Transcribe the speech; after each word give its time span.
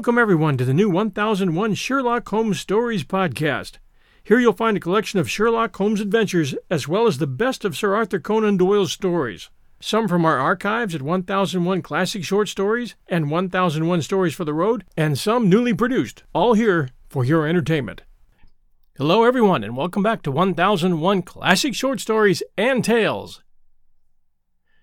Welcome, 0.00 0.16
everyone, 0.16 0.56
to 0.56 0.64
the 0.64 0.72
new 0.72 0.88
1001 0.88 1.74
Sherlock 1.74 2.26
Holmes 2.26 2.58
Stories 2.58 3.04
podcast. 3.04 3.72
Here 4.24 4.40
you'll 4.40 4.54
find 4.54 4.74
a 4.74 4.80
collection 4.80 5.20
of 5.20 5.28
Sherlock 5.28 5.76
Holmes 5.76 6.00
adventures 6.00 6.54
as 6.70 6.88
well 6.88 7.06
as 7.06 7.18
the 7.18 7.26
best 7.26 7.66
of 7.66 7.76
Sir 7.76 7.94
Arthur 7.94 8.18
Conan 8.18 8.56
Doyle's 8.56 8.92
stories. 8.92 9.50
Some 9.78 10.08
from 10.08 10.24
our 10.24 10.38
archives 10.38 10.94
at 10.94 11.02
1001 11.02 11.82
Classic 11.82 12.24
Short 12.24 12.48
Stories 12.48 12.94
and 13.08 13.30
1001 13.30 14.00
Stories 14.00 14.32
for 14.32 14.46
the 14.46 14.54
Road, 14.54 14.86
and 14.96 15.18
some 15.18 15.50
newly 15.50 15.74
produced, 15.74 16.22
all 16.32 16.54
here 16.54 16.88
for 17.10 17.22
your 17.22 17.46
entertainment. 17.46 18.00
Hello, 18.96 19.24
everyone, 19.24 19.62
and 19.62 19.76
welcome 19.76 20.02
back 20.02 20.22
to 20.22 20.32
1001 20.32 21.20
Classic 21.24 21.74
Short 21.74 22.00
Stories 22.00 22.42
and 22.56 22.82
Tales. 22.82 23.42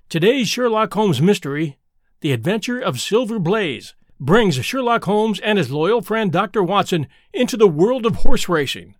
Today's 0.09 0.48
Sherlock 0.48 0.94
Holmes 0.94 1.24
mystery 1.24 1.80
The 2.22 2.34
Adventure 2.34 2.80
of 2.80 3.02
Silver 3.02 3.40
Blaze 3.40 3.96
brings 4.20 4.64
Sherlock 4.64 5.06
Holmes 5.06 5.40
and 5.40 5.58
his 5.58 5.72
loyal 5.72 6.02
friend 6.02 6.32
Dr. 6.32 6.64
Watson 6.64 7.08
into 7.34 7.58
the 7.58 7.68
world 7.68 8.06
of 8.06 8.18
horse 8.18 8.50
racing. 8.50 8.96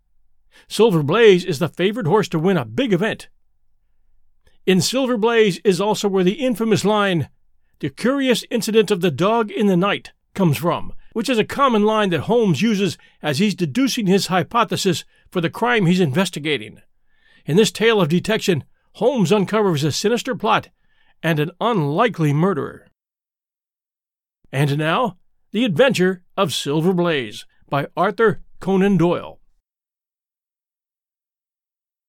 Silver 0.68 1.04
Blaze 1.04 1.46
is 1.46 1.60
the 1.60 1.70
favored 1.70 2.08
horse 2.08 2.28
to 2.30 2.40
win 2.40 2.58
a 2.58 2.66
big 2.66 2.94
event. 2.94 3.30
In 4.66 4.82
Silver 4.82 5.18
Blaze 5.18 5.60
is 5.64 5.80
also 5.80 6.08
where 6.08 6.24
the 6.24 6.46
infamous 6.46 6.84
line, 6.84 7.30
The 7.80 7.90
curious 7.90 8.44
incident 8.50 8.92
of 8.92 9.02
the 9.02 9.12
dog 9.12 9.52
in 9.52 9.68
the 9.68 9.78
night, 9.78 10.12
comes 10.34 10.58
from, 10.58 10.94
which 11.14 11.30
is 11.30 11.40
a 11.40 11.44
common 11.44 11.84
line 11.84 12.10
that 12.10 12.22
Holmes 12.22 12.62
uses 12.62 12.98
as 13.22 13.40
he's 13.40 13.56
deducing 13.56 14.08
his 14.08 14.28
hypothesis 14.28 15.06
for 15.32 15.42
the 15.42 15.50
crime 15.50 15.86
he's 15.86 16.00
investigating. 16.00 16.82
In 17.46 17.56
this 17.56 17.72
tale 17.72 18.02
of 18.02 18.10
detection, 18.10 18.64
Holmes 18.94 19.32
uncovers 19.32 19.84
a 19.84 19.92
sinister 19.92 20.36
plot 20.36 20.70
and 21.24 21.40
an 21.40 21.52
unlikely 21.62 22.34
murderer. 22.34 22.88
And 24.52 24.78
now, 24.78 25.18
The 25.52 25.66
Adventure 25.66 26.24
of 26.38 26.54
Silver 26.54 26.94
Blaze 26.94 27.46
by 27.70 27.88
Arthur 27.98 28.42
Conan 28.60 28.98
Doyle. 28.98 29.40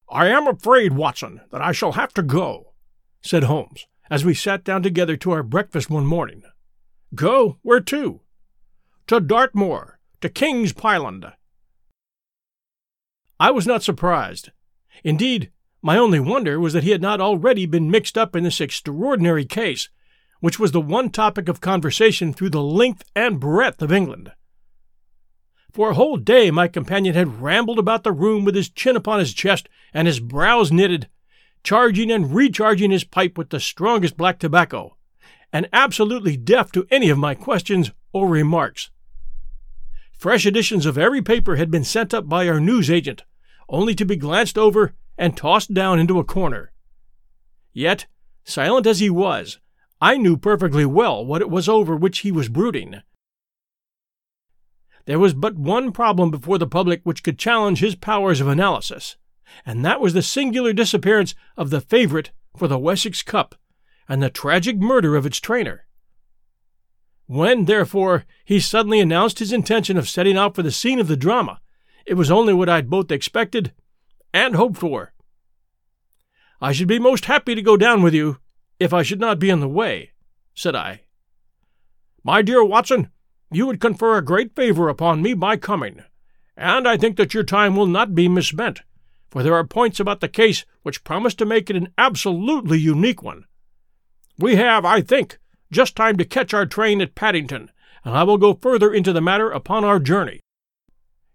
I 0.08 0.28
am 0.28 0.46
afraid, 0.46 0.92
Watson, 0.92 1.42
that 1.50 1.60
I 1.60 1.72
shall 1.72 1.92
have 1.92 2.14
to 2.14 2.22
go, 2.22 2.72
said 3.20 3.44
Holmes, 3.44 3.86
as 4.08 4.24
we 4.24 4.34
sat 4.34 4.64
down 4.64 4.82
together 4.82 5.16
to 5.18 5.32
our 5.32 5.42
breakfast 5.42 5.90
one 5.90 6.06
morning. 6.06 6.42
Go? 7.14 7.58
Where 7.62 7.80
to? 7.80 8.20
To 9.08 9.20
Dartmoor, 9.20 9.98
to 10.20 10.28
King's 10.28 10.72
Pyland. 10.72 11.32
I 13.40 13.50
was 13.50 13.66
not 13.66 13.82
surprised. 13.82 14.50
Indeed, 15.04 15.50
my 15.82 15.96
only 15.96 16.20
wonder 16.20 16.58
was 16.58 16.72
that 16.72 16.84
he 16.84 16.90
had 16.90 17.02
not 17.02 17.20
already 17.20 17.66
been 17.66 17.90
mixed 17.90 18.16
up 18.16 18.34
in 18.34 18.44
this 18.44 18.60
extraordinary 18.60 19.44
case 19.44 19.88
which 20.40 20.58
was 20.58 20.72
the 20.72 20.80
one 20.80 21.10
topic 21.10 21.48
of 21.48 21.60
conversation 21.60 22.32
through 22.32 22.50
the 22.50 22.62
length 22.62 23.04
and 23.14 23.40
breadth 23.40 23.82
of 23.82 23.92
England. 23.92 24.32
For 25.72 25.90
a 25.90 25.94
whole 25.94 26.16
day 26.16 26.50
my 26.50 26.68
companion 26.68 27.14
had 27.14 27.40
rambled 27.40 27.78
about 27.78 28.04
the 28.04 28.12
room 28.12 28.44
with 28.44 28.54
his 28.54 28.68
chin 28.68 28.96
upon 28.96 29.18
his 29.18 29.34
chest 29.34 29.68
and 29.92 30.06
his 30.06 30.20
brows 30.20 30.72
knitted, 30.72 31.08
charging 31.62 32.10
and 32.10 32.34
recharging 32.34 32.90
his 32.90 33.04
pipe 33.04 33.36
with 33.36 33.50
the 33.50 33.60
strongest 33.60 34.16
black 34.16 34.38
tobacco, 34.38 34.96
and 35.52 35.68
absolutely 35.72 36.36
deaf 36.36 36.72
to 36.72 36.86
any 36.90 37.10
of 37.10 37.18
my 37.18 37.34
questions 37.34 37.90
or 38.12 38.28
remarks. 38.28 38.90
Fresh 40.12 40.46
editions 40.46 40.84
of 40.84 40.98
every 40.98 41.22
paper 41.22 41.56
had 41.56 41.70
been 41.70 41.84
sent 41.84 42.12
up 42.12 42.28
by 42.28 42.48
our 42.48 42.58
news 42.58 42.90
agent, 42.90 43.24
only 43.68 43.94
to 43.94 44.04
be 44.04 44.16
glanced 44.16 44.58
over 44.58 44.94
and 45.16 45.36
tossed 45.36 45.72
down 45.74 45.98
into 45.98 46.18
a 46.18 46.24
corner. 46.24 46.72
Yet, 47.72 48.06
silent 48.44 48.86
as 48.86 48.98
he 48.98 49.10
was, 49.10 49.58
I 50.00 50.16
knew 50.16 50.36
perfectly 50.36 50.84
well 50.84 51.24
what 51.24 51.42
it 51.42 51.50
was 51.50 51.68
over 51.68 51.96
which 51.96 52.20
he 52.20 52.30
was 52.30 52.48
brooding. 52.48 53.02
There 55.06 55.18
was 55.18 55.34
but 55.34 55.56
one 55.56 55.90
problem 55.90 56.30
before 56.30 56.58
the 56.58 56.66
public 56.66 57.00
which 57.02 57.22
could 57.22 57.38
challenge 57.38 57.80
his 57.80 57.94
powers 57.94 58.40
of 58.40 58.48
analysis, 58.48 59.16
and 59.64 59.84
that 59.84 60.00
was 60.00 60.12
the 60.12 60.22
singular 60.22 60.72
disappearance 60.72 61.34
of 61.56 61.70
the 61.70 61.80
favorite 61.80 62.30
for 62.56 62.68
the 62.68 62.78
Wessex 62.78 63.22
Cup 63.22 63.54
and 64.08 64.22
the 64.22 64.30
tragic 64.30 64.76
murder 64.76 65.16
of 65.16 65.26
its 65.26 65.40
trainer. 65.40 65.86
When, 67.26 67.64
therefore, 67.64 68.24
he 68.44 68.60
suddenly 68.60 69.00
announced 69.00 69.38
his 69.38 69.52
intention 69.52 69.96
of 69.96 70.08
setting 70.08 70.36
out 70.36 70.54
for 70.54 70.62
the 70.62 70.70
scene 70.70 70.98
of 70.98 71.08
the 71.08 71.16
drama, 71.16 71.60
it 72.06 72.14
was 72.14 72.30
only 72.30 72.54
what 72.54 72.68
I'd 72.68 72.88
both 72.88 73.10
expected 73.10 73.72
and 74.32 74.54
hoped 74.56 74.78
for. 74.78 75.12
I 76.60 76.72
should 76.72 76.88
be 76.88 76.98
most 76.98 77.26
happy 77.26 77.54
to 77.54 77.62
go 77.62 77.76
down 77.76 78.02
with 78.02 78.14
you, 78.14 78.38
if 78.78 78.92
I 78.92 79.02
should 79.02 79.20
not 79.20 79.38
be 79.38 79.50
in 79.50 79.60
the 79.60 79.68
way, 79.68 80.12
said 80.54 80.74
I. 80.74 81.02
My 82.22 82.42
dear 82.42 82.64
Watson, 82.64 83.10
you 83.50 83.66
would 83.66 83.80
confer 83.80 84.16
a 84.16 84.24
great 84.24 84.54
favor 84.54 84.88
upon 84.88 85.22
me 85.22 85.34
by 85.34 85.56
coming, 85.56 86.02
and 86.56 86.86
I 86.86 86.96
think 86.96 87.16
that 87.16 87.34
your 87.34 87.44
time 87.44 87.76
will 87.76 87.86
not 87.86 88.14
be 88.14 88.28
misspent, 88.28 88.82
for 89.30 89.42
there 89.42 89.54
are 89.54 89.64
points 89.64 89.98
about 90.00 90.20
the 90.20 90.28
case 90.28 90.64
which 90.82 91.04
promise 91.04 91.34
to 91.36 91.46
make 91.46 91.70
it 91.70 91.76
an 91.76 91.92
absolutely 91.96 92.78
unique 92.78 93.22
one. 93.22 93.44
We 94.38 94.56
have, 94.56 94.84
I 94.84 95.00
think, 95.00 95.38
just 95.72 95.96
time 95.96 96.16
to 96.18 96.24
catch 96.24 96.54
our 96.54 96.66
train 96.66 97.00
at 97.00 97.14
Paddington, 97.14 97.70
and 98.04 98.16
I 98.16 98.22
will 98.22 98.38
go 98.38 98.54
further 98.54 98.92
into 98.92 99.12
the 99.12 99.20
matter 99.20 99.50
upon 99.50 99.84
our 99.84 99.98
journey. 99.98 100.40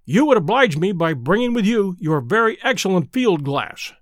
You 0.06 0.26
would 0.26 0.38
oblige 0.38 0.78
me 0.78 0.92
by 0.92 1.14
bringing 1.14 1.54
with 1.54 1.66
you 1.66 1.96
your 2.00 2.22
very 2.22 2.58
excellent 2.62 3.12
field 3.14 3.44
glass 3.44 3.94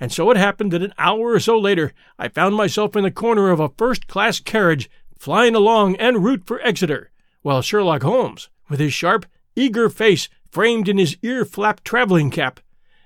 and 0.00 0.12
so 0.12 0.30
it 0.30 0.36
happened 0.36 0.72
that 0.72 0.82
an 0.82 0.94
hour 0.98 1.32
or 1.32 1.40
so 1.40 1.58
later 1.58 1.92
I 2.18 2.28
found 2.28 2.54
myself 2.54 2.96
in 2.96 3.04
the 3.04 3.10
corner 3.10 3.50
of 3.50 3.60
a 3.60 3.70
first 3.70 4.06
class 4.06 4.40
carriage 4.40 4.90
flying 5.18 5.54
along 5.54 5.96
en 5.96 6.22
route 6.22 6.46
for 6.46 6.60
Exeter, 6.60 7.10
while 7.42 7.62
Sherlock 7.62 8.02
Holmes, 8.02 8.48
with 8.68 8.80
his 8.80 8.92
sharp, 8.92 9.26
eager 9.56 9.88
face 9.88 10.28
framed 10.50 10.88
in 10.88 10.98
his 10.98 11.16
ear 11.22 11.44
flap 11.44 11.82
travelling 11.84 12.30
cap, 12.30 12.60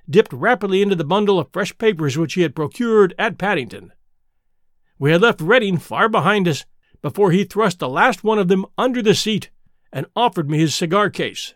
dipped 0.08 0.32
rapidly 0.32 0.82
into 0.82 0.96
the 0.96 1.04
bundle 1.04 1.38
of 1.38 1.52
fresh 1.52 1.76
papers 1.78 2.16
which 2.16 2.34
he 2.34 2.42
had 2.42 2.54
procured 2.54 3.14
at 3.18 3.38
Paddington. 3.38 3.92
We 4.98 5.12
had 5.12 5.22
left 5.22 5.40
Reading 5.40 5.78
far 5.78 6.08
behind 6.08 6.48
us 6.48 6.64
before 7.02 7.30
he 7.30 7.44
thrust 7.44 7.78
the 7.78 7.88
last 7.88 8.24
one 8.24 8.38
of 8.38 8.48
them 8.48 8.66
under 8.76 9.00
the 9.00 9.14
seat 9.14 9.50
and 9.92 10.06
offered 10.16 10.50
me 10.50 10.58
his 10.58 10.74
cigar 10.74 11.10
case. 11.10 11.54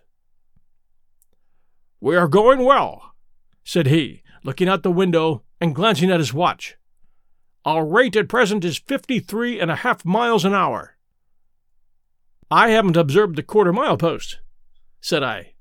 We 2.01 2.17
are 2.17 2.29
going 2.29 2.65
well, 2.65 3.15
said 3.65 3.87
he, 3.87 4.22
looking 4.43 4.69
out 4.69 4.83
the 4.83 4.91
window 4.91 5.43
and 5.61 5.75
glancing 5.75 6.11
at 6.11 6.21
his 6.21 6.35
watch. 6.35 6.77
Our 7.65 7.87
rate 7.87 8.17
at 8.17 8.29
present 8.29 8.65
is 8.65 8.79
fifty-three 8.79 9.61
and 9.61 9.71
a 9.71 9.77
half 9.77 10.05
miles 10.05 10.45
an 10.45 10.55
hour. 10.55 10.97
I 12.51 12.71
haven't 12.71 12.97
observed 12.97 13.37
the 13.37 13.43
quarter 13.43 13.73
mile 13.73 13.97
post, 13.97 14.41
said 15.01 15.23
I. 15.23 15.55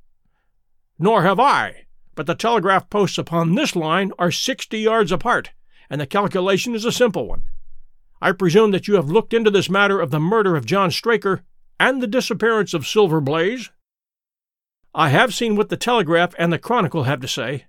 Nor 0.97 1.23
have 1.23 1.39
I, 1.39 1.85
but 2.15 2.25
the 2.25 2.35
telegraph 2.35 2.89
posts 2.89 3.17
upon 3.17 3.55
this 3.55 3.75
line 3.75 4.11
are 4.19 4.31
sixty 4.31 4.79
yards 4.79 5.11
apart, 5.11 5.51
and 5.89 6.01
the 6.01 6.07
calculation 6.07 6.75
is 6.75 6.85
a 6.85 6.91
simple 6.91 7.27
one. 7.27 7.43
I 8.21 8.31
presume 8.33 8.71
that 8.71 8.87
you 8.87 8.95
have 8.95 9.09
looked 9.09 9.33
into 9.33 9.49
this 9.49 9.69
matter 9.69 9.99
of 9.99 10.11
the 10.11 10.19
murder 10.19 10.55
of 10.55 10.65
John 10.65 10.91
Straker 10.91 11.43
and 11.79 12.01
the 12.01 12.07
disappearance 12.07 12.73
of 12.73 12.85
Silver 12.85 13.21
Blaze? 13.21 13.71
I 14.93 15.09
have 15.09 15.33
seen 15.33 15.55
what 15.55 15.69
the 15.69 15.77
Telegraph 15.77 16.35
and 16.37 16.51
the 16.51 16.59
Chronicle 16.59 17.03
have 17.03 17.21
to 17.21 17.27
say, 17.27 17.65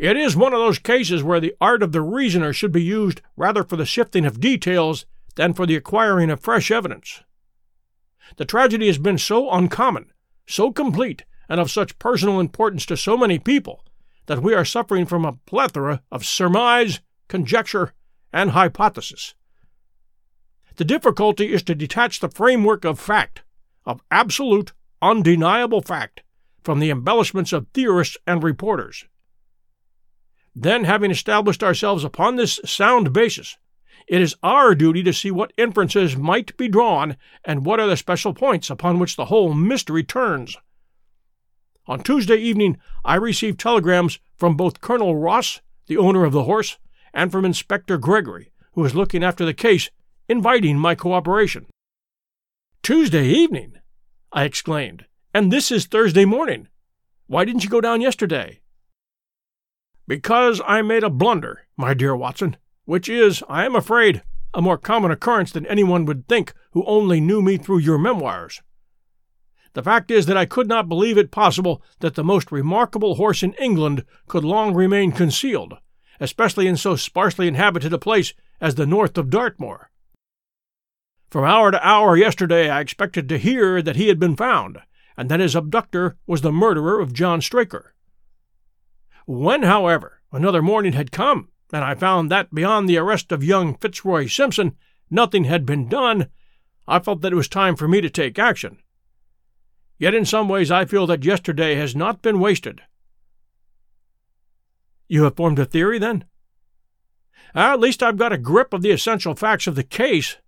it 0.00 0.16
is 0.16 0.34
one 0.34 0.54
of 0.54 0.58
those 0.58 0.78
cases 0.78 1.22
where 1.22 1.40
the 1.40 1.54
art 1.60 1.82
of 1.82 1.92
the 1.92 2.00
reasoner 2.00 2.54
should 2.54 2.72
be 2.72 2.82
used 2.82 3.20
rather 3.36 3.62
for 3.62 3.76
the 3.76 3.84
sifting 3.84 4.24
of 4.24 4.40
details 4.40 5.04
than 5.34 5.52
for 5.52 5.66
the 5.66 5.76
acquiring 5.76 6.30
of 6.30 6.40
fresh 6.40 6.70
evidence. 6.70 7.22
The 8.38 8.46
tragedy 8.46 8.86
has 8.86 8.96
been 8.96 9.18
so 9.18 9.50
uncommon, 9.50 10.10
so 10.46 10.72
complete, 10.72 11.26
and 11.50 11.60
of 11.60 11.70
such 11.70 11.98
personal 11.98 12.40
importance 12.40 12.86
to 12.86 12.96
so 12.96 13.14
many 13.14 13.38
people 13.38 13.84
that 14.24 14.42
we 14.42 14.54
are 14.54 14.64
suffering 14.64 15.04
from 15.04 15.26
a 15.26 15.34
plethora 15.44 16.02
of 16.10 16.24
surmise, 16.24 17.00
conjecture, 17.28 17.92
and 18.32 18.52
hypothesis. 18.52 19.34
The 20.76 20.84
difficulty 20.86 21.52
is 21.52 21.62
to 21.64 21.74
detach 21.74 22.20
the 22.20 22.30
framework 22.30 22.86
of 22.86 22.98
fact, 22.98 23.42
of 23.84 24.00
absolute, 24.10 24.72
undeniable 25.02 25.82
fact, 25.82 26.22
from 26.62 26.80
the 26.80 26.88
embellishments 26.88 27.52
of 27.52 27.66
theorists 27.74 28.16
and 28.26 28.42
reporters. 28.42 29.04
Then, 30.54 30.84
having 30.84 31.10
established 31.10 31.62
ourselves 31.62 32.04
upon 32.04 32.36
this 32.36 32.60
sound 32.64 33.12
basis, 33.12 33.56
it 34.08 34.20
is 34.20 34.34
our 34.42 34.74
duty 34.74 35.02
to 35.04 35.12
see 35.12 35.30
what 35.30 35.52
inferences 35.56 36.16
might 36.16 36.56
be 36.56 36.68
drawn 36.68 37.16
and 37.44 37.64
what 37.64 37.78
are 37.78 37.86
the 37.86 37.96
special 37.96 38.34
points 38.34 38.68
upon 38.68 38.98
which 38.98 39.16
the 39.16 39.26
whole 39.26 39.54
mystery 39.54 40.02
turns. 40.02 40.56
On 41.86 42.02
Tuesday 42.02 42.36
evening, 42.36 42.78
I 43.04 43.14
received 43.14 43.60
telegrams 43.60 44.18
from 44.36 44.56
both 44.56 44.80
Colonel 44.80 45.16
Ross, 45.16 45.60
the 45.86 45.96
owner 45.96 46.24
of 46.24 46.32
the 46.32 46.44
horse, 46.44 46.78
and 47.14 47.30
from 47.30 47.44
Inspector 47.44 47.96
Gregory, 47.98 48.52
who 48.72 48.84
is 48.84 48.94
looking 48.94 49.24
after 49.24 49.44
the 49.44 49.54
case, 49.54 49.90
inviting 50.28 50.78
my 50.78 50.94
cooperation. 50.94 51.66
Tuesday 52.82 53.26
evening! 53.26 53.74
I 54.32 54.44
exclaimed. 54.44 55.06
And 55.34 55.52
this 55.52 55.70
is 55.70 55.86
Thursday 55.86 56.24
morning. 56.24 56.68
Why 57.26 57.44
didn't 57.44 57.62
you 57.62 57.70
go 57.70 57.80
down 57.80 58.00
yesterday? 58.00 58.59
Because 60.10 60.60
I 60.66 60.82
made 60.82 61.04
a 61.04 61.08
blunder, 61.08 61.68
my 61.76 61.94
dear 61.94 62.16
Watson, 62.16 62.56
which 62.84 63.08
is, 63.08 63.44
I 63.48 63.64
am 63.64 63.76
afraid, 63.76 64.24
a 64.52 64.60
more 64.60 64.76
common 64.76 65.12
occurrence 65.12 65.52
than 65.52 65.64
anyone 65.66 66.04
would 66.04 66.26
think 66.26 66.52
who 66.72 66.84
only 66.84 67.20
knew 67.20 67.40
me 67.40 67.56
through 67.56 67.78
your 67.78 67.96
memoirs. 67.96 68.60
The 69.74 69.84
fact 69.84 70.10
is 70.10 70.26
that 70.26 70.36
I 70.36 70.46
could 70.46 70.66
not 70.66 70.88
believe 70.88 71.16
it 71.16 71.30
possible 71.30 71.80
that 72.00 72.16
the 72.16 72.24
most 72.24 72.50
remarkable 72.50 73.14
horse 73.14 73.44
in 73.44 73.52
England 73.52 74.04
could 74.26 74.42
long 74.42 74.74
remain 74.74 75.12
concealed, 75.12 75.74
especially 76.18 76.66
in 76.66 76.76
so 76.76 76.96
sparsely 76.96 77.46
inhabited 77.46 77.92
a 77.92 77.96
place 77.98 78.34
as 78.60 78.74
the 78.74 78.86
north 78.86 79.16
of 79.16 79.30
Dartmoor. 79.30 79.92
From 81.30 81.44
hour 81.44 81.70
to 81.70 81.86
hour 81.86 82.16
yesterday 82.16 82.68
I 82.68 82.80
expected 82.80 83.28
to 83.28 83.38
hear 83.38 83.80
that 83.80 83.94
he 83.94 84.08
had 84.08 84.18
been 84.18 84.34
found, 84.34 84.78
and 85.16 85.30
that 85.30 85.38
his 85.38 85.54
abductor 85.54 86.16
was 86.26 86.40
the 86.40 86.50
murderer 86.50 86.98
of 86.98 87.12
John 87.12 87.40
Straker. 87.40 87.94
When, 89.30 89.62
however, 89.62 90.22
another 90.32 90.60
morning 90.60 90.94
had 90.94 91.12
come, 91.12 91.50
and 91.72 91.84
I 91.84 91.94
found 91.94 92.32
that 92.32 92.52
beyond 92.52 92.88
the 92.88 92.96
arrest 92.96 93.30
of 93.30 93.44
young 93.44 93.76
Fitzroy 93.76 94.26
Simpson 94.26 94.76
nothing 95.08 95.44
had 95.44 95.64
been 95.64 95.88
done, 95.88 96.26
I 96.88 96.98
felt 96.98 97.20
that 97.20 97.32
it 97.32 97.36
was 97.36 97.46
time 97.46 97.76
for 97.76 97.86
me 97.86 98.00
to 98.00 98.10
take 98.10 98.40
action. 98.40 98.78
Yet 99.98 100.16
in 100.16 100.24
some 100.24 100.48
ways 100.48 100.72
I 100.72 100.84
feel 100.84 101.06
that 101.06 101.24
yesterday 101.24 101.76
has 101.76 101.94
not 101.94 102.22
been 102.22 102.40
wasted. 102.40 102.80
You 105.06 105.22
have 105.22 105.36
formed 105.36 105.60
a 105.60 105.64
theory, 105.64 106.00
then? 106.00 106.24
at 107.54 107.78
least 107.78 108.02
I've 108.02 108.18
got 108.18 108.32
a 108.32 108.36
grip 108.36 108.74
of 108.74 108.82
the 108.82 108.90
essential 108.90 109.36
facts 109.36 109.68
of 109.68 109.76
the 109.76 109.84
case. 109.84 110.38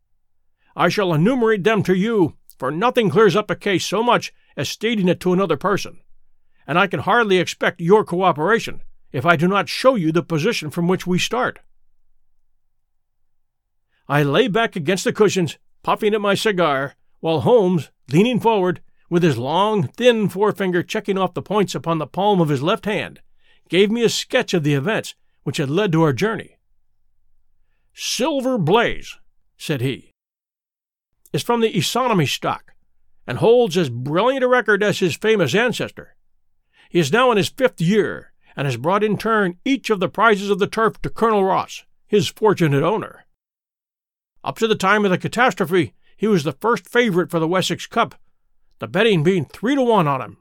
I 0.75 0.88
shall 0.88 1.14
enumerate 1.14 1.62
them 1.62 1.84
to 1.84 1.94
you, 1.94 2.37
for 2.58 2.73
nothing 2.73 3.11
clears 3.11 3.37
up 3.37 3.49
a 3.49 3.55
case 3.55 3.87
so 3.87 4.02
much 4.02 4.32
as 4.56 4.69
stating 4.69 5.06
it 5.06 5.20
to 5.20 5.32
another 5.32 5.56
person, 5.56 6.00
and 6.67 6.79
I 6.79 6.87
can 6.87 7.00
hardly 7.00 7.38
expect 7.38 7.81
your 7.81 8.05
cooperation 8.05 8.82
if 9.12 9.26
I 9.26 9.37
do 9.37 9.47
not 9.47 9.69
show 9.69 9.94
you 9.94 10.12
the 10.12 10.23
position 10.23 10.70
from 10.70 10.88
which 10.88 11.06
we 11.06 11.19
start. 11.19 11.59
I 14.09 14.23
lay 14.23 14.49
back 14.49 14.76
against 14.76 15.05
the 15.05 15.12
cushions, 15.12 15.59
puffing 15.82 16.14
at 16.14 16.20
my 16.20 16.35
cigar, 16.35 16.94
while 17.20 17.41
Holmes, 17.41 17.91
leaning 18.11 18.41
forward, 18.41 18.81
with 19.09 19.23
his 19.23 19.38
long, 19.38 19.88
thin 19.88 20.29
forefinger 20.29 20.82
checking 20.82 21.19
off 21.19 21.35
the 21.35 21.43
points 21.43 21.75
upon 21.75 21.99
the 21.99 22.06
palm 22.06 22.41
of 22.41 22.49
his 22.49 22.62
left 22.62 22.87
hand, 22.87 23.20
gave 23.69 23.91
me 23.91 24.03
a 24.03 24.08
sketch 24.08 24.55
of 24.55 24.65
the 24.65 24.75
events 24.75 25.15
which 25.43 25.58
had 25.58 25.70
led 25.70 25.93
to 25.93 26.03
our 26.03 26.12
journey. 26.12 26.56
Silver 27.94 28.58
Blaze, 28.58 29.19
said 29.56 29.81
he, 29.81 30.12
is 31.32 31.43
from 31.43 31.61
the 31.61 31.73
Isonomy 31.73 32.29
stock, 32.29 32.75
and 33.26 33.38
holds 33.38 33.76
as 33.76 33.91
brilliant 33.91 34.44
a 34.44 34.49
record 34.49 34.82
as 34.82 34.99
his 34.99 35.17
famous 35.17 35.55
ancestor. 35.55 36.17
He 36.93 36.99
is 36.99 37.11
now 37.11 37.31
in 37.31 37.39
his 37.39 37.49
fifth 37.49 37.81
year, 37.81 38.35
and 38.55 38.67
has 38.67 38.77
brought 38.77 39.03
in 39.03 39.17
turn 39.17 39.56
each 39.65 39.89
of 39.89 39.99
the 39.99 40.11
prizes 40.11 40.50
of 40.50 40.59
the 40.59 40.67
turf 40.67 41.00
to 41.00 41.09
Colonel 41.09 41.43
Ross, 41.43 41.87
his 42.06 42.29
fortunate 42.29 42.83
owner. 42.83 43.25
Up 44.44 44.59
to 44.59 44.69
the 44.69 44.75
time 44.75 45.06
of 45.06 45.11
the 45.11 45.17
catastrophe, 45.17 45.94
he 46.19 46.27
was 46.27 46.44
the 46.44 46.53
first 46.53 46.87
favorite 46.87 47.31
for 47.31 47.39
the 47.39 47.49
Wessex 47.49 47.87
Cup, 47.87 48.17
the 48.79 48.87
betting 48.87 49.23
being 49.23 49.47
three 49.47 49.75
to 49.75 49.81
one 49.81 50.06
on 50.06 50.21
him. 50.21 50.37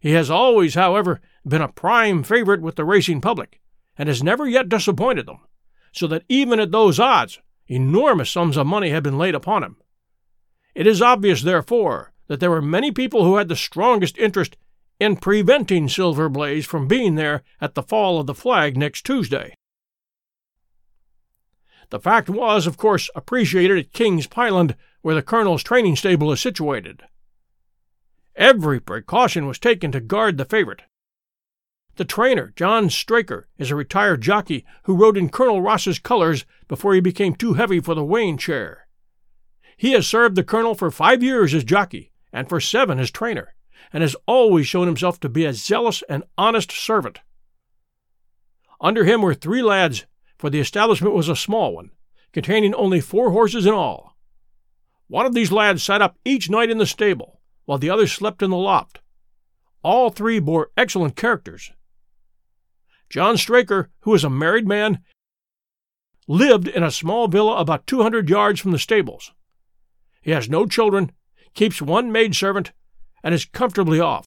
He 0.00 0.12
has 0.12 0.30
always, 0.30 0.76
however, 0.76 1.20
been 1.46 1.60
a 1.60 1.68
prime 1.68 2.22
favorite 2.22 2.62
with 2.62 2.76
the 2.76 2.86
racing 2.86 3.20
public, 3.20 3.60
and 3.98 4.08
has 4.08 4.22
never 4.22 4.48
yet 4.48 4.70
disappointed 4.70 5.26
them, 5.26 5.40
so 5.92 6.06
that 6.06 6.24
even 6.26 6.58
at 6.58 6.72
those 6.72 6.98
odds, 6.98 7.38
enormous 7.66 8.30
sums 8.30 8.56
of 8.56 8.66
money 8.66 8.88
have 8.88 9.02
been 9.02 9.18
laid 9.18 9.34
upon 9.34 9.62
him. 9.62 9.76
It 10.74 10.86
is 10.86 11.02
obvious, 11.02 11.42
therefore, 11.42 12.14
that 12.28 12.40
there 12.40 12.50
were 12.50 12.62
many 12.62 12.90
people 12.90 13.24
who 13.24 13.36
had 13.36 13.48
the 13.48 13.56
strongest 13.56 14.16
interest 14.16 14.56
in 15.00 15.16
preventing 15.16 15.88
Silver 15.88 16.28
Blaze 16.28 16.66
from 16.66 16.86
being 16.86 17.14
there 17.14 17.42
at 17.60 17.74
the 17.74 17.82
fall 17.82 18.20
of 18.20 18.26
the 18.26 18.34
flag 18.34 18.76
next 18.76 19.04
Tuesday. 19.04 19.54
The 21.90 22.00
fact 22.00 22.30
was, 22.30 22.66
of 22.66 22.76
course, 22.76 23.10
appreciated 23.14 23.78
at 23.78 23.92
King's 23.92 24.26
Pyland, 24.26 24.74
where 25.02 25.14
the 25.14 25.22
Colonel's 25.22 25.62
training 25.62 25.96
stable 25.96 26.32
is 26.32 26.40
situated. 26.40 27.02
Every 28.36 28.80
precaution 28.80 29.46
was 29.46 29.58
taken 29.58 29.92
to 29.92 30.00
guard 30.00 30.38
the 30.38 30.44
favorite. 30.44 30.82
The 31.96 32.04
trainer, 32.04 32.52
John 32.56 32.90
Straker, 32.90 33.48
is 33.58 33.70
a 33.70 33.76
retired 33.76 34.20
jockey 34.22 34.64
who 34.84 34.96
rode 34.96 35.16
in 35.16 35.28
Colonel 35.28 35.62
Ross's 35.62 36.00
colors 36.00 36.44
before 36.66 36.94
he 36.94 37.00
became 37.00 37.36
too 37.36 37.54
heavy 37.54 37.78
for 37.78 37.94
the 37.94 38.04
weighing 38.04 38.38
chair. 38.38 38.88
He 39.76 39.92
has 39.92 40.06
served 40.06 40.34
the 40.34 40.42
Colonel 40.42 40.74
for 40.74 40.90
five 40.90 41.22
years 41.22 41.54
as 41.54 41.62
jockey 41.62 42.10
and 42.32 42.48
for 42.48 42.60
seven 42.60 42.98
as 42.98 43.12
trainer 43.12 43.53
and 43.92 44.02
has 44.02 44.16
always 44.26 44.66
shown 44.66 44.86
himself 44.86 45.20
to 45.20 45.28
be 45.28 45.44
a 45.44 45.52
zealous 45.52 46.02
and 46.08 46.24
honest 46.36 46.72
servant. 46.72 47.20
Under 48.80 49.04
him 49.04 49.22
were 49.22 49.34
three 49.34 49.62
lads, 49.62 50.06
for 50.36 50.50
the 50.50 50.60
establishment 50.60 51.14
was 51.14 51.28
a 51.28 51.36
small 51.36 51.74
one, 51.74 51.90
containing 52.32 52.74
only 52.74 53.00
four 53.00 53.30
horses 53.30 53.66
in 53.66 53.72
all. 53.72 54.16
One 55.06 55.26
of 55.26 55.34
these 55.34 55.52
lads 55.52 55.82
sat 55.82 56.02
up 56.02 56.18
each 56.24 56.50
night 56.50 56.70
in 56.70 56.78
the 56.78 56.86
stable, 56.86 57.40
while 57.64 57.78
the 57.78 57.90
other 57.90 58.06
slept 58.06 58.42
in 58.42 58.50
the 58.50 58.56
loft. 58.56 59.00
All 59.82 60.10
three 60.10 60.38
bore 60.38 60.70
excellent 60.76 61.16
characters. 61.16 61.72
John 63.10 63.36
Straker, 63.36 63.90
who 64.00 64.14
is 64.14 64.24
a 64.24 64.30
married 64.30 64.66
man, 64.66 65.00
lived 66.26 66.66
in 66.66 66.82
a 66.82 66.90
small 66.90 67.28
villa 67.28 67.56
about 67.56 67.86
200 67.86 68.28
yards 68.28 68.60
from 68.60 68.72
the 68.72 68.78
stables. 68.78 69.32
He 70.22 70.30
has 70.30 70.48
no 70.48 70.66
children, 70.66 71.12
keeps 71.52 71.82
one 71.82 72.10
maid 72.10 72.34
servant, 72.34 72.72
and 73.24 73.34
is 73.34 73.46
comfortably 73.46 73.98
off. 73.98 74.26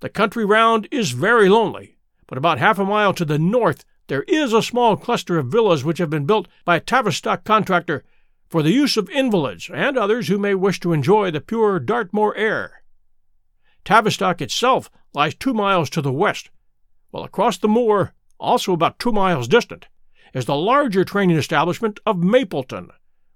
The 0.00 0.08
country 0.08 0.44
round 0.44 0.88
is 0.90 1.12
very 1.12 1.48
lonely, 1.48 1.98
but 2.26 2.36
about 2.36 2.58
half 2.58 2.78
a 2.78 2.84
mile 2.84 3.14
to 3.14 3.24
the 3.24 3.38
north 3.38 3.84
there 4.08 4.24
is 4.24 4.52
a 4.52 4.60
small 4.60 4.96
cluster 4.96 5.38
of 5.38 5.46
villas 5.46 5.84
which 5.84 5.98
have 5.98 6.10
been 6.10 6.26
built 6.26 6.48
by 6.64 6.76
a 6.76 6.80
Tavistock 6.80 7.44
contractor 7.44 8.02
for 8.48 8.60
the 8.64 8.72
use 8.72 8.96
of 8.96 9.08
invalids 9.10 9.70
and 9.72 9.96
others 9.96 10.26
who 10.26 10.36
may 10.36 10.52
wish 10.52 10.80
to 10.80 10.92
enjoy 10.92 11.30
the 11.30 11.40
pure 11.40 11.78
Dartmoor 11.78 12.34
air. 12.34 12.82
Tavistock 13.84 14.42
itself 14.42 14.90
lies 15.14 15.36
two 15.36 15.54
miles 15.54 15.88
to 15.90 16.02
the 16.02 16.12
west, 16.12 16.50
while 17.10 17.22
across 17.22 17.56
the 17.56 17.68
moor, 17.68 18.14
also 18.40 18.72
about 18.72 18.98
two 18.98 19.12
miles 19.12 19.46
distant, 19.46 19.86
is 20.34 20.46
the 20.46 20.56
larger 20.56 21.04
training 21.04 21.36
establishment 21.36 22.00
of 22.04 22.18
Mapleton, 22.18 22.88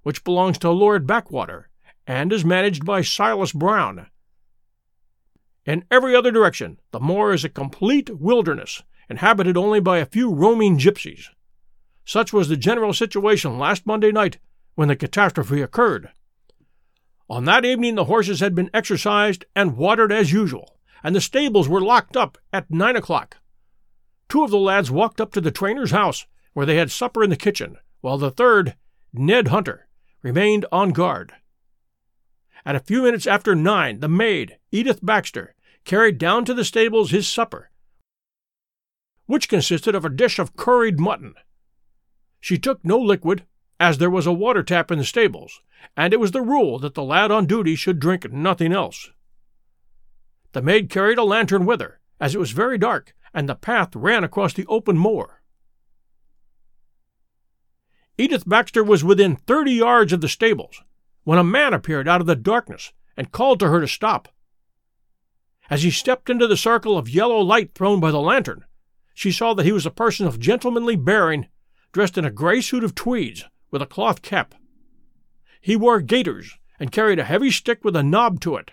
which 0.03 0.25
belongs 0.25 0.59
to 0.59 0.71
Lord 0.71 1.07
Backwater 1.07 1.69
and 2.07 2.33
is 2.33 2.45
managed 2.45 2.85
by 2.85 3.03
Silas 3.03 3.53
Brown. 3.53 4.07
In 5.65 5.85
every 5.91 6.15
other 6.15 6.31
direction, 6.31 6.79
the 6.91 7.01
moor 7.01 7.33
is 7.33 7.45
a 7.45 7.49
complete 7.49 8.11
wilderness, 8.21 8.83
inhabited 9.09 9.57
only 9.57 9.81
by 9.81 9.99
a 9.99 10.07
few 10.07 10.33
roaming 10.33 10.79
gypsies. 10.79 11.29
Such 12.05 12.33
was 12.33 12.49
the 12.49 12.57
general 12.57 12.93
situation 12.93 13.59
last 13.59 13.87
Monday 13.87 14.13
night 14.13 14.39
when 14.75 14.89
the 14.89 14.97
catastrophe 14.97 15.63
occurred. 15.63 16.11
On 17.31 17.47
that 17.47 17.65
evening, 17.65 17.95
the 17.95 18.05
horses 18.05 18.41
had 18.41 18.55
been 18.55 18.71
exercised 18.75 19.47
and 19.57 19.79
watered 19.79 20.13
as 20.13 20.33
usual, 20.33 20.77
and 21.03 21.17
the 21.17 21.21
stables 21.21 21.69
were 21.69 21.81
locked 21.81 22.17
up 22.17 22.37
at 22.53 22.71
nine 22.71 22.97
o'clock. 22.97 23.39
Two 24.29 24.45
of 24.45 24.51
the 24.51 24.59
lads 24.59 24.91
walked 24.91 25.21
up 25.21 25.33
to 25.33 25.41
the 25.41 25.51
trainer's 25.51 25.91
house, 25.91 26.27
where 26.53 26.67
they 26.67 26.77
had 26.77 26.91
supper 26.91 27.25
in 27.25 27.31
the 27.31 27.37
kitchen, 27.37 27.77
while 28.03 28.19
the 28.19 28.31
third, 28.31 28.77
Ned 29.13 29.49
Hunter, 29.49 29.87
remained 30.23 30.67
on 30.71 30.91
guard. 30.91 31.33
At 32.67 32.77
a 32.77 32.81
few 32.81 33.03
minutes 33.03 33.27
after 33.27 33.55
nine, 33.55 34.01
the 34.01 34.09
maid, 34.09 34.59
Edith 34.73 35.01
Baxter, 35.03 35.55
carried 35.85 36.17
down 36.17 36.47
to 36.47 36.55
the 36.55 36.65
stables 36.65 37.11
his 37.11 37.29
supper, 37.29 37.71
which 39.27 39.49
consisted 39.49 39.95
of 39.95 40.05
a 40.05 40.11
dish 40.11 40.39
of 40.39 40.57
curried 40.57 40.99
mutton. 40.99 41.35
She 42.41 42.59
took 42.59 42.83
no 42.83 42.99
liquid, 42.99 43.45
as 43.79 43.99
there 43.99 44.11
was 44.11 44.27
a 44.27 44.33
water 44.33 44.63
tap 44.63 44.91
in 44.91 44.99
the 44.99 45.05
stables, 45.05 45.61
and 45.97 46.15
it 46.15 46.21
was 46.21 46.31
the 46.31 46.41
rule 46.41 46.79
that 46.79 46.95
the 46.95 47.03
lad 47.03 47.31
on 47.31 47.47
duty 47.47 47.75
should 47.75 47.99
drink 47.99 48.31
nothing 48.33 48.73
else. 48.73 49.11
The 50.53 50.63
maid 50.63 50.89
carried 50.89 51.19
a 51.19 51.25
lantern 51.25 51.67
with 51.67 51.81
her, 51.81 52.01
as 52.19 52.35
it 52.35 52.39
was 52.39 52.53
very 52.53 52.79
dark, 52.79 53.15
and 53.35 53.47
the 53.47 53.55
path 53.55 53.95
ran 53.95 54.25
across 54.25 54.55
the 54.55 54.67
open 54.67 54.97
moor. 54.97 55.43
Edith 58.17 58.49
Baxter 58.49 58.85
was 58.85 59.05
within 59.05 59.37
thirty 59.37 59.73
yards 59.73 60.13
of 60.13 60.21
the 60.23 60.29
stables 60.29 60.83
when 61.25 61.39
a 61.39 61.45
man 61.45 61.75
appeared 61.75 62.07
out 62.07 62.21
of 62.21 62.27
the 62.27 62.37
darkness 62.37 62.93
and 63.17 63.33
called 63.33 63.59
to 63.61 63.69
her 63.69 63.81
to 63.81 63.89
stop. 63.89 64.29
As 65.71 65.83
he 65.83 65.91
stepped 65.91 66.31
into 66.31 66.47
the 66.47 66.57
circle 66.57 66.97
of 66.97 67.09
yellow 67.09 67.39
light 67.39 67.75
thrown 67.75 67.99
by 67.99 68.11
the 68.11 68.21
lantern, 68.21 68.65
she 69.15 69.33
saw 69.33 69.55
that 69.55 69.65
he 69.65 69.73
was 69.73 69.87
a 69.87 69.91
person 69.91 70.27
of 70.27 70.39
gentlemanly 70.39 70.97
bearing, 70.97 71.49
dressed 71.93 72.19
in 72.19 72.25
a 72.25 72.31
gray 72.31 72.61
suit 72.61 72.85
of 72.85 72.95
tweeds 72.95 73.45
with 73.71 73.81
a 73.81 73.87
cloth 73.87 74.23
cap. 74.23 74.55
He 75.61 75.77
wore 75.77 76.01
gaiters 76.01 76.59
and 76.79 76.93
carried 76.93 77.19
a 77.19 77.25
heavy 77.25 77.51
stick 77.51 77.85
with 77.85 77.97
a 77.97 78.03
knob 78.03 78.41
to 78.41 78.57
it. 78.57 78.73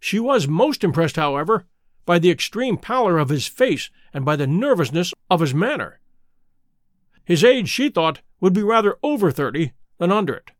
She 0.00 0.18
was 0.18 0.48
most 0.48 0.82
impressed, 0.82 1.16
however, 1.16 1.66
by 2.04 2.18
the 2.18 2.30
extreme 2.30 2.76
pallor 2.76 3.18
of 3.18 3.28
his 3.28 3.46
face 3.46 3.90
and 4.12 4.24
by 4.24 4.36
the 4.36 4.46
nervousness 4.46 5.12
of 5.30 5.40
his 5.40 5.54
manner. 5.54 6.00
His 7.24 7.44
age, 7.44 7.68
she 7.68 7.88
thought, 7.88 8.20
would 8.40 8.52
be 8.52 8.62
rather 8.62 8.96
over 9.02 9.30
thirty 9.30 9.72
than 9.98 10.12
under 10.12 10.34
it. 10.34 10.50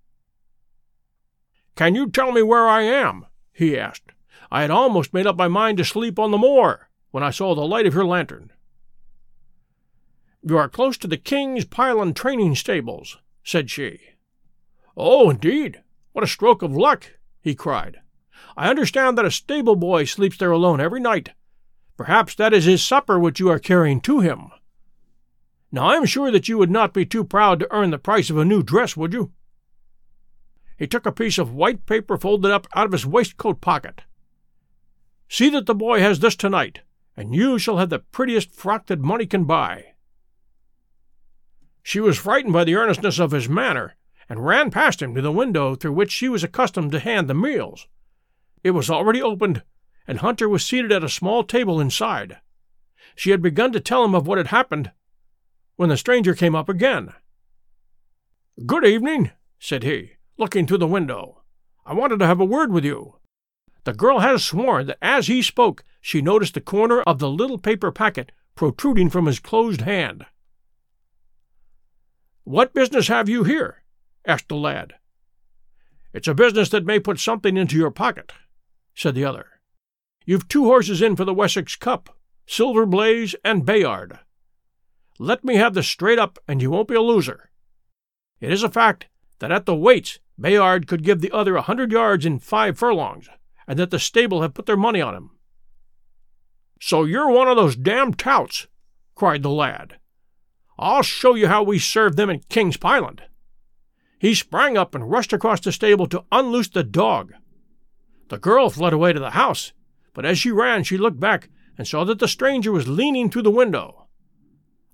Can 1.76 1.94
you 1.94 2.10
tell 2.10 2.32
me 2.32 2.42
where 2.42 2.66
I 2.66 2.82
am? 2.82 3.26
he 3.52 3.78
asked. 3.78 4.12
I 4.50 4.62
had 4.62 4.70
almost 4.70 5.12
made 5.12 5.26
up 5.26 5.36
my 5.36 5.48
mind 5.48 5.78
to 5.78 5.84
sleep 5.84 6.18
on 6.18 6.30
the 6.30 6.38
moor 6.38 6.88
when 7.10 7.22
I 7.22 7.30
saw 7.30 7.54
the 7.54 7.66
light 7.66 7.86
of 7.86 7.94
your 7.94 8.06
lantern. 8.06 8.50
You 10.42 10.56
are 10.56 10.68
close 10.68 10.96
to 10.98 11.06
the 11.06 11.16
King's 11.16 11.64
Pyland 11.64 12.16
training 12.16 12.54
stables, 12.54 13.18
said 13.44 13.70
she. 13.70 14.00
Oh, 14.96 15.30
indeed. 15.30 15.82
What 16.12 16.24
a 16.24 16.28
stroke 16.28 16.62
of 16.62 16.74
luck, 16.74 17.12
he 17.42 17.54
cried. 17.54 17.98
I 18.56 18.70
understand 18.70 19.18
that 19.18 19.26
a 19.26 19.30
stable 19.30 19.76
boy 19.76 20.04
sleeps 20.04 20.38
there 20.38 20.52
alone 20.52 20.80
every 20.80 21.00
night. 21.00 21.30
Perhaps 21.96 22.36
that 22.36 22.54
is 22.54 22.64
his 22.64 22.82
supper 22.82 23.18
which 23.18 23.40
you 23.40 23.50
are 23.50 23.58
carrying 23.58 24.00
to 24.02 24.20
him. 24.20 24.50
Now 25.70 25.88
I 25.88 25.96
am 25.96 26.06
sure 26.06 26.30
that 26.30 26.48
you 26.48 26.56
would 26.56 26.70
not 26.70 26.94
be 26.94 27.04
too 27.04 27.24
proud 27.24 27.58
to 27.58 27.72
earn 27.72 27.90
the 27.90 27.98
price 27.98 28.30
of 28.30 28.38
a 28.38 28.44
new 28.44 28.62
dress, 28.62 28.96
would 28.96 29.12
you? 29.12 29.32
He 30.76 30.86
took 30.86 31.06
a 31.06 31.12
piece 31.12 31.38
of 31.38 31.54
white 31.54 31.86
paper 31.86 32.16
folded 32.16 32.50
up 32.50 32.66
out 32.74 32.86
of 32.86 32.92
his 32.92 33.06
waistcoat 33.06 33.60
pocket. 33.60 34.02
See 35.28 35.48
that 35.50 35.66
the 35.66 35.74
boy 35.74 36.00
has 36.00 36.20
this 36.20 36.36
tonight, 36.36 36.80
and 37.16 37.34
you 37.34 37.58
shall 37.58 37.78
have 37.78 37.90
the 37.90 37.98
prettiest 37.98 38.52
frock 38.52 38.86
that 38.86 39.00
money 39.00 39.26
can 39.26 39.44
buy. 39.44 39.94
She 41.82 42.00
was 42.00 42.18
frightened 42.18 42.52
by 42.52 42.64
the 42.64 42.74
earnestness 42.74 43.18
of 43.18 43.30
his 43.30 43.48
manner, 43.48 43.96
and 44.28 44.44
ran 44.44 44.70
past 44.70 45.00
him 45.00 45.14
to 45.14 45.22
the 45.22 45.32
window 45.32 45.74
through 45.74 45.92
which 45.92 46.10
she 46.10 46.28
was 46.28 46.44
accustomed 46.44 46.92
to 46.92 46.98
hand 46.98 47.28
the 47.28 47.34
meals. 47.34 47.86
It 48.62 48.72
was 48.72 48.90
already 48.90 49.22
opened, 49.22 49.62
and 50.06 50.18
Hunter 50.18 50.48
was 50.48 50.64
seated 50.64 50.92
at 50.92 51.04
a 51.04 51.08
small 51.08 51.44
table 51.44 51.80
inside. 51.80 52.38
She 53.14 53.30
had 53.30 53.40
begun 53.40 53.72
to 53.72 53.80
tell 53.80 54.04
him 54.04 54.14
of 54.14 54.26
what 54.26 54.38
had 54.38 54.48
happened 54.48 54.90
when 55.76 55.88
the 55.88 55.96
stranger 55.96 56.34
came 56.34 56.54
up 56.54 56.68
again. 56.68 57.12
Good 58.64 58.84
evening, 58.84 59.30
said 59.58 59.82
he, 59.82 60.15
looking 60.38 60.66
through 60.66 60.78
the 60.78 60.86
window. 60.86 61.42
I 61.84 61.94
wanted 61.94 62.18
to 62.18 62.26
have 62.26 62.40
a 62.40 62.44
word 62.44 62.72
with 62.72 62.84
you. 62.84 63.16
The 63.84 63.92
girl 63.92 64.18
has 64.20 64.44
sworn 64.44 64.86
that 64.86 64.98
as 65.00 65.28
he 65.28 65.42
spoke, 65.42 65.84
she 66.00 66.20
noticed 66.20 66.54
the 66.54 66.60
corner 66.60 67.02
of 67.02 67.18
the 67.18 67.30
little 67.30 67.58
paper 67.58 67.92
packet 67.92 68.32
protruding 68.56 69.10
from 69.10 69.26
his 69.26 69.38
closed 69.38 69.82
hand. 69.82 70.26
What 72.44 72.74
business 72.74 73.08
have 73.08 73.28
you 73.28 73.44
here? 73.44 73.82
asked 74.26 74.48
the 74.48 74.56
lad. 74.56 74.94
It's 76.12 76.28
a 76.28 76.34
business 76.34 76.68
that 76.70 76.86
may 76.86 76.98
put 76.98 77.20
something 77.20 77.56
into 77.56 77.76
your 77.76 77.90
pocket, 77.90 78.32
said 78.94 79.14
the 79.14 79.24
other. 79.24 79.46
You've 80.24 80.48
two 80.48 80.64
horses 80.64 81.02
in 81.02 81.14
for 81.14 81.24
the 81.24 81.34
Wessex 81.34 81.76
Cup, 81.76 82.16
Silver 82.46 82.86
Blaze 82.86 83.34
and 83.44 83.64
Bayard. 83.64 84.18
Let 85.18 85.44
me 85.44 85.56
have 85.56 85.74
the 85.74 85.82
straight 85.82 86.18
up, 86.18 86.38
and 86.48 86.60
you 86.60 86.70
won't 86.70 86.88
be 86.88 86.94
a 86.94 87.00
loser. 87.00 87.50
It 88.40 88.52
is 88.52 88.62
a 88.62 88.70
fact 88.70 89.06
that 89.38 89.52
at 89.52 89.66
the 89.66 89.76
weights 89.76 90.18
Bayard 90.38 90.86
could 90.86 91.02
give 91.02 91.20
the 91.20 91.32
other 91.32 91.56
a 91.56 91.62
hundred 91.62 91.92
yards 91.92 92.26
in 92.26 92.38
five 92.38 92.78
furlongs, 92.78 93.28
and 93.66 93.78
that 93.78 93.90
the 93.90 93.98
stable 93.98 94.42
had 94.42 94.54
put 94.54 94.66
their 94.66 94.76
money 94.76 95.00
on 95.00 95.14
him. 95.14 95.30
So 96.80 97.04
you're 97.04 97.30
one 97.30 97.48
of 97.48 97.56
those 97.56 97.76
damned 97.76 98.18
touts, 98.18 98.66
cried 99.14 99.42
the 99.42 99.50
lad. 99.50 99.96
I'll 100.78 101.02
show 101.02 101.34
you 101.34 101.48
how 101.48 101.62
we 101.62 101.78
serve 101.78 102.16
them 102.16 102.28
in 102.28 102.40
King's 102.50 102.76
Pyland. 102.76 103.22
He 104.18 104.34
sprang 104.34 104.76
up 104.76 104.94
and 104.94 105.10
rushed 105.10 105.32
across 105.32 105.60
the 105.60 105.72
stable 105.72 106.06
to 106.08 106.24
unloose 106.30 106.68
the 106.68 106.84
dog. 106.84 107.32
The 108.28 108.38
girl 108.38 108.70
fled 108.70 108.92
away 108.92 109.12
to 109.12 109.20
the 109.20 109.30
house, 109.30 109.72
but 110.12 110.26
as 110.26 110.38
she 110.38 110.50
ran, 110.50 110.84
she 110.84 110.98
looked 110.98 111.20
back 111.20 111.48
and 111.78 111.86
saw 111.86 112.04
that 112.04 112.18
the 112.18 112.28
stranger 112.28 112.72
was 112.72 112.88
leaning 112.88 113.30
through 113.30 113.42
the 113.42 113.50
window. 113.50 114.06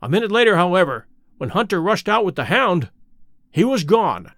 A 0.01 0.09
minute 0.09 0.31
later, 0.31 0.57
however, 0.57 1.07
when 1.39 1.51
Hunter 1.51 1.81
rushed 1.81 2.09
out 2.09 2.25
with 2.25 2.35
the 2.35 2.47
hound, 2.47 2.91
he 3.51 3.65
was 3.65 3.85
gone, 3.85 4.33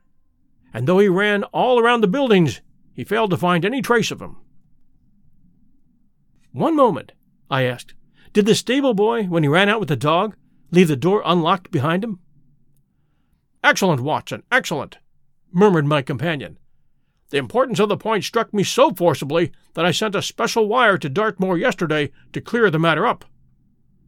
and 0.74 0.88
though 0.88 0.98
he 0.98 1.08
ran 1.08 1.44
all 1.44 1.78
around 1.78 2.00
the 2.00 2.08
buildings, 2.08 2.60
he 2.92 3.04
failed 3.04 3.30
to 3.30 3.36
find 3.36 3.64
any 3.64 3.80
trace 3.80 4.10
of 4.10 4.20
him. 4.20 4.36
One 6.52 6.74
moment, 6.74 7.12
I 7.48 7.62
asked. 7.62 7.94
Did 8.32 8.46
the 8.46 8.56
stable 8.56 8.92
boy, 8.92 9.24
when 9.24 9.44
he 9.44 9.48
ran 9.48 9.68
out 9.68 9.78
with 9.78 9.88
the 9.88 9.96
dog, 9.96 10.36
leave 10.72 10.88
the 10.88 10.96
door 10.96 11.22
unlocked 11.24 11.70
behind 11.70 12.02
him? 12.02 12.18
Excellent, 13.62 14.02
Watson, 14.02 14.42
excellent, 14.50 14.98
murmured 15.52 15.86
my 15.86 16.02
companion. 16.02 16.58
The 17.30 17.38
importance 17.38 17.78
of 17.78 17.88
the 17.88 17.96
point 17.96 18.24
struck 18.24 18.52
me 18.52 18.64
so 18.64 18.90
forcibly 18.90 19.52
that 19.74 19.84
I 19.84 19.92
sent 19.92 20.16
a 20.16 20.22
special 20.22 20.66
wire 20.66 20.98
to 20.98 21.08
Dartmoor 21.08 21.56
yesterday 21.56 22.10
to 22.32 22.40
clear 22.40 22.70
the 22.70 22.78
matter 22.80 23.06
up. 23.06 23.24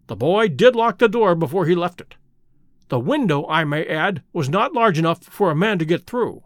The 0.08 0.16
boy 0.16 0.48
did 0.48 0.76
lock 0.76 0.98
the 0.98 1.08
door 1.08 1.34
before 1.36 1.66
he 1.66 1.74
left 1.74 2.00
it. 2.00 2.16
The 2.88 3.00
window, 3.00 3.46
I 3.48 3.64
may 3.64 3.84
add, 3.86 4.22
was 4.32 4.48
not 4.48 4.72
large 4.72 4.98
enough 4.98 5.24
for 5.24 5.50
a 5.50 5.56
man 5.56 5.78
to 5.78 5.84
get 5.84 6.06
through. 6.06 6.42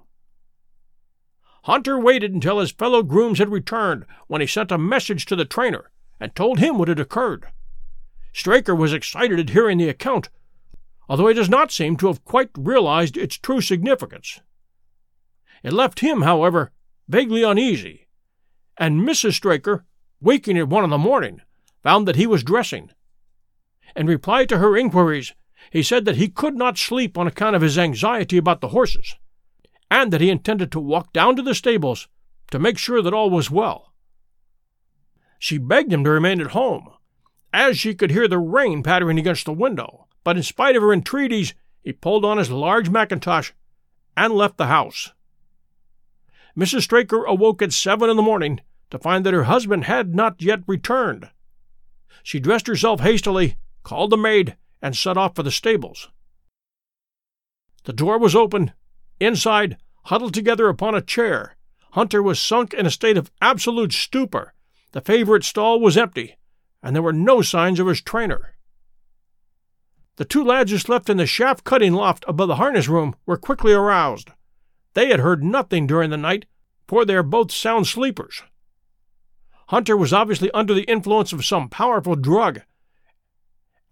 Hunter 1.64 1.98
waited 1.98 2.32
until 2.32 2.58
his 2.58 2.72
fellow 2.72 3.02
grooms 3.02 3.38
had 3.38 3.50
returned 3.50 4.06
when 4.28 4.40
he 4.40 4.46
sent 4.46 4.72
a 4.72 4.78
message 4.78 5.26
to 5.26 5.36
the 5.36 5.44
trainer 5.44 5.90
and 6.18 6.34
told 6.34 6.58
him 6.58 6.78
what 6.78 6.88
had 6.88 7.00
occurred. 7.00 7.46
Straker 8.32 8.74
was 8.74 8.92
excited 8.92 9.38
at 9.38 9.50
hearing 9.50 9.78
the 9.78 9.88
account, 9.88 10.28
although 11.08 11.26
he 11.26 11.34
does 11.34 11.48
not 11.50 11.72
seem 11.72 11.96
to 11.96 12.06
have 12.06 12.24
quite 12.24 12.50
realized 12.56 13.16
its 13.16 13.36
true 13.36 13.60
significance. 13.60 14.40
It 15.62 15.72
left 15.72 16.00
him, 16.00 16.22
however, 16.22 16.70
vaguely 17.08 17.42
uneasy, 17.42 18.06
and 18.78 19.02
Mrs. 19.06 19.34
Straker, 19.34 19.84
waking 20.20 20.56
at 20.56 20.68
one 20.68 20.84
in 20.84 20.90
the 20.90 20.98
morning, 20.98 21.42
found 21.82 22.06
that 22.08 22.16
he 22.16 22.26
was 22.26 22.44
dressing. 22.44 22.90
In 23.96 24.06
reply 24.06 24.44
to 24.46 24.58
her 24.58 24.76
inquiries, 24.76 25.34
he 25.70 25.82
said 25.82 26.04
that 26.04 26.16
he 26.16 26.28
could 26.28 26.54
not 26.54 26.78
sleep 26.78 27.18
on 27.18 27.26
account 27.26 27.56
of 27.56 27.62
his 27.62 27.78
anxiety 27.78 28.38
about 28.38 28.60
the 28.60 28.68
horses, 28.68 29.16
and 29.90 30.12
that 30.12 30.20
he 30.20 30.30
intended 30.30 30.70
to 30.72 30.80
walk 30.80 31.12
down 31.12 31.36
to 31.36 31.42
the 31.42 31.54
stables 31.54 32.08
to 32.50 32.58
make 32.58 32.78
sure 32.78 33.02
that 33.02 33.14
all 33.14 33.30
was 33.30 33.50
well. 33.50 33.92
She 35.38 35.58
begged 35.58 35.92
him 35.92 36.04
to 36.04 36.10
remain 36.10 36.40
at 36.40 36.48
home, 36.48 36.90
as 37.52 37.78
she 37.78 37.94
could 37.94 38.10
hear 38.10 38.28
the 38.28 38.38
rain 38.38 38.82
pattering 38.82 39.18
against 39.18 39.46
the 39.46 39.52
window, 39.52 40.06
but 40.22 40.36
in 40.36 40.42
spite 40.42 40.76
of 40.76 40.82
her 40.82 40.92
entreaties, 40.92 41.54
he 41.82 41.92
pulled 41.92 42.24
on 42.24 42.38
his 42.38 42.50
large 42.50 42.90
mackintosh 42.90 43.52
and 44.16 44.34
left 44.34 44.58
the 44.58 44.66
house. 44.66 45.12
Mrs. 46.56 46.82
Straker 46.82 47.24
awoke 47.24 47.62
at 47.62 47.72
seven 47.72 48.10
in 48.10 48.16
the 48.16 48.22
morning 48.22 48.60
to 48.90 48.98
find 48.98 49.24
that 49.24 49.34
her 49.34 49.44
husband 49.44 49.84
had 49.84 50.14
not 50.14 50.42
yet 50.42 50.60
returned. 50.66 51.30
She 52.22 52.40
dressed 52.40 52.66
herself 52.66 53.00
hastily, 53.00 53.56
called 53.82 54.10
the 54.10 54.16
maid, 54.16 54.56
and 54.82 54.96
set 54.96 55.16
off 55.16 55.34
for 55.34 55.42
the 55.42 55.50
stables. 55.50 56.10
The 57.84 57.92
door 57.92 58.18
was 58.18 58.36
open. 58.36 58.72
Inside, 59.20 59.76
huddled 60.04 60.32
together 60.32 60.68
upon 60.68 60.94
a 60.94 61.02
chair, 61.02 61.56
Hunter 61.92 62.22
was 62.22 62.40
sunk 62.40 62.72
in 62.72 62.86
a 62.86 62.90
state 62.90 63.18
of 63.18 63.30
absolute 63.42 63.92
stupor. 63.92 64.54
The 64.92 65.02
favorite 65.02 65.44
stall 65.44 65.78
was 65.78 65.96
empty, 65.96 66.36
and 66.82 66.96
there 66.96 67.02
were 67.02 67.12
no 67.12 67.42
signs 67.42 67.78
of 67.78 67.86
his 67.86 68.00
trainer. 68.00 68.56
The 70.16 70.24
two 70.24 70.42
lads 70.42 70.70
who 70.70 70.78
slept 70.78 71.10
in 71.10 71.18
the 71.18 71.26
shaft 71.26 71.64
cutting 71.64 71.92
loft 71.92 72.24
above 72.26 72.48
the 72.48 72.56
harness 72.56 72.88
room 72.88 73.14
were 73.26 73.36
quickly 73.36 73.72
aroused. 73.72 74.30
They 74.94 75.08
had 75.08 75.20
heard 75.20 75.44
nothing 75.44 75.86
during 75.86 76.10
the 76.10 76.16
night, 76.16 76.46
for 76.88 77.04
they 77.04 77.14
are 77.14 77.22
both 77.22 77.52
sound 77.52 77.86
sleepers. 77.86 78.42
Hunter 79.68 79.96
was 79.96 80.12
obviously 80.12 80.50
under 80.52 80.74
the 80.74 80.90
influence 80.90 81.32
of 81.32 81.44
some 81.44 81.68
powerful 81.68 82.16
drug, 82.16 82.62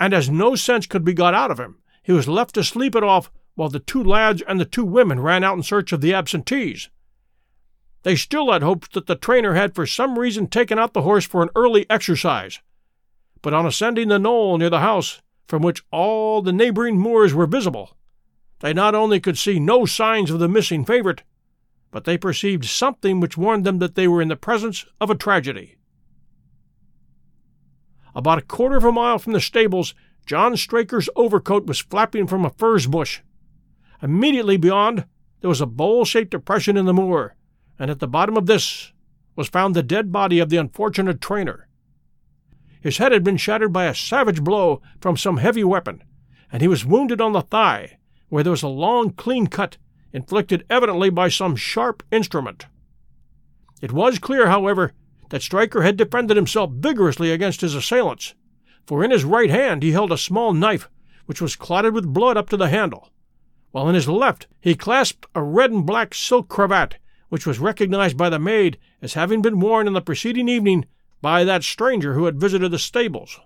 and 0.00 0.12
as 0.12 0.30
no 0.30 0.54
sense 0.54 0.86
could 0.86 1.04
be 1.04 1.14
got 1.14 1.34
out 1.34 1.50
of 1.50 1.60
him, 1.60 1.78
he 2.02 2.12
was 2.12 2.28
left 2.28 2.54
to 2.54 2.64
sleep 2.64 2.96
it 2.96 3.02
off 3.02 3.30
while 3.58 3.68
the 3.68 3.80
two 3.80 4.04
lads 4.04 4.40
and 4.46 4.60
the 4.60 4.64
two 4.64 4.84
women 4.84 5.18
ran 5.18 5.42
out 5.42 5.56
in 5.56 5.64
search 5.64 5.92
of 5.92 6.00
the 6.00 6.14
absentees. 6.14 6.90
They 8.04 8.14
still 8.14 8.52
had 8.52 8.62
hopes 8.62 8.86
that 8.92 9.08
the 9.08 9.16
trainer 9.16 9.54
had 9.54 9.74
for 9.74 9.84
some 9.84 10.16
reason 10.16 10.46
taken 10.46 10.78
out 10.78 10.94
the 10.94 11.02
horse 11.02 11.26
for 11.26 11.42
an 11.42 11.50
early 11.56 11.84
exercise, 11.90 12.60
but 13.42 13.52
on 13.52 13.66
ascending 13.66 14.08
the 14.08 14.18
knoll 14.20 14.58
near 14.58 14.70
the 14.70 14.78
house, 14.78 15.22
from 15.48 15.62
which 15.62 15.82
all 15.90 16.40
the 16.40 16.52
neighboring 16.52 17.00
moors 17.00 17.34
were 17.34 17.48
visible. 17.48 17.96
They 18.60 18.72
not 18.72 18.94
only 18.94 19.18
could 19.18 19.36
see 19.36 19.58
no 19.58 19.86
signs 19.86 20.30
of 20.30 20.38
the 20.38 20.48
missing 20.48 20.84
favorite, 20.84 21.24
but 21.90 22.04
they 22.04 22.16
perceived 22.16 22.64
something 22.64 23.18
which 23.18 23.36
warned 23.36 23.64
them 23.64 23.80
that 23.80 23.96
they 23.96 24.06
were 24.06 24.22
in 24.22 24.28
the 24.28 24.36
presence 24.36 24.86
of 25.00 25.10
a 25.10 25.16
tragedy. 25.16 25.78
About 28.14 28.38
a 28.38 28.42
quarter 28.42 28.76
of 28.76 28.84
a 28.84 28.92
mile 28.92 29.18
from 29.18 29.32
the 29.32 29.40
stables, 29.40 29.96
John 30.26 30.56
Straker's 30.56 31.08
overcoat 31.16 31.66
was 31.66 31.80
flapping 31.80 32.28
from 32.28 32.44
a 32.44 32.50
furze 32.50 32.86
bush. 32.86 33.20
Immediately 34.02 34.56
beyond, 34.56 35.06
there 35.40 35.48
was 35.48 35.60
a 35.60 35.66
bowl 35.66 36.04
shaped 36.04 36.30
depression 36.30 36.76
in 36.76 36.86
the 36.86 36.94
moor, 36.94 37.34
and 37.78 37.90
at 37.90 37.98
the 37.98 38.08
bottom 38.08 38.36
of 38.36 38.46
this 38.46 38.92
was 39.36 39.48
found 39.48 39.74
the 39.74 39.82
dead 39.82 40.12
body 40.12 40.38
of 40.38 40.50
the 40.50 40.56
unfortunate 40.56 41.20
trainer. 41.20 41.68
His 42.80 42.98
head 42.98 43.12
had 43.12 43.24
been 43.24 43.36
shattered 43.36 43.72
by 43.72 43.86
a 43.86 43.94
savage 43.94 44.42
blow 44.42 44.80
from 45.00 45.16
some 45.16 45.38
heavy 45.38 45.64
weapon, 45.64 46.02
and 46.52 46.62
he 46.62 46.68
was 46.68 46.84
wounded 46.84 47.20
on 47.20 47.32
the 47.32 47.42
thigh, 47.42 47.98
where 48.28 48.42
there 48.42 48.52
was 48.52 48.62
a 48.62 48.68
long, 48.68 49.10
clean 49.10 49.46
cut, 49.46 49.78
inflicted 50.12 50.64
evidently 50.70 51.10
by 51.10 51.28
some 51.28 51.56
sharp 51.56 52.02
instrument. 52.10 52.66
It 53.80 53.92
was 53.92 54.18
clear, 54.18 54.48
however, 54.48 54.92
that 55.30 55.42
Straker 55.42 55.82
had 55.82 55.96
defended 55.96 56.36
himself 56.36 56.70
vigorously 56.72 57.30
against 57.30 57.60
his 57.60 57.74
assailants, 57.74 58.34
for 58.86 59.04
in 59.04 59.10
his 59.10 59.24
right 59.24 59.50
hand 59.50 59.82
he 59.82 59.92
held 59.92 60.12
a 60.12 60.18
small 60.18 60.52
knife 60.54 60.88
which 61.26 61.42
was 61.42 61.56
clotted 61.56 61.92
with 61.92 62.12
blood 62.12 62.36
up 62.36 62.48
to 62.48 62.56
the 62.56 62.68
handle, 62.68 63.10
while 63.70 63.88
in 63.88 63.94
his 63.94 64.08
left 64.08 64.46
he 64.60 64.74
clasped 64.74 65.26
a 65.34 65.42
red 65.42 65.70
and 65.70 65.86
black 65.86 66.14
silk 66.14 66.48
cravat 66.48 66.96
which 67.28 67.46
was 67.46 67.58
recognized 67.58 68.16
by 68.16 68.28
the 68.28 68.38
maid 68.38 68.78
as 69.02 69.14
having 69.14 69.42
been 69.42 69.60
worn 69.60 69.86
on 69.86 69.92
the 69.92 70.00
preceding 70.00 70.48
evening 70.48 70.86
by 71.20 71.44
that 71.44 71.62
stranger 71.62 72.14
who 72.14 72.24
had 72.24 72.40
visited 72.40 72.70
the 72.70 72.78
stables. 72.78 73.40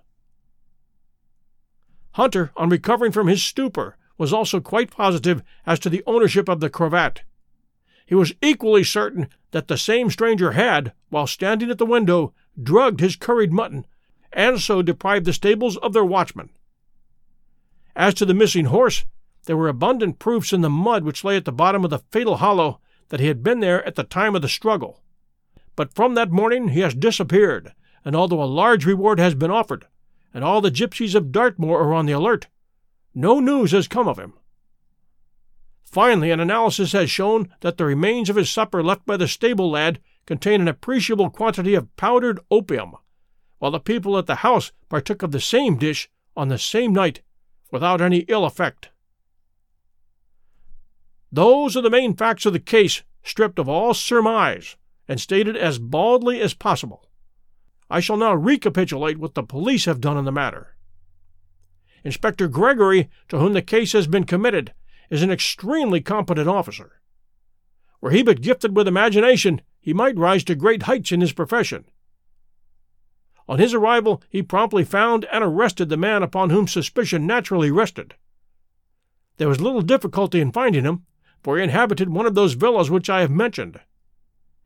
Hunter, 2.13 2.51
on 2.55 2.69
recovering 2.69 3.11
from 3.11 3.27
his 3.27 3.43
stupor, 3.43 3.97
was 4.17 4.31
also 4.31 4.59
quite 4.59 4.91
positive 4.91 5.41
as 5.65 5.79
to 5.79 5.89
the 5.89 6.03
ownership 6.05 6.47
of 6.47 6.59
the 6.59 6.69
cravat. 6.69 7.23
He 8.05 8.15
was 8.15 8.33
equally 8.41 8.83
certain 8.83 9.27
that 9.51 9.67
the 9.67 9.77
same 9.77 10.09
stranger 10.09 10.51
had, 10.51 10.93
while 11.09 11.25
standing 11.25 11.71
at 11.71 11.79
the 11.79 11.85
window, 11.85 12.33
drugged 12.61 12.99
his 12.99 13.15
curried 13.15 13.51
mutton, 13.51 13.85
and 14.31 14.61
so 14.61 14.81
deprived 14.81 15.25
the 15.25 15.33
stables 15.33 15.77
of 15.77 15.93
their 15.93 16.05
watchman. 16.05 16.49
As 17.95 18.13
to 18.15 18.25
the 18.25 18.33
missing 18.33 18.65
horse, 18.65 19.05
there 19.45 19.57
were 19.57 19.67
abundant 19.67 20.19
proofs 20.19 20.53
in 20.53 20.61
the 20.61 20.69
mud 20.69 21.03
which 21.03 21.23
lay 21.23 21.35
at 21.35 21.45
the 21.45 21.51
bottom 21.51 21.83
of 21.83 21.89
the 21.89 21.99
fatal 22.11 22.37
hollow 22.37 22.79
that 23.09 23.19
he 23.19 23.27
had 23.27 23.43
been 23.43 23.59
there 23.59 23.83
at 23.85 23.95
the 23.95 24.03
time 24.03 24.35
of 24.35 24.41
the 24.41 24.49
struggle. 24.49 25.01
But 25.75 25.93
from 25.93 26.15
that 26.15 26.31
morning 26.31 26.69
he 26.69 26.79
has 26.79 26.93
disappeared, 26.93 27.73
and 28.05 28.15
although 28.15 28.43
a 28.43 28.45
large 28.45 28.85
reward 28.85 29.19
has 29.19 29.35
been 29.35 29.51
offered, 29.51 29.85
and 30.33 30.43
all 30.43 30.61
the 30.61 30.71
gypsies 30.71 31.15
of 31.15 31.31
Dartmoor 31.31 31.79
are 31.79 31.93
on 31.93 32.05
the 32.05 32.13
alert, 32.13 32.47
no 33.13 33.39
news 33.39 33.71
has 33.71 33.87
come 33.87 34.07
of 34.07 34.17
him. 34.17 34.33
Finally, 35.83 36.31
an 36.31 36.39
analysis 36.39 36.91
has 36.93 37.11
shown 37.11 37.53
that 37.59 37.77
the 37.77 37.85
remains 37.85 38.29
of 38.29 38.35
his 38.35 38.49
supper 38.49 38.81
left 38.81 39.05
by 39.05 39.15
the 39.15 39.27
stable 39.27 39.69
lad 39.69 39.99
contain 40.25 40.61
an 40.61 40.67
appreciable 40.67 41.29
quantity 41.29 41.75
of 41.75 41.95
powdered 41.97 42.39
opium, 42.49 42.95
while 43.59 43.71
the 43.71 43.79
people 43.79 44.17
at 44.17 44.25
the 44.25 44.37
house 44.37 44.71
partook 44.89 45.21
of 45.21 45.31
the 45.31 45.39
same 45.39 45.77
dish 45.77 46.09
on 46.35 46.47
the 46.47 46.57
same 46.57 46.93
night 46.93 47.21
without 47.71 48.01
any 48.01 48.19
ill 48.27 48.45
effect. 48.45 48.89
Those 51.33 51.75
are 51.75 51.81
the 51.81 51.89
main 51.89 52.15
facts 52.15 52.45
of 52.45 52.53
the 52.53 52.59
case, 52.59 53.01
stripped 53.23 53.57
of 53.57 53.67
all 53.67 53.95
surmise 53.95 54.77
and 55.07 55.19
stated 55.19 55.57
as 55.57 55.79
baldly 55.79 56.39
as 56.39 56.53
possible. 56.53 57.09
I 57.89 58.01
shall 58.01 58.17
now 58.17 58.35
recapitulate 58.35 59.17
what 59.17 59.33
the 59.33 59.41
police 59.41 59.85
have 59.85 59.99
done 59.99 60.15
in 60.15 60.25
the 60.25 60.31
matter. 60.31 60.75
Inspector 62.03 62.47
Gregory, 62.49 63.09
to 63.29 63.39
whom 63.39 63.53
the 63.53 63.63
case 63.63 63.93
has 63.93 64.05
been 64.05 64.25
committed, 64.25 64.75
is 65.09 65.23
an 65.23 65.31
extremely 65.31 66.01
competent 66.01 66.47
officer. 66.47 67.01
Were 67.99 68.11
he 68.11 68.21
but 68.21 68.41
gifted 68.41 68.75
with 68.75 68.87
imagination, 68.87 69.61
he 69.81 69.91
might 69.91 70.15
rise 70.15 70.43
to 70.43 70.55
great 70.55 70.83
heights 70.83 71.11
in 71.11 71.21
his 71.21 71.33
profession. 71.33 71.85
On 73.49 73.57
his 73.57 73.73
arrival, 73.73 74.21
he 74.29 74.43
promptly 74.43 74.83
found 74.83 75.25
and 75.31 75.43
arrested 75.43 75.89
the 75.89 75.97
man 75.97 76.21
upon 76.21 76.51
whom 76.51 76.67
suspicion 76.67 77.25
naturally 77.25 77.71
rested. 77.71 78.13
There 79.37 79.49
was 79.49 79.59
little 79.59 79.81
difficulty 79.81 80.39
in 80.39 80.51
finding 80.51 80.83
him, 80.83 81.07
for 81.43 81.57
he 81.57 81.63
inhabited 81.63 82.09
one 82.09 82.25
of 82.25 82.35
those 82.35 82.53
villas 82.53 82.89
which 82.89 83.09
I 83.09 83.21
have 83.21 83.29
mentioned. 83.29 83.79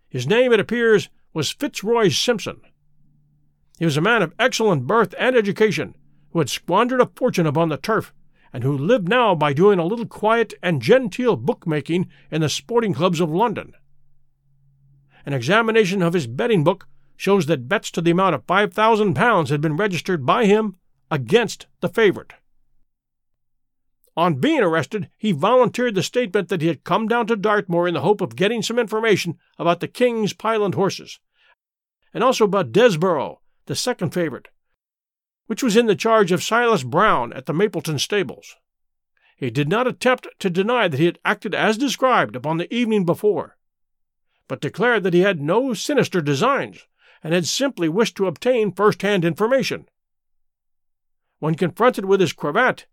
His 0.07 0.27
name, 0.27 0.53
it 0.53 0.59
appears, 0.59 1.09
was 1.33 1.51
Fitzroy 1.51 2.09
Simpson. 2.09 2.61
He 3.77 3.85
was 3.85 3.97
a 3.97 4.01
man 4.01 4.21
of 4.21 4.33
excellent 4.39 4.87
birth 4.87 5.13
and 5.19 5.35
education, 5.35 5.95
who 6.31 6.39
had 6.39 6.49
squandered 6.49 7.01
a 7.01 7.09
fortune 7.15 7.45
upon 7.45 7.69
the 7.69 7.77
turf, 7.77 8.13
and 8.53 8.63
who 8.63 8.77
lived 8.77 9.09
now 9.09 9.35
by 9.35 9.53
doing 9.53 9.79
a 9.79 9.85
little 9.85 10.05
quiet 10.05 10.53
and 10.63 10.81
genteel 10.81 11.35
bookmaking 11.35 12.07
in 12.31 12.41
the 12.41 12.49
sporting 12.49 12.93
clubs 12.93 13.19
of 13.19 13.29
London. 13.29 13.73
An 15.25 15.33
examination 15.33 16.01
of 16.01 16.13
his 16.13 16.27
betting 16.27 16.63
book 16.63 16.87
shows 17.17 17.47
that 17.47 17.67
bets 17.67 17.91
to 17.91 18.01
the 18.01 18.11
amount 18.11 18.35
of 18.35 18.45
five 18.45 18.73
thousand 18.73 19.15
pounds 19.15 19.49
had 19.49 19.59
been 19.59 19.75
registered 19.75 20.25
by 20.25 20.45
him 20.45 20.75
against 21.11 21.67
the 21.81 21.89
favorite. 21.89 22.33
On 24.17 24.33
being 24.33 24.61
arrested, 24.61 25.11
he 25.15 25.31
volunteered 25.31 25.93
the 25.93 26.01
statement 26.01 26.49
that 26.49 26.61
he 26.61 26.67
had 26.67 26.83
come 26.83 27.07
down 27.07 27.27
to 27.27 27.35
Dartmoor 27.35 27.87
in 27.87 27.93
the 27.93 28.01
hope 28.01 28.19
of 28.19 28.35
getting 28.35 28.63
some 28.63 28.79
information 28.79 29.37
about 29.59 29.79
the 29.79 29.87
King's 29.87 30.33
Pyland 30.33 30.73
horses, 30.73 31.19
and 32.15 32.23
also 32.23 32.45
about 32.45 32.71
Desborough, 32.71 33.41
the 33.67 33.75
second 33.75 34.15
favorite, 34.15 34.47
which 35.45 35.61
was 35.61 35.77
in 35.77 35.85
the 35.85 35.95
charge 35.95 36.31
of 36.31 36.41
Silas 36.41 36.81
Brown 36.81 37.31
at 37.31 37.45
the 37.45 37.53
Mapleton 37.53 37.99
stables. 37.99 38.55
He 39.35 39.51
did 39.51 39.69
not 39.69 39.85
attempt 39.85 40.27
to 40.39 40.49
deny 40.49 40.87
that 40.87 40.99
he 40.99 41.05
had 41.05 41.19
acted 41.23 41.53
as 41.53 41.77
described 41.77 42.35
upon 42.35 42.57
the 42.57 42.73
evening 42.73 43.05
before, 43.05 43.55
but 44.47 44.61
declared 44.61 45.03
that 45.03 45.13
he 45.13 45.19
had 45.19 45.39
no 45.39 45.75
sinister 45.75 46.21
designs, 46.21 46.87
and 47.23 47.35
had 47.35 47.45
simply 47.45 47.87
wished 47.87 48.17
to 48.17 48.25
obtain 48.25 48.71
first 48.71 49.03
hand 49.03 49.23
information. 49.23 49.87
When 51.37 51.53
confronted 51.53 52.05
with 52.05 52.19
his 52.19 52.33
cravat, 52.33 52.87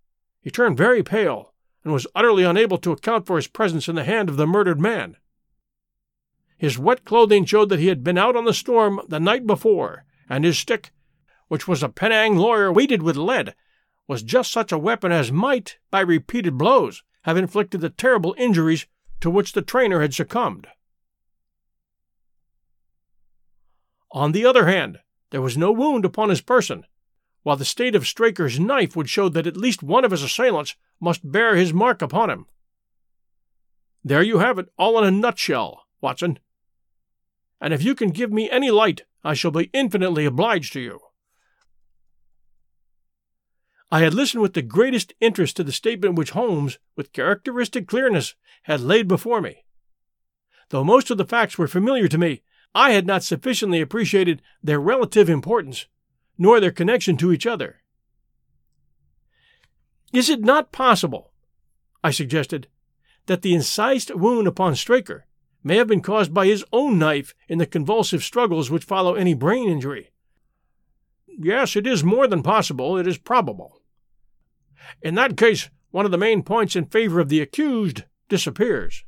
he 0.44 0.50
turned 0.50 0.76
very 0.76 1.02
pale, 1.02 1.54
and 1.82 1.92
was 1.92 2.06
utterly 2.14 2.44
unable 2.44 2.76
to 2.76 2.92
account 2.92 3.26
for 3.26 3.36
his 3.36 3.46
presence 3.46 3.88
in 3.88 3.94
the 3.94 4.04
hand 4.04 4.28
of 4.28 4.36
the 4.36 4.46
murdered 4.46 4.78
man. 4.78 5.16
His 6.58 6.78
wet 6.78 7.06
clothing 7.06 7.46
showed 7.46 7.70
that 7.70 7.78
he 7.78 7.86
had 7.86 8.04
been 8.04 8.18
out 8.18 8.36
on 8.36 8.44
the 8.44 8.52
storm 8.52 9.00
the 9.08 9.18
night 9.18 9.46
before, 9.46 10.04
and 10.28 10.44
his 10.44 10.58
stick, 10.58 10.92
which 11.48 11.66
was 11.66 11.82
a 11.82 11.88
Penang 11.88 12.36
lawyer 12.36 12.70
weighted 12.70 13.02
with 13.02 13.16
lead, 13.16 13.54
was 14.06 14.22
just 14.22 14.52
such 14.52 14.70
a 14.70 14.76
weapon 14.76 15.10
as 15.10 15.32
might, 15.32 15.78
by 15.90 16.00
repeated 16.00 16.58
blows, 16.58 17.02
have 17.22 17.38
inflicted 17.38 17.80
the 17.80 17.88
terrible 17.88 18.34
injuries 18.36 18.86
to 19.22 19.30
which 19.30 19.54
the 19.54 19.62
trainer 19.62 20.02
had 20.02 20.12
succumbed. 20.12 20.66
On 24.12 24.32
the 24.32 24.44
other 24.44 24.66
hand, 24.66 24.98
there 25.30 25.40
was 25.40 25.56
no 25.56 25.72
wound 25.72 26.04
upon 26.04 26.28
his 26.28 26.42
person, 26.42 26.84
while 27.44 27.56
the 27.56 27.64
state 27.64 27.94
of 27.94 28.08
Straker's 28.08 28.58
knife 28.58 28.96
would 28.96 29.08
show 29.08 29.28
that 29.28 29.46
at 29.46 29.56
least 29.56 29.82
one 29.82 30.04
of 30.04 30.10
his 30.10 30.22
assailants 30.22 30.74
must 30.98 31.30
bear 31.30 31.54
his 31.54 31.72
mark 31.72 32.02
upon 32.02 32.30
him. 32.30 32.46
There 34.02 34.22
you 34.22 34.38
have 34.38 34.58
it, 34.58 34.70
all 34.78 34.98
in 34.98 35.04
a 35.04 35.10
nutshell, 35.10 35.84
Watson. 36.00 36.38
And 37.60 37.72
if 37.72 37.82
you 37.82 37.94
can 37.94 38.10
give 38.10 38.32
me 38.32 38.50
any 38.50 38.70
light, 38.70 39.04
I 39.22 39.34
shall 39.34 39.50
be 39.50 39.70
infinitely 39.72 40.24
obliged 40.24 40.72
to 40.72 40.80
you. 40.80 41.00
I 43.92 44.00
had 44.00 44.14
listened 44.14 44.42
with 44.42 44.54
the 44.54 44.62
greatest 44.62 45.12
interest 45.20 45.56
to 45.56 45.64
the 45.64 45.70
statement 45.70 46.16
which 46.16 46.30
Holmes, 46.30 46.78
with 46.96 47.12
characteristic 47.12 47.86
clearness, 47.86 48.34
had 48.64 48.80
laid 48.80 49.06
before 49.06 49.42
me. 49.42 49.64
Though 50.70 50.82
most 50.82 51.10
of 51.10 51.18
the 51.18 51.26
facts 51.26 51.58
were 51.58 51.68
familiar 51.68 52.08
to 52.08 52.18
me, 52.18 52.42
I 52.74 52.92
had 52.92 53.06
not 53.06 53.22
sufficiently 53.22 53.82
appreciated 53.82 54.40
their 54.62 54.80
relative 54.80 55.28
importance 55.28 55.86
nor 56.36 56.60
their 56.60 56.70
connection 56.70 57.16
to 57.16 57.32
each 57.32 57.46
other. 57.46 57.80
Is 60.12 60.28
it 60.28 60.40
not 60.40 60.72
possible, 60.72 61.32
I 62.02 62.10
suggested, 62.10 62.68
that 63.26 63.42
the 63.42 63.54
incised 63.54 64.14
wound 64.14 64.46
upon 64.46 64.76
Straker 64.76 65.26
may 65.62 65.76
have 65.76 65.88
been 65.88 66.02
caused 66.02 66.32
by 66.32 66.46
his 66.46 66.64
own 66.72 66.98
knife 66.98 67.34
in 67.48 67.58
the 67.58 67.66
convulsive 67.66 68.22
struggles 68.22 68.70
which 68.70 68.84
follow 68.84 69.14
any 69.14 69.34
brain 69.34 69.68
injury? 69.68 70.12
Yes, 71.26 71.74
it 71.74 71.86
is 71.86 72.04
more 72.04 72.28
than 72.28 72.42
possible, 72.42 72.96
it 72.96 73.06
is 73.06 73.18
probable. 73.18 73.80
In 75.02 75.14
that 75.14 75.36
case, 75.36 75.70
one 75.90 76.04
of 76.04 76.10
the 76.10 76.18
main 76.18 76.42
points 76.42 76.76
in 76.76 76.86
favor 76.86 77.18
of 77.20 77.28
the 77.28 77.40
accused 77.40 78.04
disappears. 78.28 79.04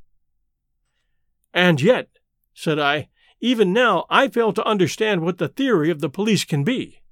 And 1.52 1.80
yet, 1.80 2.08
said 2.54 2.78
I, 2.78 3.08
even 3.40 3.72
now 3.72 4.06
I 4.08 4.28
fail 4.28 4.52
to 4.54 4.66
understand 4.66 5.20
what 5.20 5.38
the 5.38 5.48
theory 5.48 5.90
of 5.90 6.00
the 6.00 6.10
police 6.10 6.44
can 6.44 6.64
be. 6.64 7.02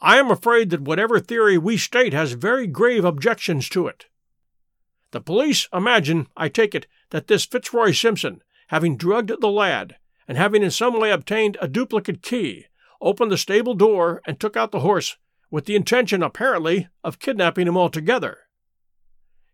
I 0.00 0.18
am 0.18 0.30
afraid 0.30 0.70
that 0.70 0.82
whatever 0.82 1.18
theory 1.18 1.58
we 1.58 1.76
state 1.76 2.12
has 2.12 2.32
very 2.32 2.66
grave 2.66 3.04
objections 3.04 3.68
to 3.70 3.86
it. 3.88 4.06
The 5.10 5.20
police 5.20 5.68
imagine, 5.72 6.28
I 6.36 6.48
take 6.48 6.74
it, 6.74 6.86
that 7.10 7.26
this 7.26 7.46
Fitzroy 7.46 7.92
Simpson, 7.92 8.42
having 8.68 8.96
drugged 8.96 9.40
the 9.40 9.48
lad, 9.48 9.96
and 10.28 10.36
having 10.36 10.62
in 10.62 10.70
some 10.70 10.98
way 11.00 11.10
obtained 11.10 11.56
a 11.60 11.68
duplicate 11.68 12.22
key, 12.22 12.66
opened 13.00 13.30
the 13.30 13.38
stable 13.38 13.74
door 13.74 14.20
and 14.26 14.38
took 14.38 14.56
out 14.56 14.70
the 14.70 14.80
horse, 14.80 15.16
with 15.50 15.64
the 15.64 15.74
intention, 15.74 16.22
apparently, 16.22 16.88
of 17.02 17.18
kidnapping 17.18 17.66
him 17.66 17.76
altogether. 17.76 18.38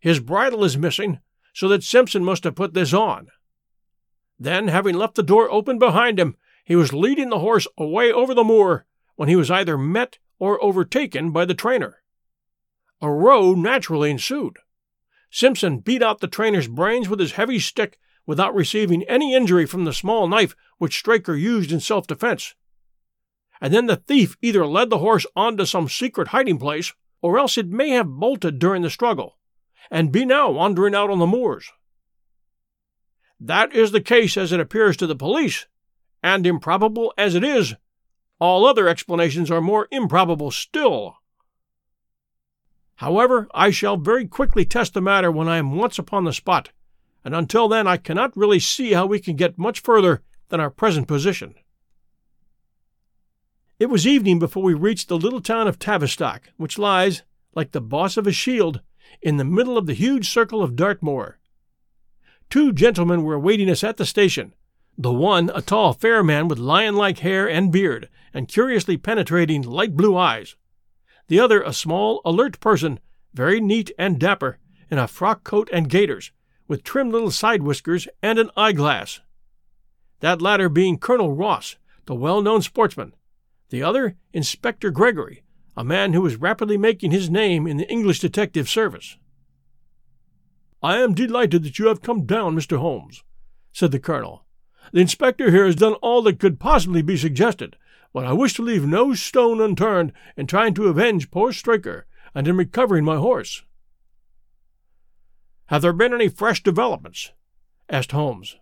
His 0.01 0.21
bridle 0.21 0.65
is 0.65 0.77
missing, 0.77 1.21
so 1.55 1.69
that 1.69 1.85
Simpson 1.85 2.25
must 2.25 2.45
have 2.45 2.57
put 2.57 2.75
this 2.75 2.93
on. 2.93 3.29
Then, 4.39 4.69
having 4.69 4.97
left 4.97 5.15
the 5.15 5.23
door 5.23 5.51
open 5.51 5.79
behind 5.79 6.19
him, 6.19 6.37
he 6.65 6.75
was 6.75 6.93
leading 6.93 7.31
the 7.31 7.39
horse 7.39 7.69
away 7.79 8.13
over 8.13 8.35
the 8.35 8.45
moor 8.45 8.87
when 9.15 9.29
he 9.29 9.37
was 9.37 9.51
either 9.51 9.79
met 9.79 10.19
or 10.45 10.63
overtaken 10.63 11.31
by 11.31 11.47
the 11.47 11.55
trainer. 11.55 12.03
A 13.01 13.11
row 13.11 13.55
naturally 13.55 14.11
ensued. 14.11 14.59
Simpson 15.31 15.79
beat 15.79 16.03
out 16.03 16.21
the 16.21 16.29
trainer's 16.29 16.69
brains 16.69 17.09
with 17.09 17.19
his 17.19 17.33
heavy 17.33 17.59
stick 17.59 17.99
without 18.27 18.55
receiving 18.55 19.05
any 19.05 19.35
injury 19.35 19.65
from 19.65 19.87
the 19.87 19.93
small 19.95 20.29
knife 20.29 20.55
which 20.77 20.99
Straker 20.99 21.35
used 21.35 21.73
in 21.73 21.81
self 21.81 22.07
defense. 22.07 22.55
And 23.59 23.73
then 23.73 23.87
the 23.87 23.97
thief 23.97 24.37
either 24.43 24.67
led 24.67 24.91
the 24.91 24.99
horse 24.99 25.25
on 25.35 25.57
to 25.57 25.65
some 25.65 25.89
secret 25.89 26.29
hiding 26.29 26.59
place, 26.59 26.93
or 27.23 27.39
else 27.39 27.57
it 27.57 27.69
may 27.69 27.89
have 27.91 28.07
bolted 28.07 28.59
during 28.59 28.83
the 28.83 28.91
struggle, 28.91 29.39
and 29.91 30.13
be 30.13 30.27
now 30.27 30.51
wandering 30.51 30.95
out 30.95 31.09
on 31.09 31.21
the 31.21 31.27
moors. 31.27 31.73
That 33.41 33.75
is 33.75 33.93
the 33.93 34.03
case 34.03 34.37
as 34.37 34.53
it 34.53 34.61
appears 34.61 34.99
to 34.99 35.07
the 35.07 35.17
police, 35.17 35.67
and 36.23 36.47
improbable 36.47 37.15
as 37.17 37.35
it 37.35 37.45
is, 37.45 37.77
all 38.45 38.67
other 38.67 38.87
explanations 38.87 39.51
are 39.51 39.63
more 39.63 39.89
improbable 39.91 40.51
still. 40.51 41.17
However, 42.97 43.49
I 43.55 43.71
shall 43.71 43.97
very 43.97 44.27
quickly 44.27 44.67
test 44.67 44.93
the 44.93 45.01
matter 45.01 45.33
when 45.33 45.49
I 45.49 45.57
am 45.57 45.77
once 45.77 45.99
upon 45.99 46.25
the 46.25 46.33
spot, 46.33 46.69
and 47.25 47.35
until 47.35 47.69
then 47.69 47.87
I 47.87 47.97
cannot 47.97 48.37
really 48.37 48.61
see 48.61 48.93
how 48.93 49.07
we 49.07 49.19
can 49.19 49.35
get 49.35 49.59
much 49.59 49.81
further 49.81 50.23
than 50.51 50.61
our 50.61 50.69
present 50.69 51.09
position. 51.09 51.55
It 53.79 53.87
was 53.87 54.07
evening 54.07 54.39
before 54.39 54.63
we 54.63 54.75
reached 54.75 55.09
the 55.09 55.19
little 55.19 55.41
town 55.41 55.67
of 55.67 55.79
Tavistock, 55.79 56.51
which 56.59 56.79
lies, 56.79 57.23
like 57.55 57.73
the 57.73 57.81
boss 57.81 58.19
of 58.19 58.27
a 58.27 58.33
shield, 58.33 58.83
in 59.23 59.39
the 59.39 59.45
middle 59.45 59.79
of 59.79 59.87
the 59.87 59.95
huge 59.95 60.29
circle 60.29 60.63
of 60.63 60.77
Dartmoor. 60.77 61.39
Two 62.51 62.73
gentlemen 62.73 63.23
were 63.23 63.35
awaiting 63.35 63.71
us 63.71 63.83
at 63.83 63.97
the 63.97 64.05
station, 64.05 64.55
the 64.97 65.13
one 65.13 65.51
a 65.55 65.63
tall, 65.63 65.93
fair 65.93 66.23
man 66.23 66.49
with 66.49 66.59
lion 66.59 66.97
like 66.97 67.19
hair 67.19 67.49
and 67.49 67.73
beard, 67.73 68.09
and 68.33 68.49
curiously 68.49 68.97
penetrating 68.97 69.63
light 69.63 69.97
blue 69.97 70.17
eyes 70.17 70.57
the 71.29 71.41
other 71.41 71.63
a 71.63 71.73
small, 71.73 72.21
alert 72.25 72.61
person, 72.61 73.01
very 73.33 73.61
neat 73.61 73.91
and 73.99 74.19
dapper, 74.19 74.59
in 74.91 74.99
a 74.99 75.09
frock 75.09 75.45
coat 75.45 75.69
and 75.73 75.89
gaiters, 75.89 76.33
with 76.69 76.85
trim 76.85 77.11
little 77.11 77.31
side 77.31 77.63
whiskers 77.63 78.07
and 78.23 78.39
an 78.39 78.51
eyeglass. 78.57 79.21
That 80.21 80.43
latter 80.43 80.69
being 80.69 80.99
Colonel 80.99 81.33
Ross, 81.33 81.77
the 82.07 82.15
well 82.15 82.43
known 82.43 82.63
sportsman, 82.63 83.15
the 83.71 83.83
other 83.83 84.17
Inspector 84.33 84.89
Gregory, 84.91 85.43
a 85.77 85.85
man 85.85 86.13
who 86.13 86.21
was 86.21 86.37
rapidly 86.37 86.77
making 86.77 87.11
his 87.11 87.31
name 87.31 87.67
in 87.67 87.79
the 87.79 87.91
English 87.91 88.21
detective 88.21 88.69
service. 88.69 89.17
I 90.83 90.99
am 90.99 91.15
delighted 91.15 91.65
that 91.65 91.79
you 91.79 91.87
have 91.89 92.03
come 92.03 92.27
down, 92.27 92.55
Mr. 92.55 92.77
Holmes, 92.77 93.25
said 93.73 93.91
the 93.91 93.99
colonel. 93.99 94.44
The 94.93 95.01
inspector 95.01 95.51
here 95.51 95.67
has 95.67 95.77
done 95.77 95.95
all 95.95 96.23
that 96.23 96.39
could 96.39 96.61
possibly 96.61 97.03
be 97.03 97.17
suggested, 97.17 97.77
but 98.13 98.25
I 98.25 98.33
wish 98.33 98.55
to 98.55 98.63
leave 98.63 98.87
no 98.87 99.15
stone 99.15 99.61
unturned 99.61 100.13
in 100.37 100.47
trying 100.47 100.75
to 100.75 100.87
avenge 100.87 101.31
poor 101.31 101.53
Straker 101.53 102.07
and 102.35 102.47
in 102.47 102.57
recovering 102.57 103.05
my 103.05 103.17
horse. 103.17 103.63
Have 105.67 105.83
there 105.83 105.93
been 105.93 106.15
any 106.15 106.29
fresh 106.29 106.63
developments? 106.63 107.33
asked 107.89 108.13
Holmes. 108.13 108.57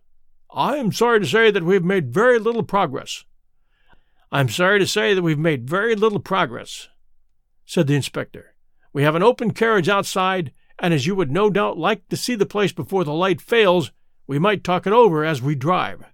I 0.55 0.77
am 0.77 0.93
sorry 0.93 1.21
to 1.21 1.27
say 1.27 1.51
that 1.51 1.65
we 1.65 1.75
have 1.75 1.85
made 1.85 2.13
very 2.13 2.39
little 2.39 2.63
progress. 2.63 3.25
I 4.31 4.41
am 4.41 4.49
sorry 4.49 4.79
to 4.79 4.87
say 4.87 5.15
that 5.15 5.23
we've 5.23 5.39
made 5.39 5.69
very 5.69 5.95
little 5.95 6.21
progress, 6.21 6.89
said 7.67 7.87
the 7.87 7.95
inspector. 7.95 8.55
We 8.93 9.03
have 9.03 9.15
an 9.15 9.23
open 9.23 9.53
carriage 9.53 9.89
outside, 9.89 10.53
and 10.79 10.95
as 10.95 11.07
you 11.07 11.15
would 11.15 11.31
no 11.31 11.51
doubt 11.51 11.79
like 11.79 12.09
to 12.09 12.17
see 12.17 12.35
the 12.35 12.47
place 12.47 12.73
before 12.73 13.05
the 13.05 13.13
light 13.13 13.41
fails, 13.41 13.93
we 14.27 14.39
might 14.39 14.65
talk 14.65 14.87
it 14.87 14.93
over 14.93 15.25
as 15.25 15.43
we 15.43 15.55
drive. 15.55 16.05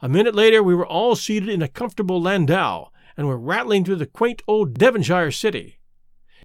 A 0.00 0.08
minute 0.08 0.34
later, 0.34 0.62
we 0.62 0.74
were 0.74 0.86
all 0.86 1.16
seated 1.16 1.48
in 1.48 1.62
a 1.62 1.68
comfortable 1.68 2.20
landau 2.20 2.90
and 3.16 3.26
were 3.26 3.38
rattling 3.38 3.84
through 3.84 3.96
the 3.96 4.06
quaint 4.06 4.42
old 4.46 4.74
Devonshire 4.74 5.30
city. 5.30 5.78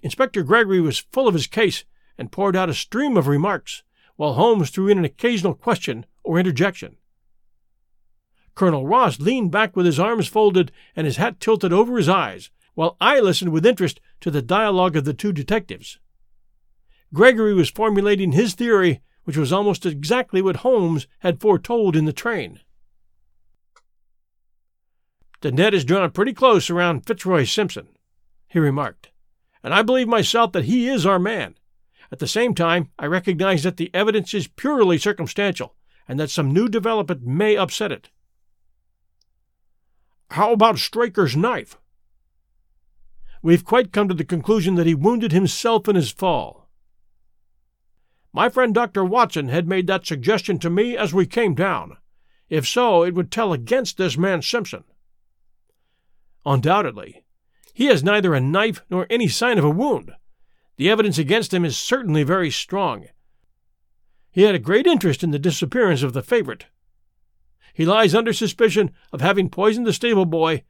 Inspector 0.02 0.42
Gregory 0.44 0.80
was 0.80 1.00
full 1.12 1.28
of 1.28 1.34
his 1.34 1.48
case 1.48 1.84
and 2.18 2.32
poured 2.32 2.56
out 2.56 2.70
a 2.70 2.74
stream 2.74 3.18
of 3.18 3.28
remarks, 3.28 3.84
while 4.16 4.34
Holmes 4.34 4.70
threw 4.70 4.88
in 4.88 4.98
an 4.98 5.06
occasional 5.06 5.54
question 5.54 6.06
or 6.24 6.40
interjection. 6.40 6.98
Colonel 8.56 8.86
Ross 8.86 9.20
leaned 9.20 9.52
back 9.52 9.76
with 9.76 9.86
his 9.86 10.00
arms 10.00 10.28
folded 10.28 10.72
and 10.96 11.06
his 11.06 11.18
hat 11.18 11.40
tilted 11.40 11.72
over 11.72 11.98
his 11.98 12.10
eyes, 12.10 12.50
while 12.76 12.98
I 13.02 13.20
listened 13.20 13.52
with 13.52 13.66
interest 13.66 14.00
to 14.22 14.30
the 14.30 14.42
dialogue 14.42 14.96
of 14.96 15.06
the 15.06 15.14
two 15.14 15.32
detectives. 15.32 16.00
Gregory 17.14 17.54
was 17.54 17.70
formulating 17.70 18.34
his 18.34 18.54
theory, 18.54 19.02
which 19.24 19.38
was 19.38 19.52
almost 19.52 19.86
exactly 19.86 20.42
what 20.42 20.58
Holmes 20.58 21.08
had 21.20 21.42
foretold 21.42 21.96
in 21.96 22.06
the 22.06 22.14
train. 22.14 22.60
The 25.42 25.52
net 25.52 25.74
is 25.74 25.86
drawn 25.86 26.12
pretty 26.12 26.34
close 26.34 26.70
around 26.70 27.06
Fitzroy 27.06 27.46
Simpson, 27.46 27.88
he 28.50 28.60
remarked, 28.60 29.10
and 29.64 29.74
I 29.74 29.82
believe 29.82 30.08
myself 30.08 30.52
that 30.52 30.66
he 30.66 30.90
is 30.90 31.06
our 31.06 31.20
man. 31.20 31.56
At 32.12 32.20
the 32.20 32.28
same 32.28 32.54
time, 32.54 32.90
I 33.00 33.06
recognize 33.06 33.64
that 33.64 33.78
the 33.78 33.90
evidence 33.94 34.34
is 34.34 34.48
purely 34.48 34.98
circumstantial, 34.98 35.76
and 36.08 36.20
that 36.20 36.30
some 36.30 36.52
new 36.52 36.68
development 36.68 37.26
may 37.26 37.56
upset 37.56 37.92
it. 37.92 38.10
How 40.32 40.52
about 40.52 40.78
Straker's 40.78 41.36
knife? 41.38 41.78
We've 43.42 43.64
quite 43.64 43.94
come 43.94 44.10
to 44.10 44.14
the 44.14 44.26
conclusion 44.26 44.76
that 44.76 44.88
he 44.88 44.96
wounded 44.96 45.32
himself 45.32 45.88
in 45.88 45.96
his 45.96 46.12
fall. 46.12 46.68
My 48.34 48.50
friend 48.50 48.76
Dr. 48.76 49.06
Watson 49.06 49.48
had 49.48 49.68
made 49.68 49.88
that 49.88 50.06
suggestion 50.06 50.60
to 50.60 50.70
me 50.70 50.98
as 50.98 51.14
we 51.14 51.26
came 51.26 51.56
down. 51.56 51.98
If 52.50 52.68
so, 52.68 53.04
it 53.04 53.14
would 53.14 53.32
tell 53.32 53.54
against 53.54 53.98
this 53.98 54.18
man 54.18 54.42
Simpson. 54.42 54.84
Undoubtedly. 56.50 57.24
He 57.76 57.86
has 57.86 58.04
neither 58.04 58.34
a 58.34 58.42
knife 58.42 58.82
nor 58.90 59.06
any 59.08 59.28
sign 59.28 59.60
of 59.60 59.64
a 59.64 59.70
wound. 59.70 60.14
The 60.78 60.90
evidence 60.90 61.20
against 61.20 61.54
him 61.54 61.64
is 61.64 61.78
certainly 61.78 62.24
very 62.24 62.50
strong. 62.50 63.06
He 64.32 64.42
had 64.42 64.56
a 64.56 64.60
great 64.60 64.88
interest 64.88 65.24
in 65.24 65.30
the 65.30 65.38
disappearance 65.38 66.02
of 66.02 66.14
the 66.14 66.24
favorite. 66.24 66.66
He 67.72 67.86
lies 67.86 68.16
under 68.16 68.34
suspicion 68.34 68.90
of 69.14 69.22
having 69.22 69.52
poisoned 69.52 69.86
the 69.86 69.94
stable 69.94 70.26
boy. 70.26 70.64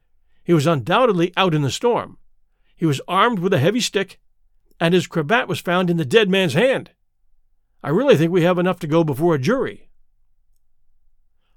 He 0.44 0.52
was 0.52 0.66
undoubtedly 0.66 1.32
out 1.34 1.54
in 1.54 1.62
the 1.62 1.70
storm. 1.70 2.18
He 2.76 2.84
was 2.84 3.00
armed 3.08 3.38
with 3.38 3.54
a 3.54 3.58
heavy 3.58 3.80
stick, 3.80 4.20
and 4.78 4.92
his 4.92 5.06
cravat 5.06 5.48
was 5.48 5.60
found 5.60 5.88
in 5.88 5.96
the 5.96 6.04
dead 6.04 6.28
man's 6.28 6.52
hand. 6.52 6.90
I 7.82 7.88
really 7.88 8.18
think 8.18 8.30
we 8.30 8.42
have 8.42 8.58
enough 8.58 8.80
to 8.80 8.86
go 8.86 9.02
before 9.02 9.34
a 9.34 9.38
jury. 9.38 9.88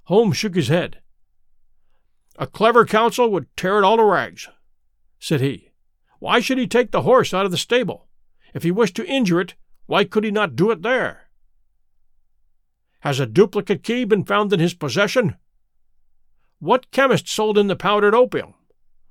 Holmes 0.04 0.38
shook 0.38 0.56
his 0.56 0.70
head. 0.70 1.02
A 2.38 2.48
clever 2.48 2.86
counsel 2.86 3.30
would 3.30 3.56
tear 3.56 3.78
it 3.78 3.84
all 3.84 3.98
to 3.98 4.04
rags, 4.04 4.50
said 5.20 5.42
he. 5.42 5.70
Why 6.20 6.40
should 6.40 6.58
he 6.58 6.68
take 6.68 6.92
the 6.92 7.04
horse 7.04 7.34
out 7.34 7.46
of 7.46 7.52
the 7.52 7.58
stable? 7.58 8.08
If 8.54 8.64
he 8.64 8.72
wished 8.72 8.96
to 8.96 9.06
injure 9.06 9.42
it, 9.42 9.56
why 9.86 10.04
could 10.04 10.24
he 10.24 10.32
not 10.32 10.56
do 10.56 10.72
it 10.72 10.82
there? 10.82 11.30
Has 13.02 13.20
a 13.20 13.26
duplicate 13.26 13.84
key 13.84 14.06
been 14.06 14.24
found 14.24 14.54
in 14.54 14.60
his 14.60 14.74
possession? 14.74 15.36
What 16.60 16.90
chemist 16.92 17.28
sold 17.28 17.58
in 17.58 17.68
the 17.68 17.76
powdered 17.76 18.16
opium? 18.16 18.54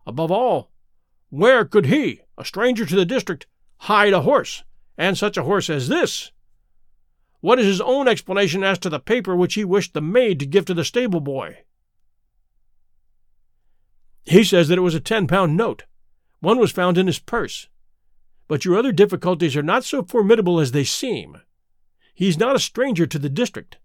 Above 0.06 0.30
all, 0.30 0.70
where 1.28 1.64
could 1.64 1.87
he, 1.87 2.22
a 2.37 2.44
stranger 2.44 2.87
to 2.87 2.96
the 2.96 3.04
district, 3.04 3.46
hide 3.76 4.12
a 4.12 4.22
horse, 4.22 4.64
and 4.96 5.16
such 5.16 5.37
a 5.37 5.44
horse 5.44 5.70
as 5.70 5.88
this? 5.88 6.32
What 7.40 7.58
is 7.58 7.66
his 7.66 7.80
own 7.80 8.08
explanation 8.08 8.64
as 8.64 8.78
to 8.80 8.88
the 8.88 9.00
paper 9.00 9.37
which 9.37 9.54
he 9.54 9.64
wished 9.64 9.94
the 9.94 10.00
maid 10.00 10.40
to 10.40 10.46
give 10.46 10.64
to 10.66 10.74
the 10.74 10.85
stable 10.85 11.20
boy? 11.20 11.58
He 14.24 14.44
says 14.44 14.68
that 14.68 14.78
it 14.78 14.82
was 14.82 14.94
a 14.94 15.00
ten 15.00 15.26
pound 15.26 15.56
note. 15.56 15.85
One 16.40 16.58
was 16.58 16.72
found 16.72 16.98
in 16.98 17.06
his 17.06 17.18
purse. 17.18 17.68
But 18.48 18.64
your 18.64 18.76
other 18.76 18.92
difficulties 18.92 19.56
are 19.56 19.62
not 19.62 19.85
so 19.85 20.02
formidable 20.02 20.61
as 20.61 20.72
they 20.72 20.85
seem. 20.85 21.38
He 22.14 22.28
is 22.28 22.38
not 22.38 22.56
a 22.56 22.61
stranger 22.61 23.06
to 23.06 23.18
the 23.18 23.28
district. 23.28 23.78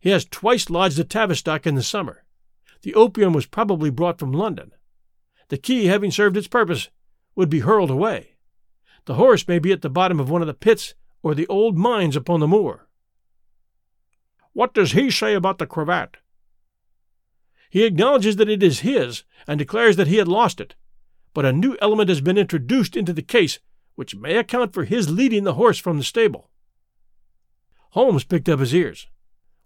He 0.00 0.10
has 0.10 0.24
twice 0.24 0.70
lodged 0.70 0.98
at 0.98 1.10
Tavistock 1.10 1.66
in 1.66 1.74
the 1.74 1.82
summer. 1.82 2.24
The 2.82 2.94
opium 2.94 3.32
was 3.32 3.46
probably 3.46 3.90
brought 3.90 4.18
from 4.18 4.32
London. 4.32 4.72
The 5.48 5.58
key, 5.58 5.86
having 5.86 6.10
served 6.10 6.36
its 6.36 6.46
purpose, 6.46 6.88
would 7.34 7.50
be 7.50 7.60
hurled 7.60 7.90
away. 7.90 8.36
The 9.06 9.14
horse 9.14 9.48
may 9.48 9.58
be 9.58 9.72
at 9.72 9.82
the 9.82 9.90
bottom 9.90 10.20
of 10.20 10.30
one 10.30 10.42
of 10.42 10.46
the 10.46 10.54
pits 10.54 10.94
or 11.22 11.34
the 11.34 11.46
old 11.48 11.76
mines 11.76 12.16
upon 12.16 12.40
the 12.40 12.46
moor. 12.46 12.88
What 14.52 14.74
does 14.74 14.92
he 14.92 15.10
say 15.10 15.34
about 15.34 15.58
the 15.58 15.66
cravat? 15.66 16.16
He 17.70 17.84
acknowledges 17.84 18.36
that 18.36 18.48
it 18.48 18.62
is 18.62 18.80
his 18.80 19.24
and 19.46 19.58
declares 19.58 19.96
that 19.96 20.06
he 20.06 20.16
had 20.16 20.28
lost 20.28 20.60
it. 20.60 20.74
But 21.34 21.44
a 21.44 21.52
new 21.52 21.76
element 21.80 22.08
has 22.08 22.20
been 22.20 22.38
introduced 22.38 22.96
into 22.96 23.12
the 23.12 23.22
case 23.22 23.58
which 23.94 24.14
may 24.14 24.36
account 24.36 24.72
for 24.72 24.84
his 24.84 25.10
leading 25.10 25.44
the 25.44 25.54
horse 25.54 25.78
from 25.78 25.98
the 25.98 26.04
stable. 26.04 26.48
Holmes 27.90 28.24
picked 28.24 28.48
up 28.48 28.60
his 28.60 28.74
ears. 28.74 29.08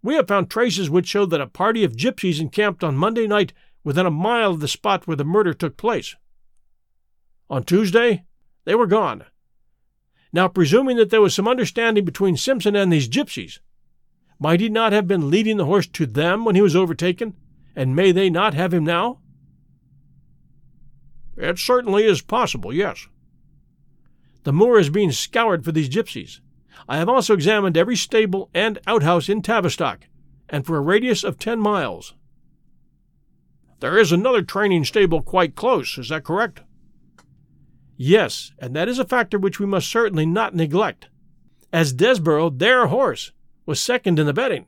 We 0.03 0.15
have 0.15 0.27
found 0.27 0.51
traces 0.51 0.89
which 0.91 1.07
show 1.07 1.27
that 1.27 1.41
a 1.41 1.47
party 1.47 1.85
of 1.85 1.97
gypsies 1.97 2.41
encamped 2.41 2.83
on 2.83 2.97
Monday 2.97 3.27
night 3.27 3.53
within 3.85 4.07
a 4.07 4.11
mile 4.11 4.53
of 4.53 4.61
the 4.61 4.69
spot 4.69 5.07
where 5.07 5.17
the 5.17 5.25
murder 5.25 5.55
took 5.55 5.77
place. 5.77 6.17
On 7.51 7.63
Tuesday, 7.63 8.25
they 8.65 8.75
were 8.75 8.87
gone. 8.87 9.25
Now, 10.33 10.49
presuming 10.49 10.97
that 10.97 11.11
there 11.11 11.21
was 11.21 11.35
some 11.35 11.47
understanding 11.47 12.05
between 12.05 12.37
Simpson 12.37 12.75
and 12.75 12.91
these 12.91 13.09
gypsies, 13.09 13.59
might 14.39 14.61
he 14.61 14.69
not 14.69 14.93
have 14.93 15.07
been 15.07 15.31
leading 15.31 15.59
the 15.59 15.67
horse 15.67 15.87
to 15.89 16.07
them 16.07 16.45
when 16.45 16.55
he 16.55 16.63
was 16.63 16.75
overtaken 16.75 17.35
and 17.75 17.97
may 17.97 18.13
they 18.13 18.31
not 18.31 18.55
have 18.55 18.75
him 18.75 18.85
now? 18.85 19.21
It 21.37 21.59
certainly 21.59 22.05
is 22.05 22.21
possible, 22.21 22.73
yes. 22.73 23.07
The 24.45 24.53
moor 24.53 24.79
is 24.79 24.91
being 24.91 25.13
scoured 25.13 25.65
for 25.65 25.73
these 25.73 25.89
gypsies. 25.89 26.41
I 26.89 26.99
have 26.99 27.09
also 27.09 27.35
examined 27.35 27.77
every 27.77 27.97
stable 27.97 28.51
and 28.53 28.79
outhouse 28.87 29.29
in 29.29 29.41
Tavistock, 29.41 30.09
and 30.49 30.67
for 30.67 30.77
a 30.77 30.81
radius 30.81 31.25
of 31.25 31.39
ten 31.39 31.61
miles. 31.61 32.15
There 33.81 33.99
is 33.99 34.13
another 34.13 34.43
training 34.43 34.85
stable 34.85 35.23
quite 35.23 35.55
close, 35.55 35.97
is 35.99 36.11
that 36.11 36.25
correct? 36.25 36.63
Yes, 37.97 38.53
and 38.59 38.75
that 38.75 38.89
is 38.89 38.99
a 38.99 39.05
factor 39.05 39.39
which 39.39 39.61
we 39.61 39.67
must 39.67 39.91
certainly 39.91 40.27
not 40.27 40.55
neglect. 40.55 41.09
As 41.73 41.93
Desborough, 41.93 42.51
their 42.51 42.89
horse, 42.89 43.33
was 43.65 43.81
second 43.81 44.19
in 44.19 44.27
the 44.27 44.33
betting, 44.33 44.67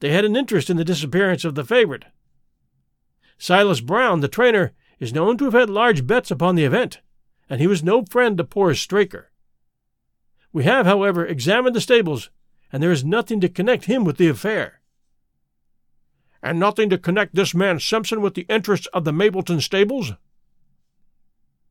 they 0.00 0.10
had 0.10 0.24
an 0.24 0.36
interest 0.36 0.68
in 0.68 0.76
the 0.76 0.84
disappearance 0.84 1.44
of 1.44 1.54
the 1.54 1.64
favorite. 1.64 2.04
Silas 3.38 3.80
Brown, 3.80 4.20
the 4.20 4.28
trainer, 4.28 4.72
is 4.98 5.12
known 5.12 5.36
to 5.38 5.44
have 5.44 5.54
had 5.54 5.70
large 5.70 6.06
bets 6.06 6.30
upon 6.30 6.54
the 6.54 6.64
event, 6.64 7.00
and 7.48 7.60
he 7.60 7.66
was 7.66 7.82
no 7.82 8.04
friend 8.04 8.38
to 8.38 8.44
poor 8.44 8.74
Straker. 8.74 9.30
We 10.52 10.64
have, 10.64 10.86
however, 10.86 11.26
examined 11.26 11.76
the 11.76 11.80
stables, 11.80 12.30
and 12.72 12.82
there 12.82 12.92
is 12.92 13.04
nothing 13.04 13.40
to 13.40 13.48
connect 13.48 13.84
him 13.84 14.04
with 14.04 14.16
the 14.16 14.28
affair. 14.28 14.80
And 16.42 16.58
nothing 16.58 16.88
to 16.90 16.98
connect 16.98 17.34
this 17.34 17.54
man 17.54 17.78
Simpson 17.80 18.20
with 18.20 18.34
the 18.34 18.46
interests 18.48 18.86
of 18.92 19.04
the 19.04 19.12
Mapleton 19.12 19.60
stables? 19.60 20.12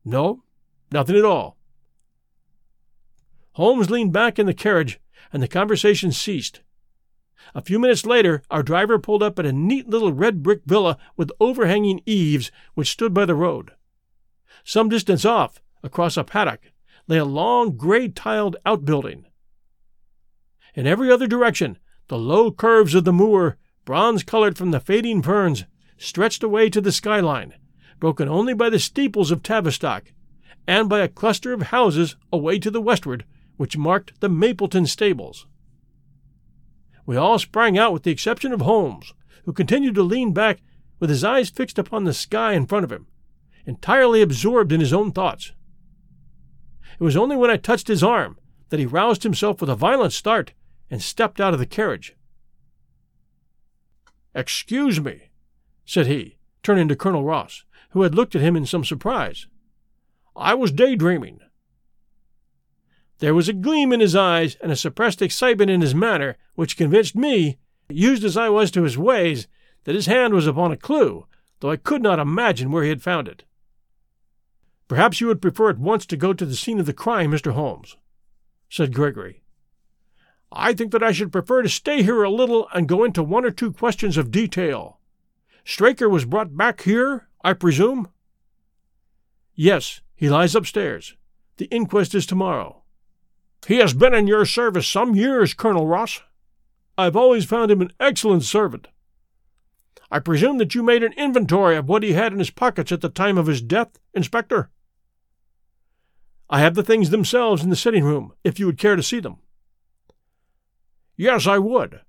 No, 0.04 0.44
nothing 0.92 1.16
at 1.16 1.24
all. 1.24 1.56
Holmes 3.52 3.90
leaned 3.90 4.12
back 4.12 4.38
in 4.38 4.46
the 4.46 4.54
carriage, 4.54 5.00
and 5.32 5.42
the 5.42 5.48
conversation 5.48 6.12
ceased. 6.12 6.60
A 7.54 7.62
few 7.62 7.78
minutes 7.78 8.06
later, 8.06 8.42
our 8.50 8.62
driver 8.62 8.98
pulled 8.98 9.22
up 9.22 9.38
at 9.38 9.46
a 9.46 9.52
neat 9.52 9.88
little 9.88 10.12
red 10.12 10.42
brick 10.42 10.62
villa 10.64 10.98
with 11.16 11.32
overhanging 11.40 12.02
eaves 12.06 12.50
which 12.74 12.90
stood 12.90 13.12
by 13.12 13.24
the 13.24 13.34
road. 13.34 13.72
Some 14.64 14.88
distance 14.88 15.24
off, 15.24 15.60
across 15.82 16.16
a 16.16 16.24
paddock, 16.24 16.72
lay 17.08 17.18
a 17.18 17.24
long 17.24 17.76
gray 17.76 18.08
tiled 18.08 18.56
outbuilding. 18.64 19.26
In 20.74 20.86
every 20.86 21.10
other 21.10 21.26
direction, 21.26 21.78
the 22.08 22.18
low 22.18 22.50
curves 22.50 22.94
of 22.94 23.04
the 23.04 23.12
moor, 23.12 23.56
bronze 23.84 24.22
colored 24.22 24.56
from 24.56 24.70
the 24.70 24.80
fading 24.80 25.22
ferns, 25.22 25.64
stretched 25.96 26.42
away 26.42 26.68
to 26.70 26.80
the 26.80 26.92
skyline, 26.92 27.54
broken 27.98 28.28
only 28.28 28.54
by 28.54 28.68
the 28.68 28.78
steeples 28.78 29.30
of 29.30 29.42
Tavistock, 29.42 30.12
and 30.66 30.88
by 30.88 31.00
a 31.00 31.08
cluster 31.08 31.52
of 31.52 31.62
houses 31.62 32.16
away 32.32 32.58
to 32.58 32.70
the 32.70 32.80
westward, 32.80 33.24
which 33.56 33.76
marked 33.76 34.20
the 34.20 34.28
Mapleton 34.28 34.86
stables. 34.86 35.46
We 37.06 37.16
all 37.16 37.38
sprang 37.38 37.78
out 37.78 37.92
with 37.92 38.02
the 38.02 38.10
exception 38.10 38.52
of 38.52 38.60
Holmes, 38.60 39.14
who 39.44 39.52
continued 39.52 39.94
to 39.94 40.02
lean 40.02 40.32
back 40.32 40.60
with 40.98 41.08
his 41.08 41.22
eyes 41.24 41.48
fixed 41.48 41.78
upon 41.78 42.04
the 42.04 42.12
sky 42.12 42.52
in 42.54 42.66
front 42.66 42.84
of 42.84 42.92
him, 42.92 43.06
entirely 43.64 44.20
absorbed 44.20 44.72
in 44.72 44.80
his 44.80 44.92
own 44.92 45.12
thoughts. 45.12 45.52
It 46.98 47.04
was 47.04 47.16
only 47.16 47.36
when 47.36 47.50
I 47.50 47.56
touched 47.56 47.88
his 47.88 48.02
arm 48.02 48.38
that 48.70 48.80
he 48.80 48.86
roused 48.86 49.22
himself 49.22 49.60
with 49.60 49.70
a 49.70 49.76
violent 49.76 50.12
start 50.12 50.52
and 50.90 51.00
stepped 51.00 51.40
out 51.40 51.52
of 51.52 51.60
the 51.60 51.66
carriage. 51.66 52.16
Excuse 54.34 55.00
me, 55.00 55.30
said 55.84 56.06
he, 56.06 56.38
turning 56.62 56.88
to 56.88 56.96
Colonel 56.96 57.24
Ross, 57.24 57.64
who 57.90 58.02
had 58.02 58.14
looked 58.14 58.34
at 58.34 58.42
him 58.42 58.56
in 58.56 58.66
some 58.66 58.84
surprise. 58.84 59.46
I 60.34 60.54
was 60.54 60.72
daydreaming. 60.72 61.40
There 63.18 63.34
was 63.34 63.48
a 63.48 63.54
gleam 63.54 63.92
in 63.92 64.00
his 64.00 64.14
eyes 64.14 64.56
and 64.60 64.70
a 64.70 64.76
suppressed 64.76 65.22
excitement 65.22 65.70
in 65.70 65.80
his 65.80 65.94
manner 65.94 66.36
which 66.54 66.76
convinced 66.76 67.14
me, 67.14 67.58
used 67.88 68.24
as 68.24 68.36
I 68.36 68.48
was 68.48 68.70
to 68.72 68.82
his 68.82 68.98
ways, 68.98 69.48
that 69.84 69.94
his 69.94 70.06
hand 70.06 70.34
was 70.34 70.46
upon 70.46 70.72
a 70.72 70.76
clue, 70.76 71.26
though 71.60 71.70
I 71.70 71.76
could 71.76 72.02
not 72.02 72.18
imagine 72.18 72.70
where 72.70 72.82
he 72.82 72.90
had 72.90 73.02
found 73.02 73.28
it. 73.28 73.44
Perhaps 74.88 75.20
you 75.20 75.26
would 75.28 75.42
prefer 75.42 75.70
at 75.70 75.78
once 75.78 76.04
to 76.06 76.16
go 76.16 76.32
to 76.32 76.44
the 76.44 76.54
scene 76.54 76.78
of 76.78 76.86
the 76.86 76.92
crime, 76.92 77.32
Mr. 77.32 77.52
Holmes, 77.52 77.96
said 78.68 78.94
Gregory. 78.94 79.42
I 80.52 80.74
think 80.74 80.92
that 80.92 81.02
I 81.02 81.12
should 81.12 81.32
prefer 81.32 81.62
to 81.62 81.68
stay 81.68 82.02
here 82.02 82.22
a 82.22 82.30
little 82.30 82.68
and 82.72 82.88
go 82.88 83.02
into 83.02 83.22
one 83.22 83.44
or 83.44 83.50
two 83.50 83.72
questions 83.72 84.16
of 84.16 84.30
detail. 84.30 85.00
Straker 85.64 86.08
was 86.08 86.24
brought 86.24 86.56
back 86.56 86.82
here, 86.82 87.28
I 87.42 87.52
presume? 87.52 88.08
Yes, 89.54 90.00
he 90.14 90.28
lies 90.28 90.54
upstairs. 90.54 91.16
The 91.56 91.66
inquest 91.66 92.14
is 92.14 92.26
tomorrow. 92.26 92.82
He 93.66 93.78
has 93.78 93.94
been 93.94 94.14
in 94.14 94.28
your 94.28 94.46
service 94.46 94.86
some 94.86 95.16
years, 95.16 95.52
Colonel 95.52 95.88
Ross. 95.88 96.22
I've 96.96 97.16
always 97.16 97.44
found 97.44 97.70
him 97.70 97.80
an 97.80 97.92
excellent 97.98 98.44
servant. 98.44 98.86
I 100.08 100.20
presume 100.20 100.58
that 100.58 100.76
you 100.76 100.84
made 100.84 101.02
an 101.02 101.12
inventory 101.14 101.76
of 101.76 101.88
what 101.88 102.04
he 102.04 102.12
had 102.12 102.32
in 102.32 102.38
his 102.38 102.50
pockets 102.50 102.92
at 102.92 103.00
the 103.00 103.08
time 103.08 103.36
of 103.36 103.48
his 103.48 103.60
death, 103.60 103.98
Inspector? 104.14 104.70
I 106.48 106.60
have 106.60 106.76
the 106.76 106.84
things 106.84 107.10
themselves 107.10 107.64
in 107.64 107.70
the 107.70 107.76
sitting 107.76 108.04
room, 108.04 108.32
if 108.44 108.60
you 108.60 108.66
would 108.66 108.78
care 108.78 108.94
to 108.94 109.02
see 109.02 109.18
them. 109.18 109.38
Yes, 111.16 111.48
I 111.48 111.58
would. 111.58 112.02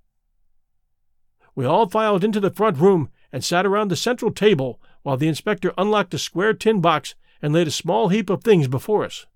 We 1.56 1.64
all 1.64 1.88
filed 1.88 2.22
into 2.22 2.38
the 2.38 2.50
front 2.50 2.78
room 2.78 3.10
and 3.32 3.42
sat 3.42 3.66
around 3.66 3.88
the 3.88 3.96
central 3.96 4.30
table 4.30 4.80
while 5.02 5.16
the 5.16 5.26
inspector 5.26 5.74
unlocked 5.76 6.14
a 6.14 6.18
square 6.18 6.54
tin 6.54 6.80
box 6.80 7.16
and 7.42 7.52
laid 7.52 7.66
a 7.66 7.72
small 7.72 8.10
heap 8.10 8.30
of 8.30 8.44
things 8.44 8.68
before 8.68 9.04
us. 9.04 9.26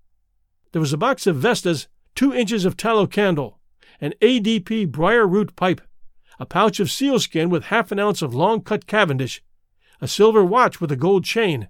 There 0.71 0.79
was 0.79 0.93
a 0.93 0.97
box 0.97 1.27
of 1.27 1.35
Vestas, 1.35 1.87
two 2.15 2.33
inches 2.33 2.65
of 2.65 2.77
tallow 2.77 3.07
candle, 3.07 3.59
an 3.99 4.13
ADP 4.21 4.91
briar 4.91 5.27
root 5.27 5.55
pipe, 5.55 5.81
a 6.39 6.45
pouch 6.45 6.79
of 6.79 6.91
sealskin 6.91 7.49
with 7.49 7.65
half 7.65 7.91
an 7.91 7.99
ounce 7.99 8.21
of 8.21 8.33
long 8.33 8.61
cut 8.61 8.87
Cavendish, 8.87 9.41
a 10.01 10.07
silver 10.07 10.43
watch 10.43 10.81
with 10.81 10.91
a 10.91 10.97
gold 10.97 11.23
chain, 11.23 11.69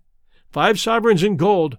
five 0.52 0.80
sovereigns 0.80 1.24
in 1.24 1.38
gold, 1.38 1.78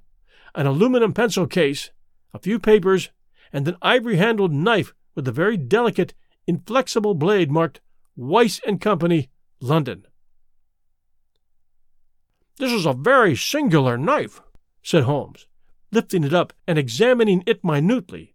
an 0.54 0.66
aluminum 0.66 1.12
pencil 1.12 1.46
case, 1.46 1.90
a 2.32 2.38
few 2.38 2.58
papers, 2.58 3.10
and 3.52 3.66
an 3.66 3.76
ivory 3.82 4.16
handled 4.16 4.52
knife 4.52 4.94
with 5.14 5.26
a 5.28 5.32
very 5.32 5.56
delicate, 5.56 6.14
inflexible 6.46 7.14
blade 7.14 7.50
marked 7.50 7.80
Weiss 8.16 8.60
and 8.66 8.80
Company, 8.80 9.30
London. 9.60 10.06
This 12.58 12.72
is 12.72 12.86
a 12.86 12.92
very 12.92 13.34
singular 13.34 13.98
knife, 13.98 14.40
said 14.82 15.04
Holmes, 15.04 15.48
lifting 15.90 16.22
it 16.22 16.32
up 16.32 16.52
and 16.68 16.78
examining 16.78 17.42
it 17.46 17.64
minutely. 17.64 18.33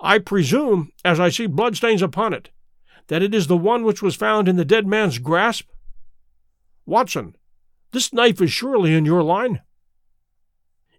I 0.00 0.18
presume, 0.18 0.92
as 1.04 1.18
I 1.18 1.28
see 1.28 1.46
bloodstains 1.46 2.02
upon 2.02 2.32
it, 2.32 2.50
that 3.08 3.22
it 3.22 3.34
is 3.34 3.46
the 3.46 3.56
one 3.56 3.84
which 3.84 4.02
was 4.02 4.16
found 4.16 4.48
in 4.48 4.56
the 4.56 4.64
dead 4.64 4.86
man's 4.86 5.18
grasp? 5.18 5.68
Watson, 6.84 7.36
this 7.92 8.12
knife 8.12 8.40
is 8.40 8.52
surely 8.52 8.94
in 8.94 9.04
your 9.04 9.22
line? 9.22 9.62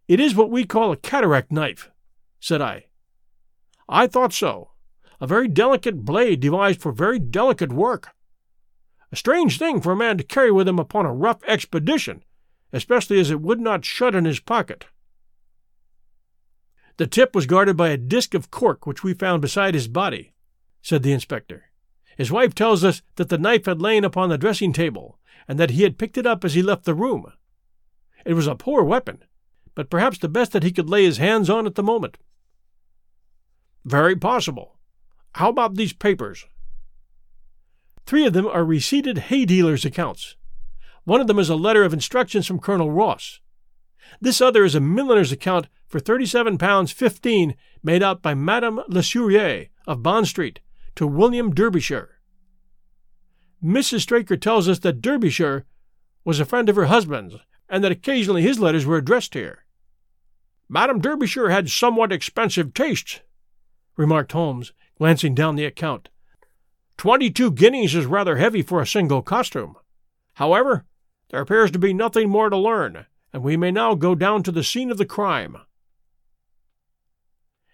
It 0.07 0.19
is 0.19 0.35
what 0.35 0.49
we 0.49 0.65
call 0.65 0.91
a 0.91 0.97
cataract 0.97 1.51
knife, 1.51 1.91
said 2.39 2.61
I. 2.61 2.85
I 3.89 4.07
thought 4.07 4.33
so. 4.33 4.71
A 5.19 5.27
very 5.27 5.47
delicate 5.47 6.05
blade 6.05 6.39
devised 6.39 6.81
for 6.81 6.91
very 6.91 7.19
delicate 7.19 7.71
work. 7.71 8.09
A 9.11 9.15
strange 9.15 9.57
thing 9.57 9.81
for 9.81 9.91
a 9.91 9.97
man 9.97 10.17
to 10.17 10.23
carry 10.23 10.51
with 10.51 10.67
him 10.67 10.79
upon 10.79 11.05
a 11.05 11.13
rough 11.13 11.43
expedition, 11.45 12.23
especially 12.73 13.19
as 13.19 13.31
it 13.31 13.41
would 13.41 13.59
not 13.59 13.85
shut 13.85 14.15
in 14.15 14.25
his 14.25 14.39
pocket. 14.39 14.85
The 16.97 17.07
tip 17.07 17.35
was 17.35 17.45
guarded 17.45 17.77
by 17.77 17.89
a 17.89 17.97
disc 17.97 18.33
of 18.33 18.51
cork 18.51 18.85
which 18.85 19.03
we 19.03 19.13
found 19.13 19.41
beside 19.41 19.75
his 19.75 19.87
body, 19.87 20.33
said 20.81 21.03
the 21.03 21.13
inspector. 21.13 21.65
His 22.17 22.31
wife 22.31 22.55
tells 22.55 22.83
us 22.83 23.03
that 23.15 23.29
the 23.29 23.37
knife 23.37 23.65
had 23.65 23.81
lain 23.81 24.03
upon 24.03 24.29
the 24.29 24.37
dressing 24.37 24.73
table, 24.73 25.19
and 25.47 25.59
that 25.59 25.69
he 25.71 25.83
had 25.83 25.99
picked 25.99 26.17
it 26.17 26.25
up 26.25 26.43
as 26.43 26.55
he 26.55 26.63
left 26.63 26.85
the 26.85 26.95
room. 26.95 27.31
It 28.25 28.33
was 28.33 28.47
a 28.47 28.55
poor 28.55 28.83
weapon, 28.83 29.23
but 29.75 29.91
perhaps 29.91 30.17
the 30.17 30.27
best 30.27 30.51
that 30.53 30.63
he 30.63 30.71
could 30.71 30.89
lay 30.89 31.03
his 31.03 31.17
hands 31.17 31.49
on 31.49 31.67
at 31.67 31.75
the 31.75 31.83
moment. 31.83 32.17
Very 33.85 34.15
possible. 34.15 34.77
How 35.35 35.49
about 35.49 35.75
these 35.75 35.93
papers? 35.93 36.47
Three 38.07 38.25
of 38.25 38.33
them 38.33 38.47
are 38.47 38.65
receipted 38.65 39.17
hay 39.17 39.45
dealers' 39.45 39.85
accounts. 39.85 40.35
One 41.03 41.21
of 41.21 41.27
them 41.27 41.37
is 41.37 41.49
a 41.49 41.55
letter 41.55 41.83
of 41.83 41.93
instructions 41.93 42.47
from 42.47 42.59
Colonel 42.59 42.91
Ross. 42.91 43.39
This 44.19 44.41
other 44.41 44.65
is 44.65 44.73
a 44.75 44.81
milliner's 44.81 45.31
account 45.31 45.67
for 45.87 45.99
thirty-seven 45.99 46.57
pounds 46.57 46.91
fifteen 46.91 47.55
made 47.81 48.03
out 48.03 48.21
by 48.21 48.33
Madame 48.33 48.81
Lesurier 48.89 49.67
of 49.87 50.03
Bond 50.03 50.27
Street 50.27 50.59
to 50.95 51.07
William 51.07 51.53
Derbyshire. 51.53 52.19
Mrs. 53.63 54.01
Straker 54.01 54.37
tells 54.37 54.67
us 54.67 54.79
that 54.79 55.01
Derbyshire 55.01 55.65
was 56.23 56.39
a 56.39 56.45
friend 56.45 56.69
of 56.69 56.75
her 56.75 56.85
husband's, 56.85 57.35
and 57.69 57.83
that 57.83 57.91
occasionally 57.91 58.41
his 58.41 58.59
letters 58.59 58.85
were 58.85 58.97
addressed 58.97 59.33
here. 59.33 59.65
Madame 60.69 60.99
Derbyshire 60.99 61.49
had 61.49 61.69
somewhat 61.69 62.11
expensive 62.11 62.73
tastes, 62.73 63.21
remarked 63.95 64.33
Holmes, 64.33 64.73
glancing 64.97 65.33
down 65.33 65.55
the 65.55 65.65
account. 65.65 66.09
Twenty-two 66.97 67.51
guineas 67.51 67.95
is 67.95 68.05
rather 68.05 68.37
heavy 68.37 68.61
for 68.61 68.81
a 68.81 68.87
single 68.87 69.21
costume. 69.21 69.75
However, 70.33 70.85
there 71.29 71.41
appears 71.41 71.71
to 71.71 71.79
be 71.79 71.93
nothing 71.93 72.29
more 72.29 72.49
to 72.49 72.57
learn, 72.57 73.05
and 73.31 73.43
we 73.43 73.55
may 73.55 73.71
now 73.71 73.95
go 73.95 74.15
down 74.15 74.43
to 74.43 74.51
the 74.51 74.63
scene 74.63 74.91
of 74.91 74.97
the 74.97 75.05
crime. 75.05 75.57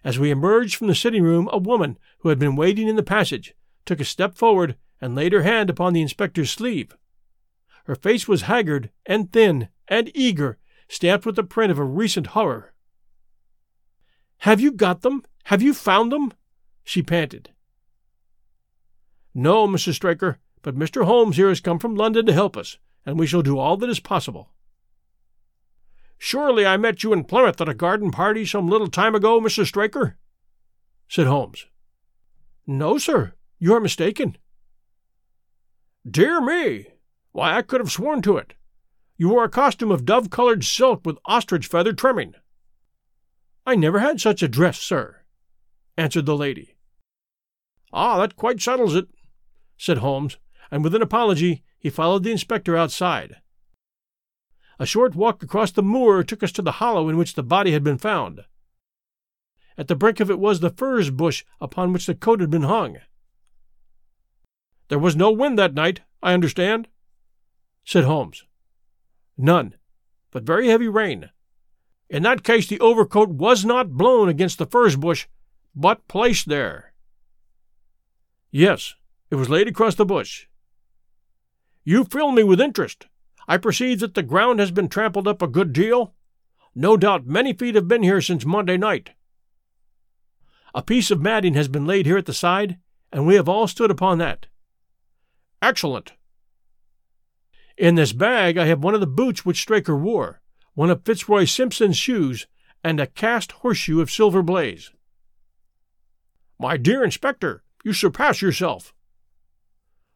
As 0.04 0.20
we 0.20 0.32
emerged 0.32 0.76
from 0.76 0.88
the 0.88 0.96
sitting 0.96 1.24
room, 1.24 1.50
a 1.52 1.58
woman, 1.58 1.98
who 2.20 2.30
had 2.30 2.40
been 2.40 2.56
waiting 2.56 2.88
in 2.88 2.96
the 2.96 3.04
passage, 3.04 3.56
took 3.86 4.00
a 4.00 4.06
step 4.06 4.36
forward 4.36 4.76
and 5.00 5.16
laid 5.16 5.34
her 5.34 5.44
hand 5.44 5.70
upon 5.70 5.94
the 5.94 6.02
inspector's 6.02 6.52
sleeve. 6.52 6.96
Her 7.86 7.96
face 7.96 8.28
was 8.28 8.44
haggard 8.44 8.90
and 9.06 9.32
thin 9.32 9.70
and 9.88 10.12
eager, 10.14 10.58
stamped 10.88 11.26
with 11.26 11.36
the 11.36 11.44
print 11.44 11.72
of 11.72 11.80
a 11.80 11.84
recent 11.84 12.28
horror. 12.28 12.74
Have 14.40 14.60
you 14.60 14.72
got 14.72 15.02
them? 15.02 15.24
Have 15.46 15.62
you 15.62 15.74
found 15.74 16.12
them? 16.12 16.34
she 16.84 17.02
panted. 17.02 17.52
No, 19.34 19.68
Mrs. 19.68 19.96
Straker, 19.96 20.40
but 20.62 20.78
Mr. 20.78 21.06
Holmes 21.06 21.38
here 21.38 21.50
has 21.50 21.60
come 21.60 21.80
from 21.80 21.96
London 21.96 22.26
to 22.26 22.34
help 22.34 22.56
us, 22.56 22.78
and 23.06 23.18
we 23.18 23.28
shall 23.28 23.42
do 23.42 23.58
all 23.58 23.78
that 23.78 23.90
is 23.90 24.00
possible. 24.00 24.53
Surely 26.26 26.66
I 26.66 26.78
met 26.78 27.04
you 27.04 27.12
in 27.12 27.26
Plymouth 27.26 27.60
at 27.60 27.68
a 27.68 27.74
garden 27.74 28.10
party 28.10 28.46
some 28.46 28.70
little 28.70 28.88
time 28.88 29.14
ago, 29.14 29.42
Mrs. 29.42 29.68
Straker? 29.68 30.18
said 31.06 31.28
Holmes. 31.28 31.66
No, 32.66 32.98
sir, 32.98 33.34
you 33.60 33.74
are 33.74 33.82
mistaken. 33.82 34.38
Dear 36.10 36.40
me! 36.40 36.88
Why, 37.34 37.58
I 37.58 37.62
could 37.62 37.82
have 37.82 37.92
sworn 37.92 38.22
to 38.22 38.38
it. 38.38 38.54
You 39.18 39.28
wore 39.28 39.44
a 39.44 39.50
costume 39.50 39.92
of 39.92 40.06
dove 40.06 40.30
colored 40.30 40.64
silk 40.64 41.06
with 41.06 41.18
ostrich 41.26 41.68
feather 41.68 41.92
trimming. 41.92 42.36
I 43.66 43.76
never 43.76 44.00
had 44.00 44.22
such 44.22 44.42
a 44.42 44.48
dress, 44.48 44.80
sir, 44.80 45.24
answered 45.98 46.26
the 46.26 46.38
lady. 46.38 46.78
Ah, 47.92 48.18
that 48.20 48.38
quite 48.38 48.62
settles 48.62 48.96
it, 48.96 49.10
said 49.78 49.98
Holmes, 49.98 50.38
and 50.72 50.86
with 50.86 50.96
an 50.96 51.02
apology 51.02 51.66
he 51.78 51.90
followed 51.90 52.24
the 52.24 52.32
inspector 52.32 52.78
outside. 52.78 53.42
A 54.84 54.86
short 54.86 55.16
walk 55.16 55.42
across 55.42 55.72
the 55.72 55.82
moor 55.82 56.26
took 56.26 56.44
us 56.44 56.52
to 56.52 56.62
the 56.62 56.74
hollow 56.74 57.08
in 57.08 57.16
which 57.16 57.36
the 57.36 57.42
body 57.42 57.72
had 57.72 57.86
been 57.86 57.98
found. 57.98 58.44
At 59.78 59.88
the 59.88 59.96
brink 59.96 60.20
of 60.20 60.30
it 60.30 60.40
was 60.40 60.60
the 60.60 60.70
furze 60.70 61.10
bush 61.10 61.46
upon 61.62 61.94
which 61.94 62.06
the 62.06 62.14
coat 62.14 62.42
had 62.42 62.50
been 62.50 62.64
hung. 62.64 62.98
There 64.90 65.00
was 65.00 65.16
no 65.16 65.32
wind 65.32 65.58
that 65.58 65.74
night, 65.74 66.02
I 66.22 66.34
understand, 66.34 66.90
said 67.86 68.04
Holmes. 68.04 68.44
None, 69.38 69.76
but 70.32 70.44
very 70.44 70.68
heavy 70.68 70.90
rain. 70.90 71.30
In 72.10 72.24
that 72.24 72.44
case, 72.44 72.68
the 72.68 72.82
overcoat 72.82 73.30
was 73.30 73.64
not 73.64 73.94
blown 73.94 74.28
against 74.28 74.58
the 74.58 74.66
furze 74.66 74.98
bush, 74.98 75.28
but 75.74 76.10
placed 76.10 76.50
there. 76.50 76.92
Yes, 78.52 78.96
it 79.32 79.36
was 79.36 79.50
laid 79.50 79.70
across 79.70 79.96
the 79.96 80.04
bush. 80.04 80.48
You 81.86 82.04
fill 82.04 82.34
me 82.34 82.44
with 82.44 82.60
interest. 82.60 83.08
I 83.48 83.58
perceive 83.58 84.00
that 84.00 84.14
the 84.14 84.24
ground 84.24 84.60
has 84.60 84.72
been 84.72 84.88
trampled 84.88 85.28
up 85.28 85.42
a 85.42 85.48
good 85.48 85.74
deal. 85.74 86.14
No 86.76 86.98
doubt 86.98 87.26
many 87.26 87.54
feet 87.54 87.76
have 87.76 87.88
been 87.88 88.04
here 88.04 88.22
since 88.22 88.46
Monday 88.46 88.78
night. 88.78 89.12
A 90.74 90.82
piece 90.82 91.12
of 91.12 91.22
matting 91.22 91.54
has 91.54 91.68
been 91.68 91.86
laid 91.86 92.06
here 92.06 92.18
at 92.18 92.26
the 92.26 92.34
side, 92.34 92.78
and 93.12 93.28
we 93.28 93.36
have 93.36 93.48
all 93.48 93.68
stood 93.68 93.92
upon 93.92 94.18
that. 94.18 94.48
Excellent. 95.62 96.14
In 97.78 97.96
this 97.96 98.14
bag 98.14 98.58
I 98.58 98.66
have 98.66 98.84
one 98.84 98.94
of 98.94 99.02
the 99.02 99.08
boots 99.08 99.46
which 99.46 99.62
Straker 99.62 99.96
wore, 99.96 100.42
one 100.74 100.90
of 100.90 101.04
Fitzroy 101.04 101.46
Simpson's 101.46 101.98
shoes, 101.98 102.48
and 102.84 103.00
a 103.00 103.08
cast 103.08 103.52
horseshoe 103.54 104.02
of 104.02 104.12
silver 104.12 104.42
blaze. 104.42 104.92
My 106.60 106.78
dear 106.78 107.04
inspector, 107.04 107.64
you 107.84 107.94
surpass 107.94 108.42
yourself. 108.42 108.94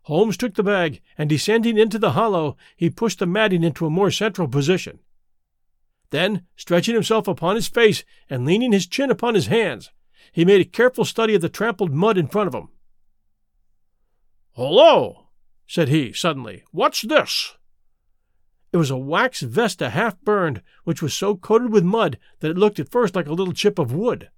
Holmes 0.07 0.37
took 0.37 0.53
the 0.53 0.63
bag, 0.63 1.01
and 1.17 1.27
descending 1.27 1.77
into 1.77 1.99
the 1.99 2.11
hollow, 2.11 2.55
he 2.77 2.89
pushed 2.89 3.19
the 3.19 3.25
matting 3.25 3.61
into 3.61 3.85
a 3.85 3.89
more 3.89 4.09
central 4.09 4.47
position. 4.47 4.99
Then, 6.11 6.43
stretching 6.55 6.93
himself 6.93 7.27
upon 7.27 7.55
his 7.55 7.67
face 7.67 8.05
and 8.29 8.45
leaning 8.45 8.71
his 8.71 8.87
chin 8.87 9.11
upon 9.11 9.35
his 9.35 9.47
hands, 9.47 9.91
he 10.31 10.45
made 10.45 10.61
a 10.61 10.69
careful 10.69 11.03
study 11.03 11.35
of 11.35 11.41
the 11.41 11.49
trampled 11.49 11.91
mud 11.91 12.17
in 12.17 12.29
front 12.29 12.47
of 12.47 12.55
him. 12.55 12.69
Hullo! 14.55 15.27
said 15.67 15.89
he, 15.89 16.13
suddenly. 16.13 16.63
What's 16.71 17.01
this? 17.01 17.57
It 18.71 18.77
was 18.77 18.89
a 18.89 18.95
wax 18.95 19.41
vesta 19.41 19.89
half 19.89 20.17
burned, 20.21 20.61
which 20.85 21.01
was 21.01 21.13
so 21.13 21.35
coated 21.35 21.73
with 21.73 21.83
mud 21.83 22.17
that 22.39 22.51
it 22.51 22.57
looked 22.57 22.79
at 22.79 22.91
first 22.93 23.13
like 23.13 23.27
a 23.27 23.33
little 23.33 23.53
chip 23.53 23.77
of 23.77 23.91
wood. 23.91 24.29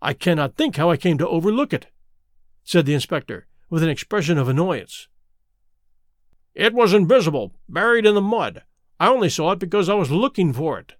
I 0.00 0.12
cannot 0.12 0.54
think 0.54 0.76
how 0.76 0.88
I 0.88 0.96
came 0.96 1.18
to 1.18 1.26
overlook 1.26 1.72
it, 1.72 1.88
said 2.62 2.86
the 2.86 2.94
inspector, 2.94 3.47
with 3.70 3.82
an 3.82 3.88
expression 3.88 4.38
of 4.38 4.48
annoyance. 4.48 5.08
It 6.54 6.74
was 6.74 6.92
invisible, 6.92 7.52
buried 7.68 8.06
in 8.06 8.14
the 8.14 8.20
mud. 8.20 8.62
I 8.98 9.08
only 9.08 9.28
saw 9.28 9.52
it 9.52 9.58
because 9.58 9.88
I 9.88 9.94
was 9.94 10.10
looking 10.10 10.52
for 10.52 10.78
it. 10.78 10.94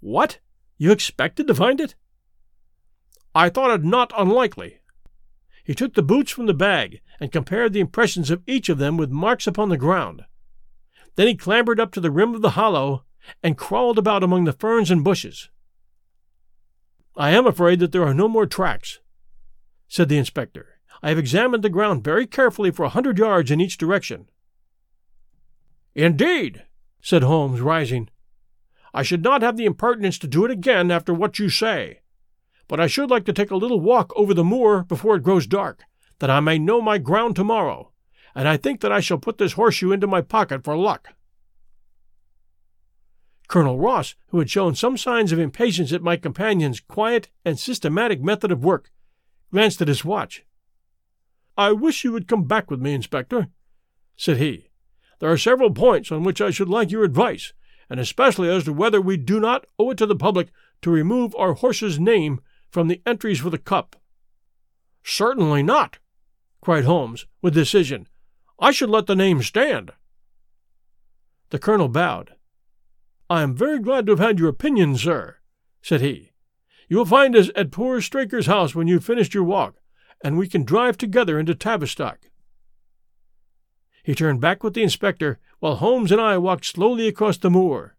What? 0.00 0.38
You 0.78 0.92
expected 0.92 1.46
to 1.46 1.54
find 1.54 1.80
it? 1.80 1.94
I 3.34 3.48
thought 3.48 3.74
it 3.74 3.84
not 3.84 4.12
unlikely. 4.16 4.80
He 5.64 5.74
took 5.74 5.94
the 5.94 6.02
boots 6.02 6.30
from 6.30 6.46
the 6.46 6.54
bag 6.54 7.00
and 7.18 7.32
compared 7.32 7.72
the 7.72 7.80
impressions 7.80 8.30
of 8.30 8.42
each 8.46 8.68
of 8.68 8.78
them 8.78 8.96
with 8.96 9.10
marks 9.10 9.46
upon 9.46 9.70
the 9.70 9.76
ground. 9.76 10.24
Then 11.16 11.26
he 11.26 11.34
clambered 11.34 11.80
up 11.80 11.90
to 11.92 12.00
the 12.00 12.10
rim 12.10 12.34
of 12.34 12.42
the 12.42 12.50
hollow 12.50 13.04
and 13.42 13.56
crawled 13.56 13.98
about 13.98 14.22
among 14.22 14.44
the 14.44 14.52
ferns 14.52 14.90
and 14.90 15.02
bushes. 15.02 15.48
I 17.16 17.30
am 17.30 17.46
afraid 17.46 17.78
that 17.78 17.92
there 17.92 18.04
are 18.04 18.14
no 18.14 18.28
more 18.28 18.46
tracks, 18.46 19.00
said 19.88 20.08
the 20.08 20.18
inspector. 20.18 20.73
I 21.04 21.10
have 21.10 21.18
examined 21.18 21.62
the 21.62 21.68
ground 21.68 22.02
very 22.02 22.26
carefully 22.26 22.70
for 22.70 22.82
a 22.82 22.88
hundred 22.88 23.18
yards 23.18 23.50
in 23.50 23.60
each 23.60 23.76
direction. 23.76 24.30
Indeed, 25.94 26.64
said 27.02 27.22
Holmes, 27.22 27.60
rising. 27.60 28.08
I 28.94 29.02
should 29.02 29.22
not 29.22 29.42
have 29.42 29.58
the 29.58 29.66
impertinence 29.66 30.18
to 30.20 30.26
do 30.26 30.46
it 30.46 30.50
again 30.50 30.90
after 30.90 31.12
what 31.12 31.38
you 31.38 31.50
say. 31.50 32.00
But 32.68 32.80
I 32.80 32.86
should 32.86 33.10
like 33.10 33.26
to 33.26 33.34
take 33.34 33.50
a 33.50 33.56
little 33.56 33.80
walk 33.80 34.14
over 34.16 34.32
the 34.32 34.42
moor 34.42 34.82
before 34.82 35.16
it 35.16 35.22
grows 35.22 35.46
dark, 35.46 35.82
that 36.20 36.30
I 36.30 36.40
may 36.40 36.58
know 36.58 36.80
my 36.80 36.96
ground 36.96 37.36
tomorrow, 37.36 37.92
and 38.34 38.48
I 38.48 38.56
think 38.56 38.80
that 38.80 38.90
I 38.90 39.00
shall 39.00 39.18
put 39.18 39.36
this 39.36 39.52
horseshoe 39.52 39.92
into 39.92 40.06
my 40.06 40.22
pocket 40.22 40.64
for 40.64 40.74
luck. 40.74 41.10
Colonel 43.46 43.78
Ross, 43.78 44.14
who 44.28 44.38
had 44.38 44.48
shown 44.48 44.74
some 44.74 44.96
signs 44.96 45.32
of 45.32 45.38
impatience 45.38 45.92
at 45.92 46.00
my 46.00 46.16
companion's 46.16 46.80
quiet 46.80 47.28
and 47.44 47.58
systematic 47.58 48.22
method 48.22 48.50
of 48.50 48.64
work, 48.64 48.90
glanced 49.52 49.82
at 49.82 49.88
his 49.88 50.02
watch. 50.02 50.46
I 51.56 51.72
wish 51.72 52.04
you 52.04 52.12
would 52.12 52.28
come 52.28 52.44
back 52.44 52.70
with 52.70 52.80
me, 52.80 52.94
Inspector, 52.94 53.48
said 54.16 54.38
he. 54.38 54.70
There 55.20 55.30
are 55.30 55.38
several 55.38 55.70
points 55.70 56.10
on 56.10 56.24
which 56.24 56.40
I 56.40 56.50
should 56.50 56.68
like 56.68 56.90
your 56.90 57.04
advice, 57.04 57.52
and 57.88 58.00
especially 58.00 58.48
as 58.48 58.64
to 58.64 58.72
whether 58.72 59.00
we 59.00 59.16
do 59.16 59.38
not 59.38 59.66
owe 59.78 59.90
it 59.90 59.98
to 59.98 60.06
the 60.06 60.16
public 60.16 60.48
to 60.82 60.90
remove 60.90 61.34
our 61.36 61.54
horse's 61.54 61.98
name 61.98 62.40
from 62.70 62.88
the 62.88 63.00
entries 63.06 63.40
for 63.40 63.50
the 63.50 63.58
cup. 63.58 63.96
Certainly 65.04 65.62
not, 65.62 65.98
cried 66.60 66.84
Holmes, 66.84 67.26
with 67.40 67.54
decision. 67.54 68.08
I 68.58 68.70
should 68.70 68.90
let 68.90 69.06
the 69.06 69.16
name 69.16 69.42
stand. 69.42 69.92
The 71.50 71.58
colonel 71.58 71.88
bowed. 71.88 72.34
I 73.30 73.42
am 73.42 73.54
very 73.54 73.78
glad 73.78 74.06
to 74.06 74.12
have 74.12 74.18
had 74.18 74.38
your 74.38 74.48
opinion, 74.48 74.96
sir, 74.96 75.36
said 75.82 76.00
he. 76.00 76.32
You 76.88 76.98
will 76.98 77.06
find 77.06 77.36
us 77.36 77.50
at 77.54 77.70
poor 77.70 78.00
Straker's 78.00 78.46
house 78.46 78.74
when 78.74 78.88
you've 78.88 79.04
finished 79.04 79.34
your 79.34 79.44
walk, 79.44 79.76
and 80.24 80.38
we 80.38 80.48
can 80.48 80.64
drive 80.64 80.96
together 80.96 81.38
into 81.38 81.54
Tavistock. 81.54 82.30
He 84.02 84.14
turned 84.14 84.40
back 84.40 84.64
with 84.64 84.72
the 84.72 84.82
inspector, 84.82 85.38
while 85.60 85.76
Holmes 85.76 86.10
and 86.10 86.20
I 86.20 86.38
walked 86.38 86.64
slowly 86.64 87.06
across 87.06 87.36
the 87.36 87.50
moor. 87.50 87.96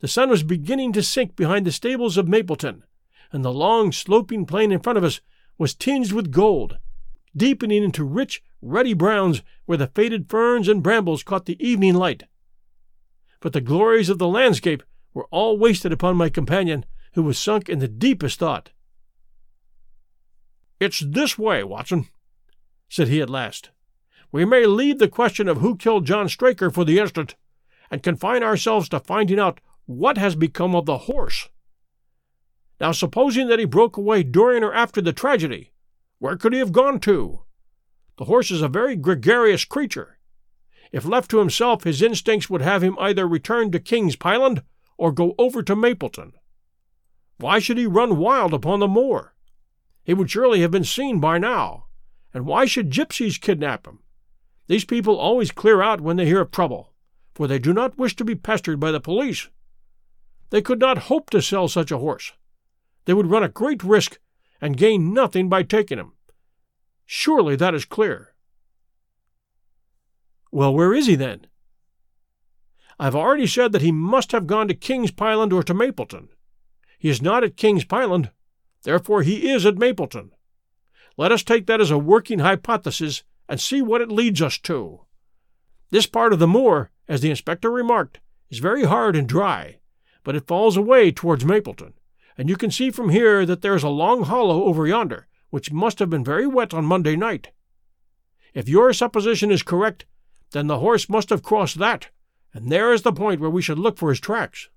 The 0.00 0.08
sun 0.08 0.28
was 0.28 0.42
beginning 0.42 0.92
to 0.92 1.02
sink 1.02 1.36
behind 1.36 1.66
the 1.66 1.72
stables 1.72 2.18
of 2.18 2.28
Mapleton, 2.28 2.84
and 3.32 3.42
the 3.42 3.52
long, 3.52 3.90
sloping 3.90 4.44
plain 4.44 4.70
in 4.70 4.80
front 4.80 4.98
of 4.98 5.04
us 5.04 5.22
was 5.56 5.74
tinged 5.74 6.12
with 6.12 6.30
gold, 6.30 6.78
deepening 7.34 7.82
into 7.82 8.04
rich, 8.04 8.42
ruddy 8.60 8.94
browns 8.94 9.42
where 9.64 9.78
the 9.78 9.86
faded 9.86 10.28
ferns 10.28 10.68
and 10.68 10.82
brambles 10.82 11.22
caught 11.22 11.46
the 11.46 11.62
evening 11.66 11.94
light. 11.94 12.24
But 13.40 13.54
the 13.54 13.60
glories 13.62 14.10
of 14.10 14.18
the 14.18 14.28
landscape 14.28 14.82
were 15.14 15.28
all 15.30 15.56
wasted 15.56 15.92
upon 15.92 16.16
my 16.16 16.28
companion, 16.28 16.84
who 17.14 17.22
was 17.22 17.38
sunk 17.38 17.68
in 17.68 17.78
the 17.78 17.88
deepest 17.88 18.38
thought. 18.38 18.70
It's 20.80 21.00
this 21.00 21.38
way, 21.38 21.62
Watson, 21.62 22.08
said 22.88 23.08
he 23.08 23.20
at 23.20 23.28
last. 23.28 23.70
We 24.32 24.46
may 24.46 24.64
leave 24.64 24.98
the 24.98 25.08
question 25.08 25.46
of 25.46 25.58
who 25.58 25.76
killed 25.76 26.06
John 26.06 26.28
Straker 26.28 26.70
for 26.70 26.84
the 26.84 26.98
instant, 26.98 27.36
and 27.90 28.02
confine 28.02 28.42
ourselves 28.42 28.88
to 28.88 29.00
finding 29.00 29.38
out 29.38 29.60
what 29.84 30.16
has 30.16 30.34
become 30.34 30.74
of 30.74 30.86
the 30.86 30.98
horse. 30.98 31.48
Now, 32.80 32.92
supposing 32.92 33.48
that 33.48 33.58
he 33.58 33.66
broke 33.66 33.98
away 33.98 34.22
during 34.22 34.64
or 34.64 34.72
after 34.72 35.02
the 35.02 35.12
tragedy, 35.12 35.72
where 36.18 36.36
could 36.36 36.54
he 36.54 36.60
have 36.60 36.72
gone 36.72 36.98
to? 37.00 37.42
The 38.16 38.24
horse 38.24 38.50
is 38.50 38.62
a 38.62 38.68
very 38.68 38.96
gregarious 38.96 39.66
creature. 39.66 40.18
If 40.92 41.04
left 41.04 41.30
to 41.32 41.38
himself, 41.38 41.84
his 41.84 42.00
instincts 42.00 42.48
would 42.48 42.62
have 42.62 42.82
him 42.82 42.96
either 42.98 43.28
return 43.28 43.70
to 43.72 43.80
King's 43.80 44.16
Pyland 44.16 44.62
or 44.96 45.12
go 45.12 45.34
over 45.38 45.62
to 45.62 45.76
Mapleton. 45.76 46.32
Why 47.36 47.58
should 47.58 47.76
he 47.78 47.86
run 47.86 48.16
wild 48.16 48.54
upon 48.54 48.80
the 48.80 48.88
moor? 48.88 49.29
He 50.10 50.14
would 50.14 50.28
surely 50.28 50.60
have 50.62 50.72
been 50.72 50.82
seen 50.82 51.20
by 51.20 51.38
now. 51.38 51.84
And 52.34 52.44
why 52.44 52.64
should 52.64 52.90
gypsies 52.90 53.40
kidnap 53.40 53.86
him? 53.86 54.00
These 54.66 54.84
people 54.84 55.16
always 55.16 55.52
clear 55.52 55.80
out 55.82 56.00
when 56.00 56.16
they 56.16 56.26
hear 56.26 56.40
of 56.40 56.50
trouble, 56.50 56.92
for 57.32 57.46
they 57.46 57.60
do 57.60 57.72
not 57.72 57.96
wish 57.96 58.16
to 58.16 58.24
be 58.24 58.34
pestered 58.34 58.80
by 58.80 58.90
the 58.90 58.98
police. 58.98 59.50
They 60.48 60.62
could 60.62 60.80
not 60.80 61.06
hope 61.06 61.30
to 61.30 61.40
sell 61.40 61.68
such 61.68 61.92
a 61.92 61.98
horse. 61.98 62.32
They 63.04 63.14
would 63.14 63.28
run 63.28 63.44
a 63.44 63.48
great 63.48 63.84
risk 63.84 64.18
and 64.60 64.76
gain 64.76 65.14
nothing 65.14 65.48
by 65.48 65.62
taking 65.62 65.98
him. 65.98 66.14
Surely 67.06 67.54
that 67.54 67.76
is 67.76 67.84
clear. 67.84 68.34
Well, 70.50 70.74
where 70.74 70.92
is 70.92 71.06
he 71.06 71.14
then? 71.14 71.46
I've 72.98 73.14
already 73.14 73.46
said 73.46 73.70
that 73.70 73.82
he 73.82 73.92
must 73.92 74.32
have 74.32 74.48
gone 74.48 74.66
to 74.66 74.74
King's 74.74 75.12
Pyland 75.12 75.52
or 75.52 75.62
to 75.62 75.72
Mapleton. 75.72 76.30
He 76.98 77.08
is 77.08 77.22
not 77.22 77.44
at 77.44 77.56
King's 77.56 77.84
Pyland, 77.84 78.32
Therefore, 78.82 79.22
he 79.22 79.50
is 79.50 79.66
at 79.66 79.78
Mapleton. 79.78 80.32
Let 81.16 81.32
us 81.32 81.42
take 81.42 81.66
that 81.66 81.80
as 81.80 81.90
a 81.90 81.98
working 81.98 82.38
hypothesis 82.38 83.22
and 83.48 83.60
see 83.60 83.82
what 83.82 84.00
it 84.00 84.10
leads 84.10 84.40
us 84.40 84.58
to. 84.58 85.00
This 85.90 86.06
part 86.06 86.32
of 86.32 86.38
the 86.38 86.46
moor, 86.46 86.90
as 87.08 87.20
the 87.20 87.30
inspector 87.30 87.70
remarked, 87.70 88.20
is 88.48 88.58
very 88.58 88.84
hard 88.84 89.16
and 89.16 89.28
dry, 89.28 89.80
but 90.24 90.36
it 90.36 90.46
falls 90.46 90.76
away 90.76 91.10
towards 91.10 91.44
Mapleton, 91.44 91.94
and 92.38 92.48
you 92.48 92.56
can 92.56 92.70
see 92.70 92.90
from 92.90 93.10
here 93.10 93.44
that 93.44 93.60
there 93.60 93.74
is 93.74 93.82
a 93.82 93.88
long 93.88 94.22
hollow 94.22 94.64
over 94.64 94.86
yonder, 94.86 95.26
which 95.50 95.72
must 95.72 95.98
have 95.98 96.08
been 96.08 96.24
very 96.24 96.46
wet 96.46 96.72
on 96.72 96.84
Monday 96.84 97.16
night. 97.16 97.50
If 98.54 98.68
your 98.68 98.92
supposition 98.92 99.50
is 99.50 99.62
correct, 99.62 100.06
then 100.52 100.68
the 100.68 100.78
horse 100.78 101.08
must 101.08 101.30
have 101.30 101.42
crossed 101.42 101.78
that, 101.78 102.08
and 102.54 102.70
there 102.70 102.92
is 102.92 103.02
the 103.02 103.12
point 103.12 103.40
where 103.40 103.50
we 103.50 103.62
should 103.62 103.78
look 103.78 103.98
for 103.98 104.08
his 104.10 104.20
tracks. 104.20 104.68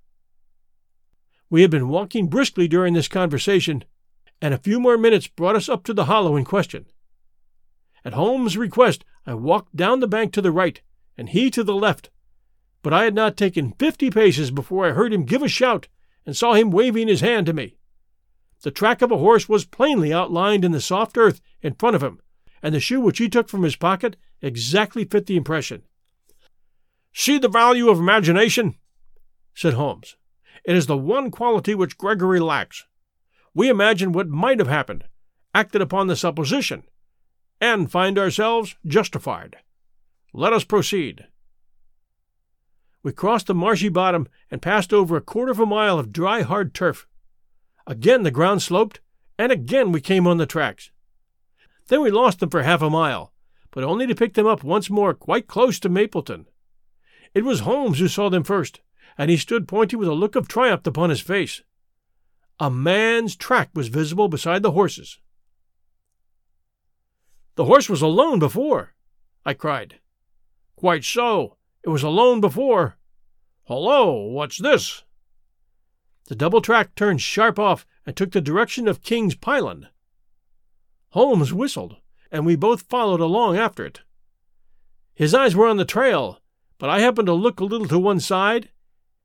We 1.49 1.61
had 1.61 1.71
been 1.71 1.89
walking 1.89 2.27
briskly 2.27 2.67
during 2.67 2.93
this 2.93 3.07
conversation, 3.07 3.83
and 4.43 4.53
a 4.53 4.57
few 4.57 4.77
more 4.77 4.97
minutes 4.97 5.25
brought 5.25 5.55
us 5.55 5.69
up 5.69 5.85
to 5.85 5.93
the 5.93 6.03
hollow 6.03 6.35
in 6.35 6.43
question. 6.43 6.85
At 8.03 8.11
Holmes' 8.11 8.57
request, 8.57 9.05
I 9.25 9.35
walked 9.35 9.73
down 9.73 10.01
the 10.01 10.07
bank 10.07 10.33
to 10.33 10.41
the 10.41 10.51
right, 10.51 10.81
and 11.17 11.29
he 11.29 11.49
to 11.51 11.63
the 11.63 11.73
left, 11.73 12.09
but 12.81 12.91
I 12.91 13.05
had 13.05 13.15
not 13.15 13.37
taken 13.37 13.71
fifty 13.79 14.11
paces 14.11 14.51
before 14.51 14.85
I 14.85 14.91
heard 14.91 15.13
him 15.13 15.23
give 15.23 15.41
a 15.41 15.47
shout 15.47 15.87
and 16.25 16.35
saw 16.35 16.55
him 16.55 16.71
waving 16.71 17.07
his 17.07 17.21
hand 17.21 17.45
to 17.45 17.53
me. 17.53 17.77
The 18.63 18.71
track 18.71 19.01
of 19.01 19.11
a 19.11 19.17
horse 19.17 19.47
was 19.47 19.63
plainly 19.63 20.11
outlined 20.11 20.65
in 20.65 20.73
the 20.73 20.81
soft 20.81 21.17
earth 21.17 21.39
in 21.61 21.75
front 21.75 21.95
of 21.95 22.03
him, 22.03 22.19
and 22.61 22.75
the 22.75 22.81
shoe 22.81 22.99
which 22.99 23.19
he 23.19 23.29
took 23.29 23.47
from 23.47 23.63
his 23.63 23.77
pocket 23.77 24.17
exactly 24.41 25.05
fit 25.05 25.25
the 25.25 25.37
impression. 25.37 25.83
See 27.13 27.37
the 27.37 27.47
value 27.47 27.87
of 27.87 27.97
imagination, 27.97 28.75
said 29.55 29.75
Holmes. 29.75 30.17
It 30.65 30.75
is 30.75 30.87
the 30.87 30.97
one 30.97 31.31
quality 31.31 31.73
which 31.73 31.97
Gregory 31.97 32.41
lacks. 32.41 32.83
We 33.53 33.69
imagine 33.69 34.11
what 34.11 34.27
might 34.27 34.59
have 34.59 34.67
happened, 34.67 35.05
acted 35.53 35.81
upon 35.81 36.07
the 36.07 36.15
supposition, 36.15 36.83
and 37.61 37.91
find 37.91 38.17
ourselves 38.17 38.75
justified. 38.85 39.57
Let 40.33 40.53
us 40.53 40.63
proceed. 40.63 41.27
We 43.03 43.11
crossed 43.11 43.47
the 43.47 43.53
marshy 43.53 43.89
bottom 43.89 44.27
and 44.49 44.61
passed 44.61 44.93
over 44.93 45.15
a 45.15 45.21
quarter 45.21 45.51
of 45.51 45.59
a 45.59 45.65
mile 45.65 45.99
of 45.99 46.13
dry, 46.13 46.41
hard 46.41 46.73
turf. 46.73 47.05
Again 47.85 48.23
the 48.23 48.31
ground 48.31 48.61
sloped, 48.61 49.01
and 49.37 49.51
again 49.51 49.91
we 49.91 50.01
came 50.01 50.25
on 50.25 50.37
the 50.37 50.45
tracks. 50.45 50.91
Then 51.87 52.01
we 52.01 52.09
lost 52.11 52.39
them 52.39 52.49
for 52.49 52.63
half 52.63 52.81
a 52.81 52.89
mile, 52.89 53.33
but 53.71 53.83
only 53.83 54.07
to 54.07 54.15
pick 54.15 54.33
them 54.33 54.47
up 54.47 54.63
once 54.63 54.89
more 54.89 55.13
quite 55.13 55.47
close 55.47 55.79
to 55.81 55.89
Mapleton. 55.89 56.47
It 57.33 57.43
was 57.43 57.61
Holmes 57.61 57.99
who 57.99 58.07
saw 58.07 58.29
them 58.29 58.43
first, 58.43 58.79
and 59.17 59.29
he 59.29 59.37
stood 59.37 59.67
pointing 59.67 59.99
with 59.99 60.07
a 60.07 60.13
look 60.13 60.35
of 60.35 60.47
triumph 60.47 60.87
upon 60.87 61.09
his 61.09 61.21
face. 61.21 61.61
A 62.59 62.69
man's 62.69 63.35
track 63.35 63.69
was 63.73 63.87
visible 63.87 64.27
beside 64.27 64.61
the 64.61 64.71
horse's. 64.71 65.19
The 67.55 67.65
horse 67.65 67.89
was 67.89 68.01
alone 68.01 68.39
before, 68.39 68.93
I 69.45 69.53
cried. 69.53 69.99
Quite 70.75 71.03
so. 71.03 71.57
It 71.83 71.89
was 71.89 72.03
alone 72.03 72.39
before. 72.41 72.97
Hullo, 73.67 74.29
what's 74.31 74.57
this? 74.57 75.03
The 76.27 76.35
double 76.35 76.61
track 76.61 76.95
turned 76.95 77.21
sharp 77.21 77.59
off 77.59 77.85
and 78.05 78.15
took 78.15 78.31
the 78.31 78.41
direction 78.41 78.87
of 78.87 79.03
King's 79.03 79.35
Pyland. 79.35 79.87
Holmes 81.09 81.53
whistled, 81.53 81.97
and 82.31 82.45
we 82.45 82.55
both 82.55 82.83
followed 82.83 83.19
along 83.19 83.57
after 83.57 83.85
it. 83.85 84.01
His 85.13 85.33
eyes 85.33 85.55
were 85.55 85.67
on 85.67 85.77
the 85.77 85.85
trail, 85.85 86.41
but 86.79 86.89
I 86.89 86.99
happened 86.99 87.27
to 87.27 87.33
look 87.33 87.59
a 87.59 87.65
little 87.65 87.87
to 87.87 87.99
one 87.99 88.19
side 88.19 88.69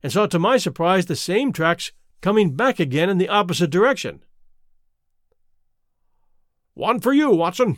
and 0.03 0.11
saw 0.11 0.27
to 0.27 0.39
my 0.39 0.57
surprise 0.57 1.05
the 1.05 1.15
same 1.15 1.51
tracks 1.51 1.91
coming 2.21 2.55
back 2.55 2.79
again 2.79 3.09
in 3.09 3.17
the 3.17 3.29
opposite 3.29 3.69
direction. 3.69 4.21
One 6.73 6.99
for 6.99 7.13
you, 7.13 7.31
Watson, 7.31 7.77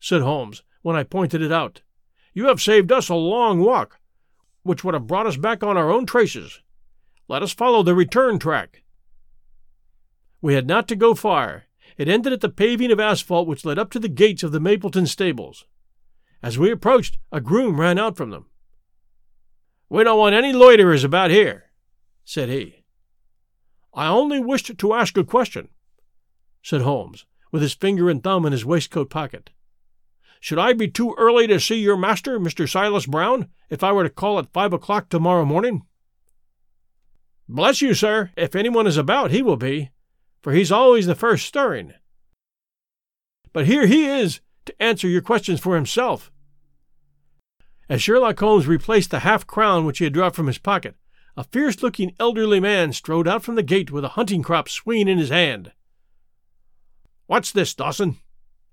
said 0.00 0.22
Holmes 0.22 0.62
when 0.82 0.96
I 0.96 1.04
pointed 1.04 1.42
it 1.42 1.52
out. 1.52 1.82
You 2.34 2.48
have 2.48 2.60
saved 2.60 2.90
us 2.90 3.08
a 3.08 3.14
long 3.14 3.60
walk, 3.60 4.00
which 4.62 4.82
would 4.82 4.94
have 4.94 5.06
brought 5.06 5.26
us 5.26 5.36
back 5.36 5.62
on 5.62 5.76
our 5.76 5.90
own 5.90 6.06
traces. 6.06 6.60
Let 7.28 7.42
us 7.42 7.52
follow 7.52 7.82
the 7.82 7.94
return 7.94 8.38
track. 8.38 8.82
We 10.40 10.54
had 10.54 10.66
not 10.66 10.88
to 10.88 10.96
go 10.96 11.14
far. 11.14 11.64
It 11.96 12.08
ended 12.08 12.32
at 12.32 12.40
the 12.40 12.48
paving 12.48 12.90
of 12.90 12.98
asphalt 12.98 13.46
which 13.46 13.64
led 13.64 13.78
up 13.78 13.90
to 13.90 13.98
the 13.98 14.08
gates 14.08 14.42
of 14.42 14.50
the 14.50 14.60
Mapleton 14.60 15.06
stables. 15.06 15.66
As 16.42 16.58
we 16.58 16.70
approached, 16.70 17.18
a 17.30 17.40
groom 17.40 17.80
ran 17.80 17.98
out 17.98 18.16
from 18.16 18.30
them. 18.30 18.46
We 19.88 20.02
don't 20.02 20.18
want 20.18 20.34
any 20.34 20.52
loiterers 20.52 21.04
about 21.04 21.30
here, 21.30 21.70
said 22.24 22.48
he. 22.48 22.81
I 23.94 24.08
only 24.08 24.40
wished 24.40 24.76
to 24.76 24.94
ask 24.94 25.16
a 25.16 25.24
question, 25.24 25.68
said 26.62 26.80
Holmes, 26.80 27.26
with 27.50 27.62
his 27.62 27.74
finger 27.74 28.08
and 28.08 28.22
thumb 28.22 28.46
in 28.46 28.52
his 28.52 28.64
waistcoat 28.64 29.10
pocket. 29.10 29.50
Should 30.40 30.58
I 30.58 30.72
be 30.72 30.88
too 30.88 31.14
early 31.18 31.46
to 31.46 31.60
see 31.60 31.76
your 31.76 31.96
master, 31.96 32.40
Mr. 32.40 32.68
Silas 32.68 33.06
Brown, 33.06 33.48
if 33.70 33.84
I 33.84 33.92
were 33.92 34.02
to 34.02 34.10
call 34.10 34.38
at 34.38 34.52
five 34.52 34.72
o'clock 34.72 35.08
tomorrow 35.08 35.44
morning? 35.44 35.82
Bless 37.48 37.82
you, 37.82 37.94
sir, 37.94 38.30
if 38.36 38.56
anyone 38.56 38.86
is 38.86 38.96
about, 38.96 39.30
he 39.30 39.42
will 39.42 39.56
be, 39.56 39.90
for 40.42 40.52
he's 40.52 40.72
always 40.72 41.06
the 41.06 41.14
first 41.14 41.46
stirring. 41.46 41.92
But 43.52 43.66
here 43.66 43.86
he 43.86 44.06
is 44.06 44.40
to 44.64 44.82
answer 44.82 45.06
your 45.06 45.20
questions 45.20 45.60
for 45.60 45.76
himself. 45.76 46.32
As 47.88 48.02
Sherlock 48.02 48.40
Holmes 48.40 48.66
replaced 48.66 49.10
the 49.10 49.20
half 49.20 49.46
crown 49.46 49.84
which 49.84 49.98
he 49.98 50.04
had 50.04 50.14
dropped 50.14 50.34
from 50.34 50.46
his 50.46 50.58
pocket, 50.58 50.96
a 51.36 51.44
fierce 51.44 51.82
looking 51.82 52.14
elderly 52.20 52.60
man 52.60 52.92
strode 52.92 53.26
out 53.26 53.42
from 53.42 53.54
the 53.54 53.62
gate 53.62 53.90
with 53.90 54.04
a 54.04 54.10
hunting 54.10 54.42
crop 54.42 54.68
swinging 54.68 55.08
in 55.08 55.18
his 55.18 55.30
hand. 55.30 55.72
What's 57.26 57.52
this, 57.52 57.74
Dawson? 57.74 58.18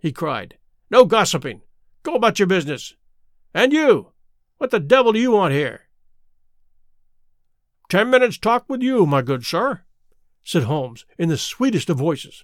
he 0.01 0.11
cried. 0.11 0.57
No 0.89 1.05
gossiping. 1.05 1.61
Go 2.03 2.15
about 2.15 2.39
your 2.39 2.47
business. 2.47 2.95
And 3.53 3.71
you, 3.71 4.11
what 4.57 4.71
the 4.71 4.79
devil 4.79 5.13
do 5.13 5.19
you 5.19 5.31
want 5.31 5.53
here? 5.53 5.83
Ten 7.89 8.09
minutes' 8.09 8.37
talk 8.37 8.65
with 8.67 8.81
you, 8.81 9.05
my 9.05 9.21
good 9.21 9.45
sir, 9.45 9.81
said 10.43 10.63
Holmes 10.63 11.05
in 11.17 11.29
the 11.29 11.37
sweetest 11.37 11.89
of 11.89 11.97
voices. 11.97 12.43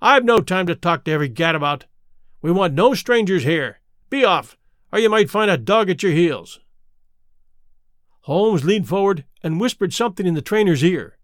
I've 0.00 0.24
no 0.24 0.40
time 0.40 0.66
to 0.66 0.74
talk 0.74 1.04
to 1.04 1.12
every 1.12 1.28
gadabout. 1.28 1.82
We 2.40 2.50
want 2.50 2.74
no 2.74 2.94
strangers 2.94 3.44
here. 3.44 3.80
Be 4.10 4.24
off, 4.24 4.56
or 4.92 4.98
you 4.98 5.10
might 5.10 5.30
find 5.30 5.50
a 5.50 5.58
dog 5.58 5.90
at 5.90 6.02
your 6.02 6.12
heels. 6.12 6.60
Holmes 8.22 8.64
leaned 8.64 8.88
forward 8.88 9.24
and 9.42 9.60
whispered 9.60 9.92
something 9.92 10.26
in 10.26 10.34
the 10.34 10.42
trainer's 10.42 10.84
ear. 10.84 11.18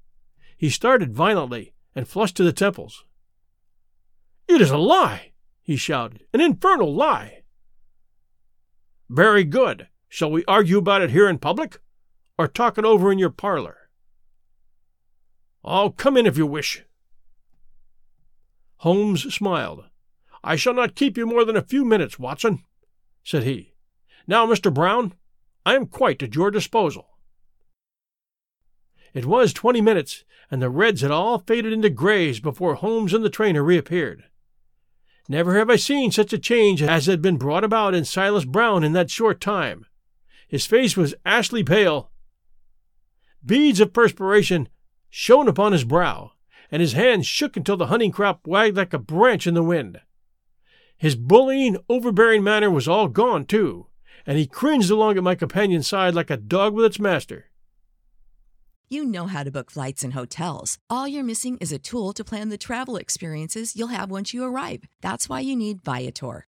He 0.56 0.68
started 0.68 1.14
violently 1.14 1.72
and 1.94 2.08
flushed 2.08 2.36
to 2.36 2.44
the 2.44 2.52
temples. 2.52 3.04
It 4.48 4.60
is 4.60 4.70
a 4.70 4.78
lie, 4.78 5.32
he 5.62 5.76
shouted. 5.76 6.24
An 6.32 6.40
infernal 6.40 6.92
lie. 6.94 7.42
Very 9.08 9.44
good. 9.44 9.88
Shall 10.08 10.30
we 10.30 10.44
argue 10.46 10.78
about 10.78 11.02
it 11.02 11.10
here 11.10 11.28
in 11.28 11.38
public? 11.38 11.78
Or 12.36 12.48
talk 12.48 12.78
it 12.78 12.84
over 12.84 13.12
in 13.12 13.18
your 13.18 13.30
parlor? 13.30 13.90
I'll 15.64 15.90
come 15.90 16.16
in 16.16 16.26
if 16.26 16.36
you 16.36 16.46
wish. 16.46 16.84
Holmes 18.78 19.34
smiled. 19.34 19.84
I 20.42 20.56
shall 20.56 20.74
not 20.74 20.94
keep 20.94 21.16
you 21.16 21.26
more 21.26 21.44
than 21.44 21.56
a 21.56 21.62
few 21.62 21.84
minutes, 21.84 22.18
Watson, 22.18 22.64
said 23.22 23.42
he. 23.42 23.74
Now, 24.26 24.46
Mr. 24.46 24.72
Brown, 24.72 25.14
I 25.68 25.74
am 25.74 25.84
quite 25.84 26.22
at 26.22 26.34
your 26.34 26.50
disposal. 26.50 27.18
It 29.12 29.26
was 29.26 29.52
twenty 29.52 29.82
minutes, 29.82 30.24
and 30.50 30.62
the 30.62 30.70
reds 30.70 31.02
had 31.02 31.10
all 31.10 31.40
faded 31.40 31.74
into 31.74 31.90
grays 31.90 32.40
before 32.40 32.76
Holmes 32.76 33.12
and 33.12 33.22
the 33.22 33.28
trainer 33.28 33.62
reappeared. 33.62 34.24
Never 35.28 35.58
have 35.58 35.68
I 35.68 35.76
seen 35.76 36.10
such 36.10 36.32
a 36.32 36.38
change 36.38 36.82
as 36.82 37.04
had 37.04 37.20
been 37.20 37.36
brought 37.36 37.64
about 37.64 37.94
in 37.94 38.06
Silas 38.06 38.46
Brown 38.46 38.82
in 38.82 38.94
that 38.94 39.10
short 39.10 39.42
time. 39.42 39.84
His 40.48 40.64
face 40.64 40.96
was 40.96 41.14
ashy 41.26 41.62
pale. 41.62 42.12
Beads 43.44 43.80
of 43.80 43.92
perspiration 43.92 44.70
shone 45.10 45.48
upon 45.48 45.72
his 45.72 45.84
brow, 45.84 46.32
and 46.70 46.80
his 46.80 46.94
hands 46.94 47.26
shook 47.26 47.58
until 47.58 47.76
the 47.76 47.88
hunting 47.88 48.10
crop 48.10 48.46
wagged 48.46 48.78
like 48.78 48.94
a 48.94 48.98
branch 48.98 49.46
in 49.46 49.52
the 49.52 49.62
wind. 49.62 50.00
His 50.96 51.14
bullying, 51.14 51.76
overbearing 51.90 52.42
manner 52.42 52.70
was 52.70 52.88
all 52.88 53.08
gone, 53.08 53.44
too, 53.44 53.87
and 54.28 54.36
he 54.36 54.46
cringed 54.46 54.90
along 54.90 55.16
at 55.16 55.24
my 55.24 55.34
companion's 55.34 55.88
side 55.88 56.14
like 56.14 56.30
a 56.30 56.36
dog 56.36 56.74
with 56.74 56.84
its 56.84 57.00
master. 57.00 57.46
You 58.90 59.04
know 59.04 59.26
how 59.26 59.42
to 59.42 59.50
book 59.50 59.70
flights 59.70 60.04
and 60.04 60.12
hotels. 60.12 60.76
All 60.88 61.08
you're 61.08 61.24
missing 61.24 61.56
is 61.58 61.72
a 61.72 61.78
tool 61.78 62.12
to 62.12 62.24
plan 62.24 62.50
the 62.50 62.58
travel 62.58 62.96
experiences 62.96 63.74
you'll 63.74 63.88
have 63.88 64.10
once 64.10 64.34
you 64.34 64.44
arrive. 64.44 64.84
That's 65.00 65.28
why 65.28 65.40
you 65.40 65.56
need 65.56 65.82
Viator. 65.82 66.47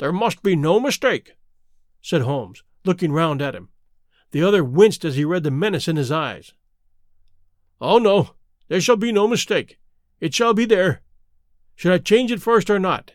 There 0.00 0.12
must 0.12 0.42
be 0.42 0.56
no 0.56 0.80
mistake, 0.80 1.34
said 2.00 2.22
Holmes, 2.22 2.62
looking 2.86 3.12
round 3.12 3.42
at 3.42 3.54
him. 3.54 3.68
The 4.30 4.42
other 4.42 4.64
winced 4.64 5.04
as 5.04 5.16
he 5.16 5.26
read 5.26 5.42
the 5.42 5.50
menace 5.50 5.88
in 5.88 5.96
his 5.96 6.10
eyes. 6.10 6.54
Oh, 7.82 7.98
no, 7.98 8.30
there 8.68 8.80
shall 8.80 8.96
be 8.96 9.12
no 9.12 9.28
mistake. 9.28 9.78
It 10.18 10.32
shall 10.32 10.54
be 10.54 10.64
there. 10.64 11.02
Should 11.74 11.92
I 11.92 11.98
change 11.98 12.32
it 12.32 12.40
first 12.40 12.70
or 12.70 12.78
not? 12.78 13.12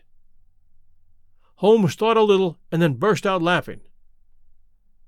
Holmes 1.56 1.96
thought 1.96 2.16
a 2.16 2.22
little 2.22 2.56
and 2.70 2.80
then 2.80 2.94
burst 2.94 3.26
out 3.26 3.42
laughing. 3.42 3.80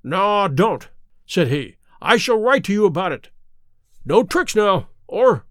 No, 0.03 0.49
don't, 0.49 0.89
said 1.27 1.47
he. 1.47 1.77
I 2.03 2.17
shall 2.17 2.41
write 2.41 2.65
to 2.65 2.73
you 2.73 2.87
about 2.87 3.13
it. 3.13 3.31
No 4.05 4.25
tricks 4.25 4.57
now, 4.57 4.89
or. 5.07 5.47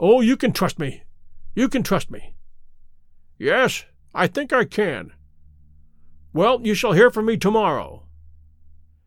Oh, 0.00 0.20
you 0.20 0.36
can 0.36 0.50
trust 0.50 0.80
me. 0.80 1.04
You 1.54 1.68
can 1.68 1.84
trust 1.84 2.10
me. 2.10 2.34
Yes, 3.38 3.84
I 4.14 4.26
think 4.26 4.52
I 4.52 4.64
can. 4.64 5.12
Well, 6.32 6.60
you 6.62 6.74
shall 6.74 6.92
hear 6.92 7.10
from 7.10 7.26
me 7.26 7.36
tomorrow. 7.36 8.04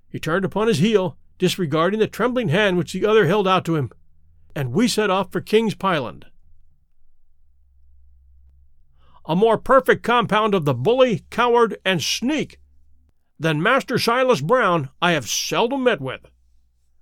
He 0.10 0.20
turned 0.20 0.46
upon 0.46 0.68
his 0.68 0.80
heel, 0.80 1.18
disregarding 1.38 2.00
the 2.00 2.08
trembling 2.08 2.50
hand 2.50 2.78
which 2.78 2.94
the 2.94 3.06
other 3.06 3.26
held 3.28 3.48
out 3.48 3.66
to 3.66 3.76
him, 3.76 3.92
and 4.56 4.72
we 4.72 4.88
set 4.88 5.10
off 5.10 5.32
for 5.32 5.42
King's 5.42 5.76
Pyland. 5.76 6.26
A 9.26 9.36
more 9.36 9.58
perfect 9.58 10.04
compound 10.04 10.54
of 10.54 10.66
the 10.66 10.74
bully, 10.74 11.26
coward, 11.30 11.78
and 11.84 12.02
sneak 12.02 12.60
than 13.40 13.62
Master 13.62 13.98
Silas 13.98 14.40
Brown 14.40 14.90
I 15.02 15.12
have 15.12 15.28
seldom 15.28 15.84
met 15.84 16.00
with, 16.00 16.22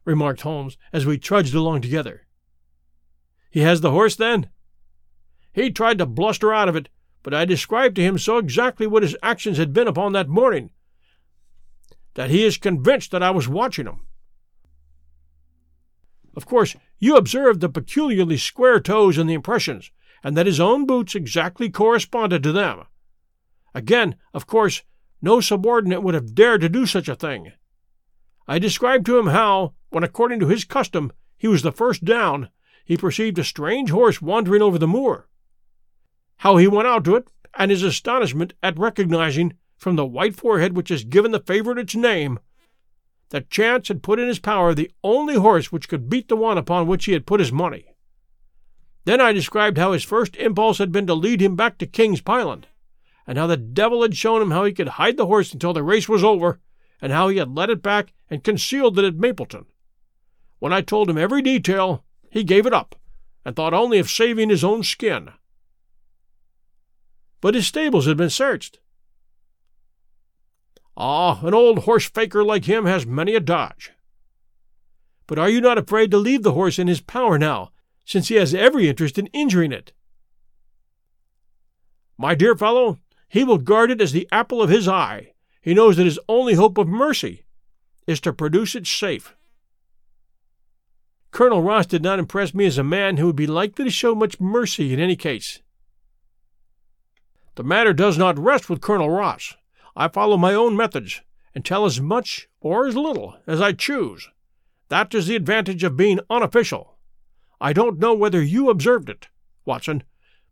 remarked 0.05 0.41
Holmes 0.41 0.77
as 0.91 1.05
we 1.05 1.17
trudged 1.17 1.53
along 1.53 1.81
together. 1.81 2.25
He 3.51 3.59
has 3.59 3.81
the 3.81 3.91
horse, 3.91 4.15
then? 4.15 4.49
He 5.51 5.69
tried 5.69 5.99
to 5.99 6.05
bluster 6.05 6.53
out 6.53 6.69
of 6.69 6.75
it, 6.75 6.89
but 7.23 7.33
I 7.33 7.45
described 7.45 7.95
to 7.95 8.03
him 8.03 8.17
so 8.17 8.37
exactly 8.37 8.85
what 8.85 9.03
his 9.03 9.17
actions 9.23 9.57
had 9.57 9.73
been 9.73 9.87
upon 9.87 10.11
that 10.13 10.29
morning 10.29 10.71
that 12.15 12.29
he 12.29 12.43
is 12.43 12.57
convinced 12.57 13.11
that 13.11 13.23
I 13.23 13.31
was 13.31 13.47
watching 13.47 13.87
him. 13.87 14.01
Of 16.35 16.45
course, 16.45 16.75
you 16.99 17.15
observed 17.15 17.59
the 17.59 17.69
peculiarly 17.69 18.37
square 18.37 18.79
toes 18.79 19.17
in 19.17 19.27
the 19.27 19.33
impressions, 19.33 19.91
and 20.23 20.37
that 20.37 20.45
his 20.45 20.59
own 20.59 20.85
boots 20.85 21.15
exactly 21.15 21.69
corresponded 21.69 22.43
to 22.43 22.51
them. 22.51 22.83
Again, 23.73 24.15
of 24.33 24.47
course, 24.47 24.83
no 25.21 25.41
subordinate 25.41 26.03
would 26.03 26.13
have 26.13 26.35
dared 26.35 26.61
to 26.61 26.69
do 26.69 26.85
such 26.85 27.07
a 27.07 27.15
thing. 27.15 27.51
I 28.47 28.59
described 28.59 29.05
to 29.07 29.17
him 29.17 29.27
how, 29.27 29.73
when 29.89 30.03
according 30.03 30.39
to 30.41 30.47
his 30.47 30.65
custom 30.65 31.11
he 31.37 31.47
was 31.47 31.61
the 31.61 31.71
first 31.71 32.03
down, 32.03 32.49
he 32.85 32.97
perceived 32.97 33.39
a 33.39 33.43
strange 33.43 33.89
horse 33.89 34.21
wandering 34.21 34.61
over 34.61 34.77
the 34.77 34.87
moor. 34.87 35.29
How 36.37 36.57
he 36.57 36.67
went 36.67 36.87
out 36.87 37.05
to 37.05 37.15
it, 37.15 37.27
and 37.55 37.71
his 37.71 37.83
astonishment 37.83 38.53
at 38.61 38.77
recognizing, 38.77 39.53
from 39.77 39.95
the 39.95 40.05
white 40.05 40.35
forehead 40.35 40.75
which 40.75 40.89
has 40.89 41.03
given 41.03 41.31
the 41.31 41.39
favorite 41.39 41.77
its 41.77 41.95
name, 41.95 42.39
that 43.29 43.49
chance 43.49 43.87
had 43.87 44.03
put 44.03 44.19
in 44.19 44.27
his 44.27 44.39
power 44.39 44.73
the 44.73 44.91
only 45.03 45.35
horse 45.35 45.71
which 45.71 45.89
could 45.89 46.09
beat 46.09 46.29
the 46.29 46.35
one 46.35 46.57
upon 46.57 46.87
which 46.87 47.05
he 47.05 47.13
had 47.13 47.25
put 47.25 47.39
his 47.39 47.51
money. 47.51 47.95
Then 49.05 49.19
I 49.19 49.33
described 49.33 49.77
how 49.77 49.91
his 49.91 50.03
first 50.03 50.35
impulse 50.37 50.77
had 50.77 50.91
been 50.91 51.07
to 51.07 51.13
lead 51.13 51.41
him 51.41 51.55
back 51.55 51.77
to 51.79 51.85
King's 51.85 52.21
Pyland, 52.21 52.67
and 53.27 53.37
how 53.37 53.47
the 53.47 53.57
devil 53.57 54.01
had 54.01 54.15
shown 54.15 54.41
him 54.41 54.51
how 54.51 54.65
he 54.65 54.71
could 54.71 54.87
hide 54.89 55.17
the 55.17 55.25
horse 55.25 55.51
until 55.51 55.73
the 55.73 55.83
race 55.83 56.07
was 56.07 56.23
over, 56.23 56.59
and 57.01 57.11
how 57.11 57.27
he 57.27 57.37
had 57.37 57.55
led 57.55 57.69
it 57.69 57.81
back 57.81 58.13
and 58.29 58.43
concealed 58.43 58.97
it 58.97 59.05
at 59.05 59.15
Mapleton. 59.15 59.65
When 60.59 60.71
I 60.71 60.81
told 60.81 61.09
him 61.09 61.17
every 61.17 61.41
detail, 61.41 62.05
he 62.29 62.43
gave 62.43 62.65
it 62.65 62.73
up, 62.73 62.95
and 63.43 63.55
thought 63.55 63.73
only 63.73 63.99
of 63.99 64.09
saving 64.09 64.49
his 64.49 64.63
own 64.63 64.83
skin. 64.83 65.31
But 67.43 67.55
his 67.55 67.67
stables 67.67 68.05
had 68.05 68.15
been 68.15 68.29
searched. 68.29 68.79
Ah, 70.95 71.45
an 71.45 71.53
old 71.53 71.79
horse 71.79 72.05
faker 72.05 72.41
like 72.41 72.63
him 72.63 72.85
has 72.85 73.05
many 73.05 73.35
a 73.35 73.41
dodge. 73.41 73.91
But 75.27 75.37
are 75.37 75.49
you 75.49 75.59
not 75.59 75.77
afraid 75.77 76.09
to 76.11 76.17
leave 76.17 76.43
the 76.43 76.53
horse 76.53 76.79
in 76.79 76.87
his 76.87 77.01
power 77.01 77.37
now, 77.37 77.71
since 78.05 78.29
he 78.29 78.35
has 78.35 78.55
every 78.55 78.87
interest 78.87 79.17
in 79.17 79.27
injuring 79.33 79.73
it? 79.73 79.91
My 82.17 82.33
dear 82.33 82.55
fellow, 82.55 82.99
he 83.27 83.43
will 83.43 83.57
guard 83.57 83.91
it 83.91 83.99
as 83.99 84.13
the 84.13 84.29
apple 84.31 84.61
of 84.61 84.69
his 84.69 84.87
eye. 84.87 85.33
He 85.59 85.73
knows 85.73 85.97
that 85.97 86.05
his 86.05 86.21
only 86.29 86.53
hope 86.53 86.77
of 86.77 86.87
mercy 86.87 87.43
is 88.07 88.21
to 88.21 88.31
produce 88.31 88.73
it 88.73 88.87
safe. 88.87 89.35
Colonel 91.31 91.61
Ross 91.61 91.87
did 91.87 92.03
not 92.03 92.19
impress 92.19 92.53
me 92.53 92.65
as 92.67 92.77
a 92.77 92.85
man 92.85 93.17
who 93.17 93.25
would 93.25 93.35
be 93.35 93.47
likely 93.47 93.83
to 93.83 93.91
show 93.91 94.15
much 94.15 94.39
mercy 94.39 94.93
in 94.93 95.01
any 95.01 95.17
case. 95.17 95.59
The 97.55 97.63
matter 97.63 97.93
does 97.93 98.17
not 98.17 98.39
rest 98.39 98.69
with 98.69 98.81
Colonel 98.81 99.09
Ross. 99.09 99.55
I 99.95 100.07
follow 100.07 100.37
my 100.37 100.55
own 100.55 100.75
methods 100.75 101.21
and 101.53 101.63
tell 101.63 101.85
as 101.85 102.01
much 102.01 102.47
or 102.59 102.87
as 102.87 102.95
little 102.95 103.37
as 103.45 103.61
I 103.61 103.73
choose. 103.73 104.29
That 104.89 105.13
is 105.13 105.27
the 105.27 105.35
advantage 105.35 105.83
of 105.83 105.95
being 105.95 106.19
unofficial. 106.29 106.97
I 107.61 107.71
don't 107.71 107.99
know 107.99 108.13
whether 108.13 108.41
you 108.41 108.69
observed 108.69 109.09
it, 109.09 109.27
Watson, 109.65 110.03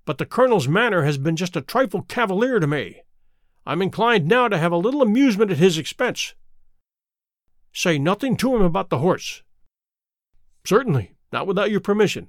but 0.05 0.19
the 0.19 0.25
Colonel's 0.25 0.67
manner 0.67 1.03
has 1.03 1.17
been 1.17 1.35
just 1.35 1.55
a 1.55 1.61
trifle 1.61 2.03
cavalier 2.03 2.59
to 2.59 2.67
me. 2.67 3.01
I'm 3.65 3.81
inclined 3.81 4.27
now 4.27 4.47
to 4.47 4.57
have 4.57 4.71
a 4.71 4.77
little 4.77 5.01
amusement 5.01 5.51
at 5.51 5.57
his 5.57 5.77
expense. 5.77 6.35
Say 7.73 7.97
nothing 7.97 8.37
to 8.37 8.55
him 8.55 8.61
about 8.61 8.89
the 8.89 8.99
horse. 8.99 9.41
Certainly, 10.65 11.15
not 11.31 11.47
without 11.47 11.71
your 11.71 11.79
permission. 11.79 12.27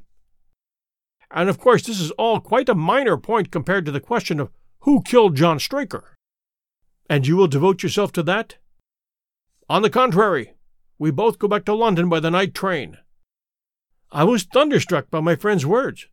And 1.30 1.48
of 1.48 1.58
course, 1.58 1.82
this 1.82 2.00
is 2.00 2.10
all 2.12 2.40
quite 2.40 2.68
a 2.68 2.74
minor 2.74 3.16
point 3.16 3.50
compared 3.50 3.84
to 3.86 3.92
the 3.92 4.00
question 4.00 4.40
of 4.40 4.50
who 4.83 5.03
killed 5.03 5.37
John 5.37 5.59
Straker. 5.59 6.16
And 7.09 7.26
you 7.26 7.37
will 7.37 7.49
devote 7.49 7.83
yourself 7.83 8.12
to 8.12 8.22
that? 8.24 8.57
On 9.68 9.83
the 9.83 9.91
contrary, 9.91 10.55
we 10.99 11.11
both 11.11 11.39
go 11.39 11.49
back 11.49 11.64
to 11.66 11.74
London 11.74 12.09
by 12.09 12.20
the 12.20 12.30
night 12.30 12.55
train. 12.55 12.99
I 14.11 14.24
was 14.24 14.43
thunderstruck 14.43 15.11
by 15.11 15.20
my 15.20 15.37
friend's 15.37 15.64
words. 15.64 16.09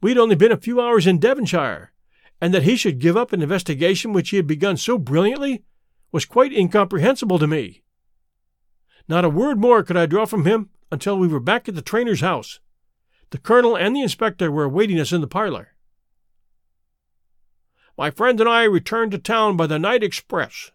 We 0.00 0.10
had 0.10 0.18
only 0.18 0.36
been 0.36 0.52
a 0.52 0.56
few 0.56 0.80
hours 0.80 1.06
in 1.06 1.18
Devonshire, 1.18 1.92
and 2.40 2.54
that 2.54 2.62
he 2.62 2.76
should 2.76 2.98
give 2.98 3.16
up 3.16 3.32
an 3.32 3.42
investigation 3.42 4.12
which 4.12 4.30
he 4.30 4.36
had 4.36 4.46
begun 4.46 4.76
so 4.76 4.96
brilliantly 4.96 5.64
was 6.12 6.24
quite 6.24 6.52
incomprehensible 6.52 7.38
to 7.38 7.46
me. 7.46 7.82
Not 9.08 9.24
a 9.24 9.28
word 9.28 9.58
more 9.58 9.82
could 9.82 9.96
I 9.96 10.06
draw 10.06 10.24
from 10.24 10.44
him 10.44 10.70
until 10.90 11.18
we 11.18 11.26
were 11.28 11.40
back 11.40 11.68
at 11.68 11.74
the 11.74 11.82
trainer's 11.82 12.20
house. 12.20 12.60
The 13.30 13.38
colonel 13.38 13.76
and 13.76 13.94
the 13.94 14.02
inspector 14.02 14.50
were 14.52 14.64
awaiting 14.64 15.00
us 15.00 15.12
in 15.12 15.20
the 15.20 15.26
parlor. 15.26 15.73
My 17.96 18.10
friend 18.10 18.40
and 18.40 18.48
I 18.48 18.64
returned 18.64 19.12
to 19.12 19.18
town 19.18 19.56
by 19.56 19.66
the 19.66 19.78
night 19.78 20.02
express, 20.02 20.72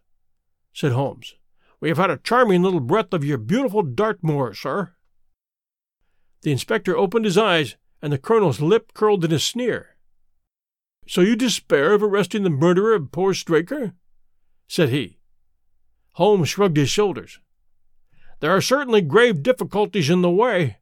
said 0.74 0.94
Holmes. 0.94 1.36
We 1.82 1.90
have 1.90 1.98
had 1.98 2.10
a 2.10 2.18
charming 2.18 2.64
little 2.64 2.80
breath 2.80 3.14
of 3.14 3.26
your 3.26 3.38
beautiful 3.38 3.84
Dartmoor, 3.84 4.54
sir. 4.54 4.94
The 6.42 6.52
inspector 6.52 6.96
opened 6.96 7.26
his 7.26 7.38
eyes, 7.38 7.76
and 8.02 8.14
the 8.14 8.18
colonel's 8.18 8.62
lip 8.62 8.94
curled 8.94 9.26
in 9.26 9.34
a 9.34 9.40
sneer. 9.40 9.98
So 11.08 11.22
you 11.22 11.36
despair 11.36 11.94
of 11.94 12.04
arresting 12.04 12.44
the 12.44 12.50
murderer 12.50 12.94
of 12.94 13.12
poor 13.12 13.34
Straker? 13.34 13.94
said 14.68 14.90
he. 14.90 15.20
Holmes 16.14 16.50
shrugged 16.50 16.78
his 16.78 16.90
shoulders. 16.90 17.40
There 18.40 18.52
are 18.52 18.62
certainly 18.62 19.02
grave 19.02 19.44
difficulties 19.44 20.10
in 20.10 20.22
the 20.22 20.30
way, 20.30 20.78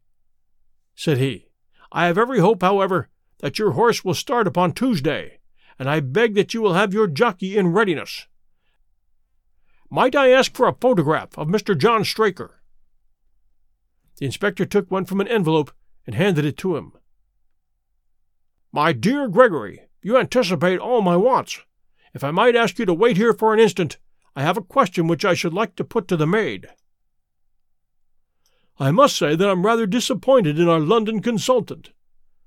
said 0.95 1.17
he. 1.17 1.47
I 1.91 2.05
have 2.05 2.17
every 2.17 2.39
hope, 2.39 2.61
however, 2.61 3.09
that 3.39 3.57
your 3.57 3.71
horse 3.71 4.03
will 4.03 4.13
start 4.13 4.45
upon 4.45 4.73
Tuesday, 4.73 5.39
and 5.79 5.89
I 5.89 5.99
beg 5.99 6.35
that 6.35 6.53
you 6.53 6.61
will 6.61 6.73
have 6.73 6.93
your 6.93 7.07
jockey 7.07 7.57
in 7.57 7.73
readiness. 7.73 8.27
Might 9.89 10.15
I 10.15 10.31
ask 10.31 10.53
for 10.55 10.67
a 10.67 10.73
photograph 10.73 11.37
of 11.37 11.47
Mr. 11.47 11.77
John 11.77 12.03
Straker? 12.03 12.61
The 14.17 14.25
inspector 14.25 14.65
took 14.65 14.89
one 14.89 15.05
from 15.05 15.21
an 15.21 15.27
envelope 15.27 15.71
and 16.05 16.15
handed 16.15 16.45
it 16.45 16.57
to 16.57 16.75
him. 16.75 16.93
My 18.71 18.91
dear 18.91 19.27
Gregory, 19.27 19.83
you 20.01 20.17
anticipate 20.17 20.79
all 20.79 21.01
my 21.01 21.15
wants. 21.15 21.61
If 22.13 22.23
I 22.23 22.31
might 22.31 22.55
ask 22.55 22.79
you 22.79 22.85
to 22.85 22.93
wait 22.93 23.17
here 23.17 23.33
for 23.33 23.53
an 23.53 23.59
instant, 23.59 23.97
I 24.35 24.41
have 24.41 24.57
a 24.57 24.61
question 24.61 25.07
which 25.07 25.25
I 25.25 25.33
should 25.33 25.53
like 25.53 25.75
to 25.75 25.83
put 25.83 26.07
to 26.07 26.17
the 26.17 26.27
maid. 26.27 26.69
I 28.79 28.91
must 28.91 29.15
say 29.15 29.35
that 29.35 29.49
I'm 29.49 29.65
rather 29.65 29.87
disappointed 29.87 30.59
in 30.59 30.67
our 30.67 30.79
London 30.79 31.21
consultant, 31.21 31.91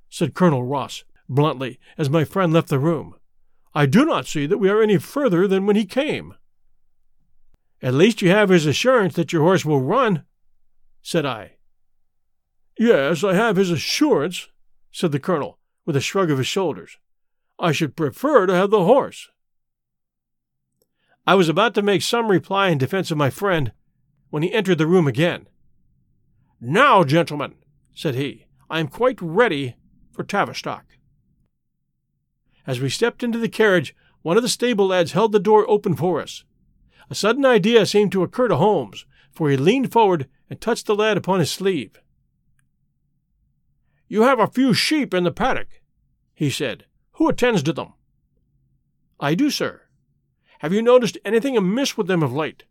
said 0.08 0.34
Colonel 0.34 0.64
Ross 0.64 1.04
bluntly 1.28 1.78
as 1.96 2.10
my 2.10 2.24
friend 2.24 2.52
left 2.52 2.68
the 2.68 2.78
room. 2.78 3.14
I 3.74 3.86
do 3.86 4.04
not 4.04 4.26
see 4.26 4.46
that 4.46 4.58
we 4.58 4.68
are 4.68 4.82
any 4.82 4.98
further 4.98 5.46
than 5.46 5.66
when 5.66 5.76
he 5.76 5.84
came. 5.84 6.34
At 7.82 7.94
least 7.94 8.20
you 8.20 8.30
have 8.30 8.48
his 8.48 8.66
assurance 8.66 9.14
that 9.14 9.32
your 9.32 9.42
horse 9.42 9.64
will 9.64 9.80
run, 9.80 10.24
said 11.02 11.24
I. 11.24 11.56
Yes, 12.78 13.22
I 13.22 13.34
have 13.34 13.56
his 13.56 13.70
assurance, 13.70 14.48
said 14.90 15.12
the 15.12 15.20
colonel, 15.20 15.58
with 15.86 15.96
a 15.96 16.00
shrug 16.00 16.30
of 16.30 16.38
his 16.38 16.46
shoulders. 16.46 16.98
I 17.58 17.72
should 17.72 17.96
prefer 17.96 18.46
to 18.46 18.54
have 18.54 18.70
the 18.70 18.84
horse. 18.84 19.28
I 21.26 21.34
was 21.34 21.48
about 21.48 21.74
to 21.74 21.82
make 21.82 22.02
some 22.02 22.30
reply 22.30 22.68
in 22.68 22.78
defense 22.78 23.10
of 23.10 23.18
my 23.18 23.30
friend 23.30 23.72
when 24.30 24.42
he 24.42 24.52
entered 24.52 24.78
the 24.78 24.86
room 24.86 25.06
again. 25.06 25.46
Now, 26.60 27.04
gentlemen, 27.04 27.54
said 27.94 28.14
he, 28.14 28.46
I 28.68 28.80
am 28.80 28.88
quite 28.88 29.20
ready 29.20 29.76
for 30.12 30.24
Tavistock. 30.24 30.84
As 32.66 32.80
we 32.80 32.88
stepped 32.88 33.22
into 33.22 33.38
the 33.38 33.48
carriage, 33.48 33.94
one 34.22 34.36
of 34.36 34.42
the 34.42 34.48
stable 34.48 34.88
lads 34.88 35.12
held 35.12 35.32
the 35.32 35.38
door 35.38 35.68
open 35.68 35.96
for 35.96 36.20
us. 36.20 36.44
A 37.08 37.14
sudden 37.14 37.44
idea 37.44 37.86
seemed 37.86 38.12
to 38.12 38.22
occur 38.22 38.48
to 38.48 38.56
Holmes, 38.56 39.06
for 39.32 39.50
he 39.50 39.56
leaned 39.56 39.92
forward 39.92 40.28
and 40.48 40.60
touched 40.60 40.86
the 40.86 40.94
lad 40.94 41.16
upon 41.16 41.40
his 41.40 41.50
sleeve. 41.50 42.00
You 44.08 44.22
have 44.22 44.40
a 44.40 44.46
few 44.46 44.74
sheep 44.74 45.14
in 45.14 45.24
the 45.24 45.30
paddock, 45.30 45.80
he 46.34 46.50
said. 46.50 46.84
Who 47.12 47.28
attends 47.28 47.62
to 47.64 47.72
them? 47.72 47.94
I 49.18 49.34
do, 49.34 49.50
sir. 49.50 49.82
Have 50.60 50.72
you 50.72 50.82
noticed 50.82 51.18
anything 51.24 51.56
amiss 51.56 51.96
with 51.96 52.06
them 52.06 52.22
of 52.22 52.32
late? 52.32 52.64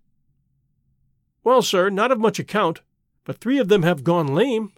Well, 1.44 1.62
sir, 1.62 1.90
not 1.90 2.12
of 2.12 2.20
much 2.20 2.40
account, 2.40 2.82
but 3.24 3.38
three 3.38 3.58
of 3.58 3.68
them 3.68 3.84
have 3.84 4.04
gone 4.04 4.36
lame. 4.36 4.74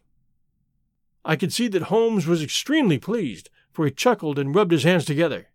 I 1.25 1.35
could 1.35 1.53
see 1.53 1.67
that 1.69 1.83
Holmes 1.83 2.27
was 2.27 2.41
extremely 2.41 2.97
pleased, 2.97 3.49
for 3.73 3.85
he 3.85 3.91
chuckled 3.91 4.37
and 4.37 4.55
rubbed 4.55 4.71
his 4.71 4.83
hands 4.83 5.05
together. 5.05 5.47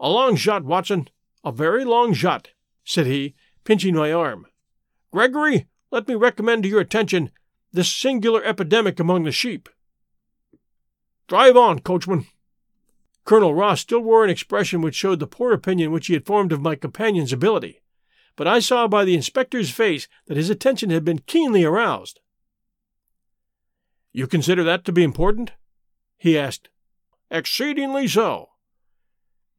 A 0.00 0.08
long 0.08 0.36
shot, 0.36 0.64
Watson, 0.64 1.08
a 1.44 1.52
very 1.52 1.84
long 1.84 2.12
shot, 2.12 2.50
said 2.84 3.06
he, 3.06 3.34
pinching 3.64 3.94
my 3.94 4.12
arm. 4.12 4.46
Gregory, 5.12 5.68
let 5.90 6.08
me 6.08 6.14
recommend 6.14 6.62
to 6.62 6.68
your 6.68 6.80
attention 6.80 7.30
this 7.72 7.90
singular 7.90 8.42
epidemic 8.44 8.98
among 8.98 9.24
the 9.24 9.32
sheep. 9.32 9.68
Drive 11.28 11.56
on, 11.56 11.78
coachman. 11.80 12.26
Colonel 13.24 13.54
Ross 13.54 13.80
still 13.80 14.00
wore 14.00 14.24
an 14.24 14.30
expression 14.30 14.80
which 14.80 14.96
showed 14.96 15.20
the 15.20 15.26
poor 15.26 15.52
opinion 15.52 15.92
which 15.92 16.08
he 16.08 16.14
had 16.14 16.26
formed 16.26 16.52
of 16.52 16.60
my 16.60 16.74
companion's 16.74 17.32
ability, 17.32 17.80
but 18.36 18.48
I 18.48 18.58
saw 18.58 18.88
by 18.88 19.04
the 19.04 19.14
inspector's 19.14 19.70
face 19.70 20.08
that 20.26 20.36
his 20.36 20.50
attention 20.50 20.90
had 20.90 21.04
been 21.04 21.20
keenly 21.20 21.64
aroused. 21.64 22.20
You 24.12 24.26
consider 24.26 24.64
that 24.64 24.84
to 24.86 24.92
be 24.92 25.04
important? 25.04 25.52
He 26.22 26.38
asked. 26.38 26.68
Exceedingly 27.32 28.06
so. 28.06 28.50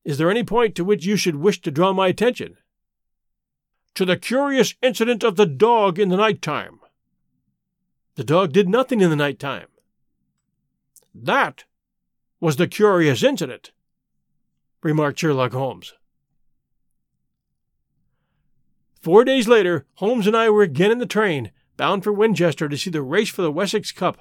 Is 0.05 0.17
there 0.17 0.31
any 0.31 0.45
point 0.45 0.75
to 0.75 0.85
which 0.85 1.05
you 1.05 1.17
should 1.17 1.35
wish 1.35 1.59
to 1.61 1.71
draw 1.71 1.91
my 1.91 2.07
attention? 2.07 2.55
To 3.95 4.05
the 4.05 4.15
curious 4.15 4.73
incident 4.81 5.25
of 5.25 5.35
the 5.35 5.45
dog 5.45 5.99
in 5.99 6.07
the 6.07 6.15
night 6.15 6.41
time. 6.41 6.79
The 8.15 8.23
dog 8.23 8.53
did 8.53 8.69
nothing 8.69 9.01
in 9.01 9.09
the 9.09 9.17
night 9.17 9.39
time. 9.39 9.67
That 11.13 11.65
was 12.39 12.55
the 12.55 12.67
curious 12.67 13.23
incident, 13.23 13.71
remarked 14.81 15.19
Sherlock 15.19 15.51
Holmes. 15.51 15.93
Four 19.01 19.25
days 19.25 19.49
later, 19.49 19.85
Holmes 19.95 20.27
and 20.27 20.37
I 20.37 20.49
were 20.49 20.63
again 20.63 20.91
in 20.91 20.99
the 20.99 21.05
train, 21.05 21.51
bound 21.75 22.05
for 22.05 22.13
Winchester 22.13 22.69
to 22.69 22.77
see 22.77 22.89
the 22.89 23.01
race 23.01 23.29
for 23.29 23.41
the 23.41 23.51
Wessex 23.51 23.91
Cup. 23.91 24.19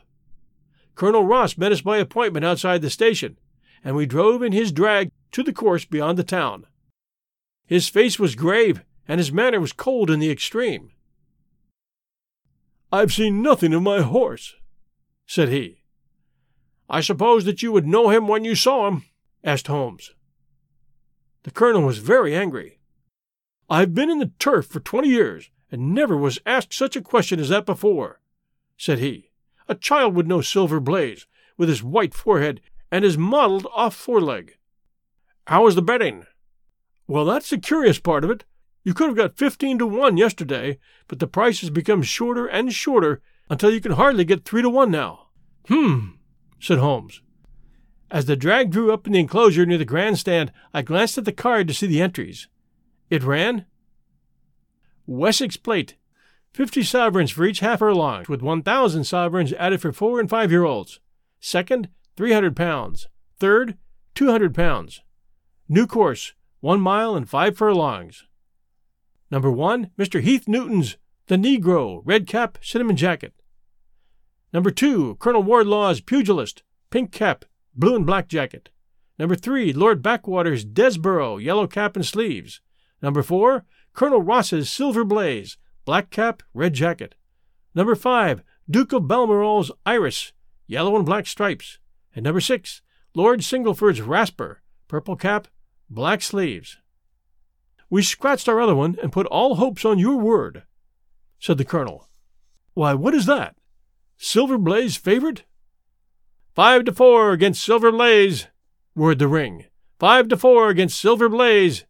Colonel 0.94 1.24
Ross 1.24 1.56
met 1.56 1.72
us 1.72 1.80
by 1.80 1.98
appointment 1.98 2.44
outside 2.44 2.82
the 2.82 2.90
station, 2.90 3.38
and 3.82 3.96
we 3.96 4.06
drove 4.06 4.42
in 4.42 4.52
his 4.52 4.72
drag 4.72 5.10
to 5.32 5.42
the 5.42 5.52
course 5.52 5.84
beyond 5.84 6.18
the 6.18 6.24
town. 6.24 6.66
His 7.66 7.88
face 7.88 8.18
was 8.18 8.34
grave, 8.34 8.82
and 9.08 9.18
his 9.18 9.32
manner 9.32 9.60
was 9.60 9.72
cold 9.72 10.10
in 10.10 10.20
the 10.20 10.30
extreme. 10.30 10.90
I've 12.92 13.12
seen 13.12 13.42
nothing 13.42 13.72
of 13.72 13.82
my 13.82 14.02
horse, 14.02 14.54
said 15.26 15.48
he. 15.48 15.82
I 16.90 17.00
suppose 17.00 17.46
that 17.46 17.62
you 17.62 17.72
would 17.72 17.86
know 17.86 18.10
him 18.10 18.28
when 18.28 18.44
you 18.44 18.54
saw 18.54 18.88
him? 18.88 19.04
asked 19.42 19.66
Holmes. 19.66 20.12
The 21.44 21.50
colonel 21.50 21.82
was 21.82 21.98
very 21.98 22.36
angry. 22.36 22.78
I've 23.68 23.94
been 23.94 24.10
in 24.10 24.18
the 24.18 24.32
turf 24.38 24.66
for 24.66 24.80
twenty 24.80 25.08
years, 25.08 25.50
and 25.70 25.94
never 25.94 26.16
was 26.16 26.38
asked 26.44 26.74
such 26.74 26.94
a 26.94 27.00
question 27.00 27.40
as 27.40 27.48
that 27.48 27.64
before, 27.64 28.20
said 28.76 28.98
he. 28.98 29.31
A 29.68 29.74
child 29.74 30.14
would 30.14 30.28
know 30.28 30.40
Silver 30.40 30.80
Blaze, 30.80 31.26
with 31.56 31.68
his 31.68 31.82
white 31.82 32.14
forehead 32.14 32.60
and 32.90 33.04
his 33.04 33.16
mottled 33.16 33.66
off 33.74 33.94
foreleg. 33.94 34.56
How 35.46 35.66
is 35.66 35.74
the 35.74 35.82
betting? 35.82 36.26
Well, 37.06 37.24
that's 37.24 37.50
the 37.50 37.58
curious 37.58 37.98
part 37.98 38.24
of 38.24 38.30
it. 38.30 38.44
You 38.84 38.94
could 38.94 39.08
have 39.08 39.16
got 39.16 39.38
fifteen 39.38 39.78
to 39.78 39.86
one 39.86 40.16
yesterday, 40.16 40.78
but 41.08 41.18
the 41.18 41.26
price 41.26 41.60
has 41.60 41.70
become 41.70 42.02
shorter 42.02 42.46
and 42.46 42.72
shorter 42.72 43.20
until 43.48 43.70
you 43.70 43.80
can 43.80 43.92
hardly 43.92 44.24
get 44.24 44.44
three 44.44 44.62
to 44.62 44.70
one 44.70 44.90
now. 44.90 45.28
Hmm, 45.68 46.10
said 46.60 46.78
Holmes. 46.78 47.22
As 48.10 48.26
the 48.26 48.36
drag 48.36 48.70
drew 48.70 48.92
up 48.92 49.06
in 49.06 49.12
the 49.12 49.20
enclosure 49.20 49.64
near 49.64 49.78
the 49.78 49.84
grandstand, 49.84 50.52
I 50.74 50.82
glanced 50.82 51.16
at 51.16 51.24
the 51.24 51.32
card 51.32 51.68
to 51.68 51.74
see 51.74 51.86
the 51.86 52.02
entries. 52.02 52.48
It 53.08 53.22
ran 53.22 53.66
Wessex 55.06 55.56
Plate, 55.56 55.96
50 56.52 56.82
sovereigns 56.82 57.30
for 57.30 57.44
each 57.44 57.60
half 57.60 57.78
furlong, 57.78 58.24
with 58.28 58.42
1,000 58.42 59.04
sovereigns 59.04 59.52
added 59.54 59.80
for 59.80 59.92
four 59.92 60.20
and 60.20 60.28
five 60.28 60.50
year 60.50 60.64
olds. 60.64 61.00
Second, 61.40 61.88
300 62.16 62.54
pounds. 62.54 63.08
Third, 63.38 63.76
200 64.14 64.54
pounds. 64.54 65.00
New 65.68 65.86
course, 65.86 66.34
one 66.60 66.80
mile 66.80 67.16
and 67.16 67.28
five 67.28 67.56
furlongs. 67.56 68.24
Number 69.30 69.50
one, 69.50 69.90
Mr. 69.98 70.20
Heath 70.20 70.46
Newton's 70.46 70.98
The 71.28 71.36
Negro, 71.36 72.02
red 72.04 72.26
cap, 72.26 72.58
cinnamon 72.60 72.96
jacket. 72.96 73.32
Number 74.52 74.70
two, 74.70 75.16
Colonel 75.16 75.42
Wardlaw's 75.42 76.02
Pugilist, 76.02 76.62
pink 76.90 77.10
cap, 77.10 77.46
blue 77.74 77.96
and 77.96 78.04
black 78.04 78.28
jacket. 78.28 78.68
Number 79.18 79.34
three, 79.34 79.72
Lord 79.72 80.02
Backwater's 80.02 80.64
Desborough, 80.64 81.38
yellow 81.38 81.66
cap 81.66 81.96
and 81.96 82.04
sleeves. 82.04 82.60
Number 83.00 83.22
four, 83.22 83.64
Colonel 83.94 84.20
Ross's 84.20 84.68
Silver 84.68 85.04
Blaze, 85.04 85.56
black 85.84 86.10
cap, 86.10 86.42
red 86.54 86.74
jacket. 86.74 87.14
Number 87.74 87.94
five, 87.94 88.42
Duke 88.68 88.92
of 88.92 89.08
Balmoral's 89.08 89.72
Iris, 89.84 90.32
yellow 90.66 90.96
and 90.96 91.06
black 91.06 91.26
stripes. 91.26 91.78
And 92.14 92.24
number 92.24 92.40
six, 92.40 92.82
Lord 93.14 93.40
Singleford's 93.40 94.00
Rasper, 94.00 94.62
purple 94.88 95.16
cap, 95.16 95.48
black 95.88 96.22
sleeves. 96.22 96.78
We 97.90 98.02
scratched 98.02 98.48
our 98.48 98.60
other 98.60 98.74
one 98.74 98.96
and 99.02 99.12
put 99.12 99.26
all 99.26 99.56
hopes 99.56 99.84
on 99.84 99.98
your 99.98 100.16
word, 100.16 100.62
said 101.38 101.58
the 101.58 101.64
colonel. 101.64 102.08
Why, 102.74 102.94
what 102.94 103.14
is 103.14 103.26
that? 103.26 103.56
Silver 104.16 104.56
Blaze 104.56 104.96
favorite? 104.96 105.44
Five 106.54 106.84
to 106.84 106.92
four 106.92 107.32
against 107.32 107.64
Silver 107.64 107.90
Blaze, 107.90 108.46
roared 108.94 109.18
the 109.18 109.28
ring. 109.28 109.64
Five 109.98 110.28
to 110.28 110.36
four 110.36 110.68
against 110.68 111.00
Silver 111.00 111.28
Blaze. 111.28 111.84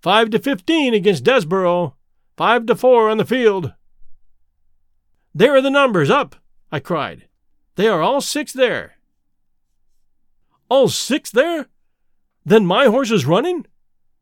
Five 0.00 0.30
to 0.30 0.38
fifteen 0.38 0.94
against 0.94 1.24
Desborough. 1.24 1.96
Five 2.42 2.66
to 2.66 2.74
four 2.74 3.08
on 3.08 3.18
the 3.18 3.24
field. 3.24 3.72
There 5.32 5.54
are 5.54 5.60
the 5.60 5.70
numbers 5.70 6.10
up, 6.10 6.34
I 6.72 6.80
cried. 6.80 7.28
They 7.76 7.86
are 7.86 8.02
all 8.02 8.20
six 8.20 8.52
there. 8.52 8.94
All 10.68 10.88
six 10.88 11.30
there? 11.30 11.68
Then 12.44 12.66
my 12.66 12.86
horse 12.86 13.12
is 13.12 13.26
running? 13.26 13.66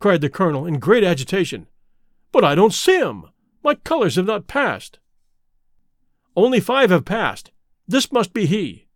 cried 0.01 0.21
the 0.21 0.29
colonel 0.29 0.67
in 0.67 0.81
great 0.81 1.03
agitation. 1.03 1.67
But 2.31 2.45
I 2.45 2.55
don't 2.55 2.75
see 2.75 2.99
him. 2.99 3.25
My 3.65 3.75
colors 3.75 4.17
have 4.17 4.27
not 4.27 4.47
passed. 4.47 4.99
Only 6.37 6.61
five 6.61 6.91
have 6.91 7.07
passed. 7.07 7.53
This 7.89 8.13
must 8.13 8.35
be 8.35 8.45
he. 8.45 8.87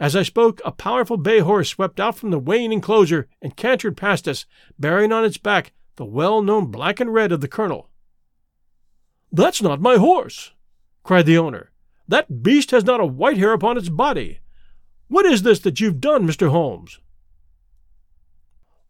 As 0.00 0.16
I 0.16 0.24
spoke, 0.24 0.60
a 0.64 0.72
powerful 0.72 1.18
bay 1.18 1.38
horse 1.38 1.68
swept 1.68 2.00
out 2.00 2.18
from 2.18 2.32
the 2.32 2.40
weighing 2.40 2.72
enclosure 2.72 3.28
and 3.40 3.54
cantered 3.54 3.96
past 3.96 4.26
us, 4.26 4.44
bearing 4.76 5.12
on 5.12 5.24
its 5.24 5.38
back 5.38 5.72
the 5.94 6.04
well 6.04 6.42
known 6.42 6.72
black 6.72 6.98
and 6.98 7.14
red 7.14 7.30
of 7.30 7.40
the 7.40 7.46
colonel. 7.46 7.90
That's 9.32 9.60
not 9.60 9.80
my 9.80 9.96
horse, 9.96 10.52
cried 11.02 11.26
the 11.26 11.38
owner. 11.38 11.70
That 12.08 12.42
beast 12.42 12.70
has 12.70 12.84
not 12.84 13.00
a 13.00 13.06
white 13.06 13.36
hair 13.36 13.52
upon 13.52 13.76
its 13.76 13.88
body. 13.88 14.40
What 15.08 15.26
is 15.26 15.42
this 15.42 15.60
that 15.60 15.80
you've 15.80 16.00
done, 16.00 16.26
Mr. 16.26 16.50
Holmes? 16.50 17.00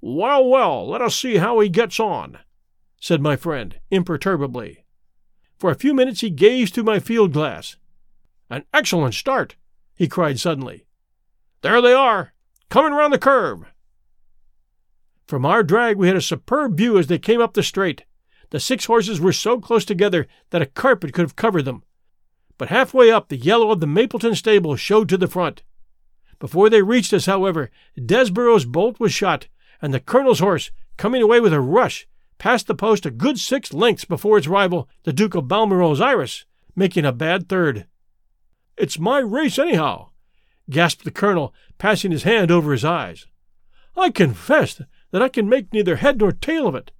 Well, 0.00 0.46
well, 0.46 0.88
let 0.88 1.00
us 1.00 1.16
see 1.16 1.36
how 1.36 1.58
he 1.60 1.68
gets 1.68 1.98
on, 1.98 2.38
said 3.00 3.20
my 3.20 3.36
friend, 3.36 3.80
imperturbably. 3.90 4.84
For 5.58 5.70
a 5.70 5.76
few 5.76 5.94
minutes 5.94 6.20
he 6.20 6.30
gazed 6.30 6.74
through 6.74 6.84
my 6.84 7.00
field 7.00 7.32
glass. 7.32 7.76
An 8.50 8.64
excellent 8.72 9.14
start, 9.14 9.56
he 9.96 10.06
cried 10.06 10.38
suddenly. 10.38 10.86
There 11.62 11.80
they 11.80 11.94
are, 11.94 12.32
coming 12.68 12.92
round 12.92 13.12
the 13.12 13.18
curve. 13.18 13.64
From 15.26 15.44
our 15.44 15.62
drag 15.62 15.96
we 15.96 16.06
had 16.06 16.16
a 16.16 16.20
superb 16.20 16.76
view 16.76 16.98
as 16.98 17.08
they 17.08 17.18
came 17.18 17.40
up 17.40 17.54
the 17.54 17.62
straight. 17.62 18.04
The 18.50 18.60
six 18.60 18.84
horses 18.84 19.20
were 19.20 19.32
so 19.32 19.60
close 19.60 19.84
together 19.84 20.26
that 20.50 20.62
a 20.62 20.66
carpet 20.66 21.12
could 21.12 21.22
have 21.22 21.36
covered 21.36 21.64
them. 21.64 21.82
But 22.58 22.68
halfway 22.68 23.10
up, 23.10 23.28
the 23.28 23.36
yellow 23.36 23.70
of 23.70 23.80
the 23.80 23.86
Mapleton 23.86 24.34
stable 24.34 24.76
showed 24.76 25.08
to 25.08 25.18
the 25.18 25.28
front. 25.28 25.62
Before 26.38 26.70
they 26.70 26.82
reached 26.82 27.12
us, 27.12 27.26
however, 27.26 27.70
Desborough's 28.02 28.64
bolt 28.64 29.00
was 29.00 29.12
shot, 29.12 29.48
and 29.82 29.92
the 29.92 30.00
colonel's 30.00 30.40
horse, 30.40 30.70
coming 30.96 31.22
away 31.22 31.40
with 31.40 31.52
a 31.52 31.60
rush, 31.60 32.06
passed 32.38 32.66
the 32.66 32.74
post 32.74 33.06
a 33.06 33.10
good 33.10 33.38
six 33.38 33.72
lengths 33.72 34.04
before 34.04 34.38
its 34.38 34.48
rival, 34.48 34.88
the 35.04 35.12
Duke 35.12 35.34
of 35.34 35.48
Balmoral's 35.48 36.00
Iris, 36.00 36.44
making 36.74 37.04
a 37.04 37.12
bad 37.12 37.48
third. 37.48 37.86
It's 38.76 38.98
my 38.98 39.18
race, 39.18 39.58
anyhow, 39.58 40.10
gasped 40.68 41.04
the 41.04 41.10
colonel, 41.10 41.54
passing 41.78 42.10
his 42.10 42.24
hand 42.24 42.50
over 42.50 42.72
his 42.72 42.84
eyes. 42.84 43.26
I 43.96 44.10
confess 44.10 44.80
that 45.10 45.22
I 45.22 45.28
can 45.30 45.48
make 45.48 45.72
neither 45.72 45.96
head 45.96 46.18
nor 46.18 46.32
tail 46.32 46.66
of 46.66 46.74
it. 46.74 46.90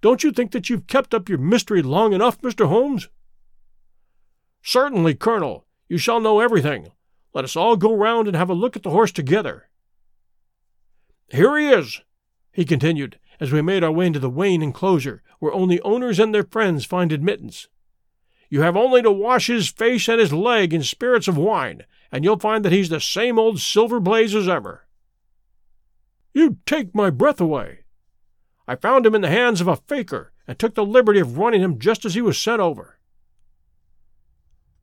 Don't 0.00 0.22
you 0.22 0.30
think 0.32 0.52
that 0.52 0.70
you've 0.70 0.86
kept 0.86 1.12
up 1.12 1.28
your 1.28 1.38
mystery 1.38 1.82
long 1.82 2.12
enough, 2.12 2.40
Mr. 2.40 2.68
Holmes? 2.68 3.08
Certainly, 4.62 5.14
Colonel. 5.14 5.66
You 5.88 5.98
shall 5.98 6.20
know 6.20 6.40
everything. 6.40 6.92
Let 7.34 7.44
us 7.44 7.56
all 7.56 7.76
go 7.76 7.94
round 7.94 8.28
and 8.28 8.36
have 8.36 8.50
a 8.50 8.54
look 8.54 8.76
at 8.76 8.82
the 8.82 8.90
horse 8.90 9.12
together. 9.12 9.68
Here 11.28 11.56
he 11.58 11.68
is, 11.68 12.00
he 12.52 12.64
continued, 12.64 13.18
as 13.40 13.52
we 13.52 13.62
made 13.62 13.84
our 13.84 13.92
way 13.92 14.06
into 14.06 14.18
the 14.18 14.30
weighing 14.30 14.62
enclosure, 14.62 15.22
where 15.38 15.52
only 15.52 15.80
owners 15.82 16.18
and 16.18 16.34
their 16.34 16.44
friends 16.44 16.84
find 16.84 17.12
admittance. 17.12 17.68
You 18.50 18.62
have 18.62 18.76
only 18.76 19.02
to 19.02 19.12
wash 19.12 19.48
his 19.48 19.68
face 19.68 20.08
and 20.08 20.20
his 20.20 20.32
leg 20.32 20.72
in 20.72 20.82
spirits 20.82 21.28
of 21.28 21.36
wine, 21.36 21.82
and 22.10 22.24
you'll 22.24 22.38
find 22.38 22.64
that 22.64 22.72
he's 22.72 22.88
the 22.88 23.00
same 23.00 23.38
old 23.38 23.60
Silver 23.60 24.00
Blaze 24.00 24.34
as 24.34 24.48
ever. 24.48 24.86
You 26.32 26.58
take 26.66 26.94
my 26.94 27.10
breath 27.10 27.40
away. 27.40 27.80
I 28.68 28.76
found 28.76 29.06
him 29.06 29.14
in 29.14 29.22
the 29.22 29.30
hands 29.30 29.62
of 29.62 29.66
a 29.66 29.76
faker, 29.76 30.30
and 30.46 30.58
took 30.58 30.74
the 30.74 30.84
liberty 30.84 31.20
of 31.20 31.38
running 31.38 31.62
him 31.62 31.78
just 31.78 32.04
as 32.04 32.14
he 32.14 32.20
was 32.20 32.36
sent 32.36 32.60
over. 32.60 32.98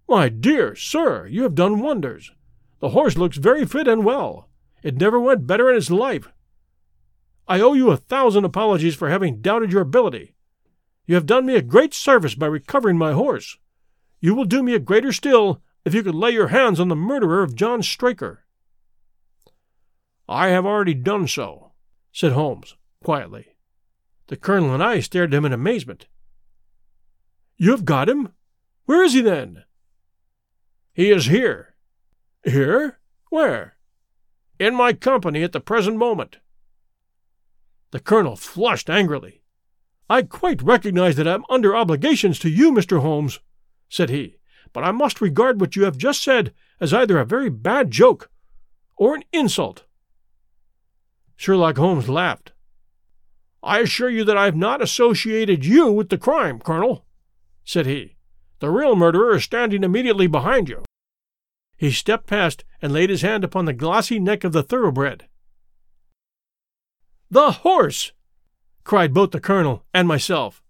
My 0.09 0.27
dear 0.27 0.75
sir, 0.75 1.27
you 1.27 1.43
have 1.43 1.53
done 1.53 1.79
wonders. 1.79 2.31
The 2.79 2.89
horse 2.89 3.15
looks 3.15 3.37
very 3.37 3.63
fit 3.63 3.87
and 3.87 4.03
well. 4.03 4.49
It 4.81 4.97
never 4.97 5.19
went 5.19 5.45
better 5.45 5.69
in 5.69 5.77
its 5.77 5.91
life. 5.91 6.27
I 7.47 7.61
owe 7.61 7.73
you 7.73 7.91
a 7.91 7.97
thousand 7.97 8.43
apologies 8.43 8.95
for 8.95 9.09
having 9.09 9.41
doubted 9.41 9.71
your 9.71 9.83
ability. 9.83 10.33
You 11.05 11.13
have 11.13 11.27
done 11.27 11.45
me 11.45 11.55
a 11.55 11.61
great 11.61 11.93
service 11.93 12.33
by 12.33 12.47
recovering 12.47 12.97
my 12.97 13.13
horse. 13.13 13.57
You 14.19 14.33
will 14.33 14.45
do 14.45 14.63
me 14.63 14.73
a 14.73 14.79
greater 14.79 15.11
still 15.11 15.61
if 15.85 15.93
you 15.93 16.01
could 16.01 16.15
lay 16.15 16.31
your 16.31 16.47
hands 16.47 16.79
on 16.79 16.87
the 16.87 16.95
murderer 16.95 17.43
of 17.43 17.55
John 17.55 17.83
Straker. 17.83 18.45
I 20.27 20.47
have 20.47 20.65
already 20.65 20.95
done 20.95 21.27
so, 21.27 21.73
said 22.11 22.31
Holmes, 22.31 22.75
quietly. 23.03 23.54
The 24.27 24.37
colonel 24.37 24.73
and 24.73 24.83
I 24.83 24.99
stared 24.99 25.33
at 25.33 25.37
him 25.37 25.45
in 25.45 25.53
amazement. 25.53 26.07
You 27.57 27.71
have 27.71 27.85
got 27.85 28.09
him? 28.09 28.33
Where 28.85 29.03
is 29.03 29.13
he 29.13 29.21
then? 29.21 29.63
He 30.93 31.11
is 31.11 31.25
here. 31.25 31.75
Here? 32.43 32.99
Where? 33.29 33.77
In 34.59 34.75
my 34.75 34.93
company 34.93 35.43
at 35.43 35.51
the 35.51 35.59
present 35.59 35.97
moment. 35.97 36.37
The 37.91 37.99
colonel 37.99 38.35
flushed 38.35 38.89
angrily. 38.89 39.41
I 40.09 40.21
quite 40.21 40.61
recognize 40.61 41.15
that 41.15 41.27
I 41.27 41.33
am 41.33 41.45
under 41.49 41.75
obligations 41.75 42.39
to 42.39 42.49
you, 42.49 42.71
Mr. 42.71 43.01
Holmes, 43.01 43.39
said 43.89 44.09
he, 44.09 44.37
but 44.73 44.83
I 44.83 44.91
must 44.91 45.21
regard 45.21 45.59
what 45.59 45.75
you 45.75 45.83
have 45.83 45.97
just 45.97 46.23
said 46.23 46.53
as 46.79 46.93
either 46.93 47.19
a 47.19 47.25
very 47.25 47.49
bad 47.49 47.91
joke 47.91 48.29
or 48.97 49.15
an 49.15 49.23
insult. 49.31 49.85
Sherlock 51.35 51.77
Holmes 51.77 52.07
laughed. 52.07 52.53
I 53.65 53.79
assure 53.79 54.11
you 54.11 54.23
that 54.25 54.37
I 54.37 54.45
have 54.45 54.55
not 54.55 54.83
associated 54.83 55.65
you 55.65 55.91
with 55.91 56.09
the 56.09 56.19
crime, 56.19 56.59
Colonel, 56.59 57.03
said 57.63 57.87
he. 57.87 58.15
The 58.59 58.69
real 58.69 58.95
murderer 58.95 59.35
is 59.35 59.43
standing 59.43 59.83
immediately 59.83 60.27
behind 60.27 60.69
you. 60.69 60.83
He 61.75 61.91
stepped 61.91 62.27
past 62.27 62.63
and 62.79 62.93
laid 62.93 63.09
his 63.09 63.23
hand 63.23 63.43
upon 63.43 63.65
the 63.65 63.73
glossy 63.73 64.19
neck 64.19 64.43
of 64.43 64.53
the 64.53 64.61
thoroughbred. 64.61 65.27
The 67.31 67.51
horse! 67.51 68.11
cried 68.83 69.15
both 69.15 69.31
the 69.31 69.39
colonel 69.39 69.83
and 69.95 70.07
myself. 70.07 70.61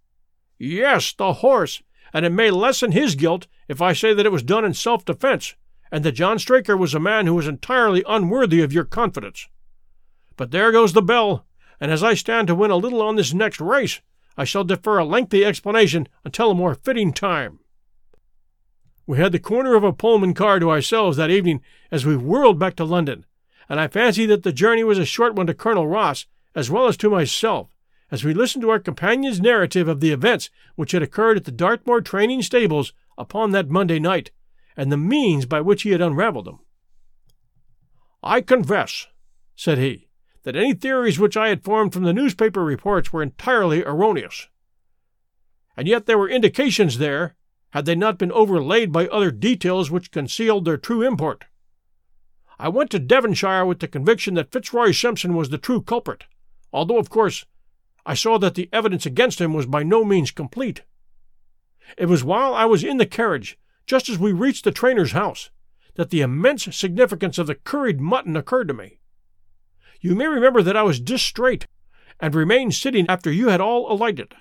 Yes, 0.58 1.12
the 1.12 1.34
horse, 1.34 1.84
and 2.14 2.26
it 2.26 2.32
may 2.32 2.50
lessen 2.50 2.94
his 2.94 3.16
guilt 3.16 3.46
if 3.68 3.82
I 3.82 3.92
say 3.92 4.14
that 4.14 4.26
it 4.26 4.32
was 4.32 4.42
done 4.42 4.64
in 4.64 4.74
self 4.74 5.04
defense, 5.04 5.56
and 5.92 6.06
that 6.06 6.14
John 6.14 6.40
Straker 6.40 6.78
was 6.78 6.94
a 6.94 7.00
man 7.02 7.28
who 7.28 7.36
was 7.36 7.46
entirely 7.46 8.06
unworthy 8.08 8.62
of 8.62 8.72
your 8.72 8.86
confidence. 8.86 9.50
But 10.38 10.52
there 10.52 10.72
goes 10.72 10.94
the 10.94 11.02
bell, 11.02 11.46
and 11.80 11.92
as 11.92 12.04
I 12.04 12.14
stand 12.14 12.48
to 12.48 12.56
win 12.56 12.72
a 12.72 12.76
little 12.76 13.02
on 13.02 13.16
this 13.16 13.34
next 13.34 13.60
race, 13.60 14.02
I 14.38 14.44
shall 14.44 14.64
defer 14.64 14.98
a 14.98 15.06
lengthy 15.06 15.46
explanation 15.46 16.08
until 16.24 16.52
a 16.52 16.56
more 16.56 16.76
fitting 16.76 17.14
time. 17.14 17.60
We 19.08 19.18
had 19.18 19.32
the 19.32 19.40
corner 19.40 19.76
of 19.76 19.84
a 19.84 19.94
Pullman 19.94 20.34
car 20.34 20.60
to 20.60 20.72
ourselves 20.72 21.18
that 21.18 21.30
evening 21.30 21.62
as 21.92 22.06
we 22.06 22.18
whirled 22.18 22.60
back 22.60 22.76
to 22.78 22.86
London, 22.86 23.26
and 23.70 23.80
I 23.80 23.88
fancy 23.88 24.26
that 24.26 24.44
the 24.44 24.52
journey 24.52 24.84
was 24.84 24.98
a 24.98 25.06
short 25.06 25.36
one 25.36 25.48
to 25.48 25.54
Colonel 25.54 25.88
Ross 25.88 26.26
as 26.56 26.72
well 26.72 26.88
as 26.88 26.98
to 26.98 27.10
myself, 27.10 27.70
as 28.10 28.24
we 28.24 28.34
listened 28.34 28.62
to 28.64 28.70
our 28.70 28.80
companion's 28.80 29.40
narrative 29.40 29.88
of 29.88 30.00
the 30.00 30.12
events 30.12 30.50
which 30.76 30.92
had 30.92 31.04
occurred 31.04 31.38
at 31.38 31.46
the 31.46 31.52
Dartmoor 31.52 32.02
training 32.02 32.42
stables 32.42 32.94
upon 33.18 33.52
that 33.52 33.70
Monday 33.70 34.00
night, 34.00 34.32
and 34.76 34.92
the 34.92 34.98
means 34.98 35.46
by 35.46 35.62
which 35.62 35.84
he 35.84 35.92
had 35.92 36.02
unravelled 36.02 36.46
them. 36.46 36.60
I 38.24 38.42
confess, 38.42 39.08
said 39.56 39.78
he, 39.78 40.05
that 40.46 40.56
any 40.56 40.76
theories 40.76 41.20
which 41.20 41.36
I 41.36 41.50
had 41.50 41.64
formed 41.64 41.92
from 41.92 42.04
the 42.04 42.14
newspaper 42.14 42.64
reports 42.64 43.12
were 43.12 43.24
entirely 43.24 43.84
erroneous. 43.84 44.48
And 45.76 45.88
yet 45.88 46.06
there 46.06 46.20
were 46.20 46.30
indications 46.30 47.00
there, 47.00 47.36
had 47.72 47.86
they 47.86 47.96
not 47.96 48.20
been 48.20 48.32
overlaid 48.32 48.92
by 48.92 49.08
other 49.08 49.32
details 49.32 49.90
which 49.90 50.12
concealed 50.12 50.64
their 50.64 50.78
true 50.78 51.02
import. 51.02 51.46
I 52.60 52.70
went 52.70 52.92
to 52.92 53.00
Devonshire 53.00 53.66
with 53.66 53.80
the 53.80 53.88
conviction 53.88 54.36
that 54.36 54.52
Fitzroy 54.52 54.92
Simpson 54.92 55.36
was 55.36 55.50
the 55.50 55.58
true 55.58 55.82
culprit, 55.82 56.26
although, 56.72 57.00
of 57.00 57.10
course, 57.10 57.46
I 58.06 58.14
saw 58.14 58.38
that 58.38 58.54
the 58.54 58.70
evidence 58.72 59.08
against 59.08 59.42
him 59.42 59.52
was 59.52 59.66
by 59.66 59.82
no 59.82 60.06
means 60.06 60.30
complete. 60.30 60.84
It 61.98 62.06
was 62.06 62.24
while 62.24 62.54
I 62.54 62.66
was 62.66 62.84
in 62.84 62.98
the 62.98 63.08
carriage, 63.08 63.58
just 63.88 64.10
as 64.10 64.20
we 64.20 64.32
reached 64.32 64.64
the 64.64 64.72
trainer's 64.72 65.12
house, 65.12 65.50
that 65.96 66.12
the 66.12 66.22
immense 66.22 66.76
significance 66.76 67.40
of 67.40 67.48
the 67.48 67.56
curried 67.56 68.00
mutton 68.00 68.38
occurred 68.38 68.68
to 68.68 68.74
me. 68.76 69.00
You 70.06 70.14
may 70.14 70.28
remember 70.28 70.62
that 70.62 70.78
I 70.78 70.84
was 70.84 71.02
distrait, 71.02 71.66
and 72.20 72.36
remained 72.36 72.76
sitting 72.76 73.08
after 73.10 73.32
you 73.32 73.48
had 73.48 73.60
all 73.60 73.92
alighted. 73.92 74.36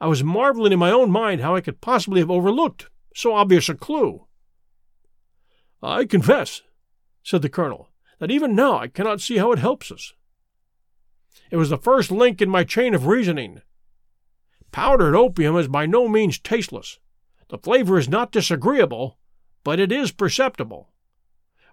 I 0.00 0.06
was 0.06 0.24
marveling 0.24 0.72
in 0.72 0.78
my 0.78 0.90
own 0.90 1.10
mind 1.10 1.42
how 1.42 1.54
I 1.54 1.60
could 1.60 1.82
possibly 1.82 2.20
have 2.20 2.30
overlooked 2.30 2.88
so 3.14 3.34
obvious 3.34 3.68
a 3.68 3.74
clue. 3.74 4.26
I 5.82 6.06
confess, 6.06 6.62
said 7.22 7.42
the 7.42 7.50
colonel, 7.50 7.90
that 8.20 8.30
even 8.30 8.54
now 8.54 8.78
I 8.78 8.88
cannot 8.88 9.20
see 9.20 9.36
how 9.36 9.52
it 9.52 9.58
helps 9.58 9.92
us. 9.92 10.14
It 11.50 11.58
was 11.58 11.68
the 11.68 11.76
first 11.76 12.10
link 12.10 12.40
in 12.40 12.48
my 12.48 12.64
chain 12.64 12.94
of 12.94 13.06
reasoning. 13.06 13.60
Powdered 14.72 15.14
opium 15.14 15.58
is 15.58 15.68
by 15.68 15.84
no 15.84 16.08
means 16.08 16.38
tasteless. 16.38 16.98
The 17.48 17.58
flavor 17.58 17.98
is 17.98 18.08
not 18.08 18.32
disagreeable, 18.32 19.18
but 19.62 19.78
it 19.78 19.92
is 19.92 20.10
perceptible. 20.10 20.88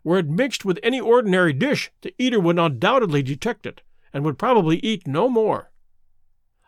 Were 0.03 0.19
it 0.19 0.27
mixed 0.27 0.65
with 0.65 0.79
any 0.83 0.99
ordinary 0.99 1.53
dish, 1.53 1.91
the 2.01 2.13
eater 2.17 2.39
would 2.39 2.59
undoubtedly 2.59 3.23
detect 3.23 3.65
it, 3.65 3.81
and 4.11 4.23
would 4.23 4.37
probably 4.37 4.77
eat 4.79 5.07
no 5.07 5.29
more. 5.29 5.71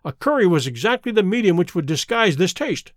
A 0.04 0.14
curry 0.14 0.48
was 0.48 0.68
exactly 0.68 1.12
the 1.12 1.24
medium 1.24 1.58
which 1.58 1.76
would 1.76 1.86
disguise 1.86 2.38
this 2.38 2.54
taste. 2.54 2.94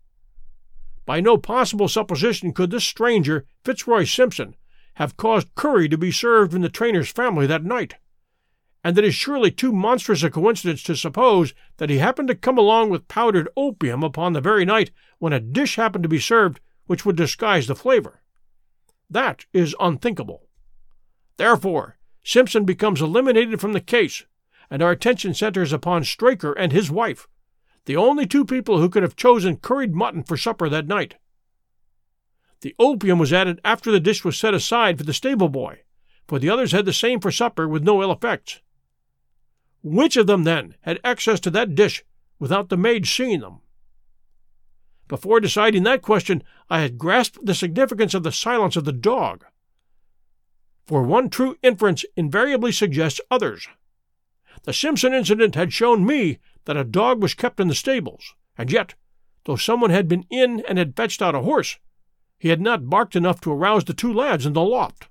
By 1.07 1.20
no 1.20 1.39
possible 1.39 1.89
supposition 1.89 2.53
could 2.53 2.70
this 2.70 2.84
stranger, 2.84 3.47
Fitzroy 3.64 4.05
Simpson, 4.05 4.55
have 4.95 5.16
caused 5.16 5.55
curry 5.55 5.89
to 5.89 5.99
be 5.99 6.12
served 6.12 6.55
in 6.55 6.61
the 6.61 6.68
trainer's 6.68 7.11
family 7.11 7.47
that 7.47 7.64
night 7.64 7.95
and 8.84 8.97
it 8.97 9.05
is 9.05 9.14
surely 9.14 9.51
too 9.51 9.72
monstrous 9.72 10.22
a 10.22 10.30
coincidence 10.30 10.82
to 10.82 10.97
suppose 10.97 11.53
that 11.78 11.91
he 11.91 11.99
happened 11.99 12.28
to 12.28 12.34
come 12.34 12.57
along 12.57 12.91
with 12.91 13.09
powdered 13.09 13.49
opium 13.57 14.03
upon 14.03 14.32
the 14.32 14.41
very 14.41 14.64
night 14.64 14.91
when 15.18 15.32
a 15.32 15.41
dish 15.41 15.76
happened 15.76 16.03
to 16.03 16.09
be 16.09 16.18
served 16.18 16.61
which 16.86 17.05
would 17.05 17.16
disguise 17.16 17.66
the 17.66 17.74
flavor. 17.74 18.22
That 19.11 19.46
is 19.52 19.74
unthinkable. 19.80 20.48
Therefore, 21.36 21.98
Simpson 22.22 22.64
becomes 22.64 23.00
eliminated 23.00 23.61
from 23.61 23.72
the 23.72 23.80
case, 23.80 24.24
and 24.70 24.82
our 24.82 24.90
attention 24.90 25.32
centers 25.34 25.72
upon 25.72 26.04
Straker 26.04 26.52
and 26.52 26.72
his 26.72 26.90
wife, 26.90 27.26
the 27.86 27.96
only 27.96 28.26
two 28.26 28.44
people 28.44 28.78
who 28.78 28.90
could 28.90 29.02
have 29.02 29.16
chosen 29.16 29.56
curried 29.56 29.94
mutton 29.94 30.22
for 30.22 30.36
supper 30.36 30.68
that 30.68 30.86
night. 30.86 31.14
The 32.61 32.74
opium 32.78 33.18
was 33.18 33.32
added 33.32 33.61
after 33.64 33.90
the 33.90 34.00
dish 34.00 34.24
was 34.24 34.36
set 34.36 34.52
aside 34.52 34.98
for 34.98 35.04
the 35.04 35.14
stable 35.14 35.48
boy, 35.48 35.80
for 36.26 36.38
the 36.38 36.50
others 36.50 36.72
had 36.72 36.84
the 36.84 36.92
same 36.92 37.20
for 37.20 37.30
supper 37.30 37.66
with 37.66 37.82
no 37.82 38.02
ill 38.02 38.12
effects. 38.12 38.61
Which 39.82 40.16
of 40.16 40.26
them, 40.26 40.44
then, 40.44 40.74
had 40.82 41.00
access 41.02 41.40
to 41.40 41.50
that 41.50 41.74
dish 41.74 42.04
without 42.38 42.68
the 42.68 42.76
maid 42.76 43.06
seeing 43.06 43.40
them? 43.40 43.61
Before 45.09 45.40
deciding 45.40 45.84
that 45.84 46.02
question, 46.02 46.42
I 46.68 46.80
had 46.80 46.98
grasped 46.98 47.44
the 47.44 47.54
significance 47.54 48.12
of 48.12 48.22
the 48.22 48.32
silence 48.32 48.76
of 48.76 48.84
the 48.84 48.92
dog. 48.92 49.44
For 50.86 51.02
one 51.02 51.30
true 51.30 51.56
inference 51.62 52.04
invariably 52.14 52.72
suggests 52.72 53.20
others. 53.30 53.68
The 54.64 54.72
Simpson 54.72 55.14
incident 55.14 55.54
had 55.54 55.72
shown 55.72 56.04
me 56.04 56.38
that 56.66 56.76
a 56.76 56.84
dog 56.84 57.22
was 57.22 57.34
kept 57.34 57.59
in 57.59 57.68
the 57.68 57.74
stables, 57.74 58.34
and 58.56 58.70
yet, 58.70 58.94
though 59.44 59.56
someone 59.56 59.90
had 59.90 60.09
been 60.09 60.26
in 60.28 60.62
and 60.68 60.78
had 60.78 60.96
fetched 60.96 61.22
out 61.22 61.34
a 61.34 61.40
horse, 61.40 61.78
he 62.38 62.48
had 62.48 62.61
not 62.61 62.90
barked 62.90 63.16
enough 63.16 63.40
to 63.40 63.52
arouse 63.52 63.84
the 63.84 63.94
two 63.94 64.12
lads 64.12 64.44
in 64.44 64.52
the 64.52 64.62
loft. 64.62 65.09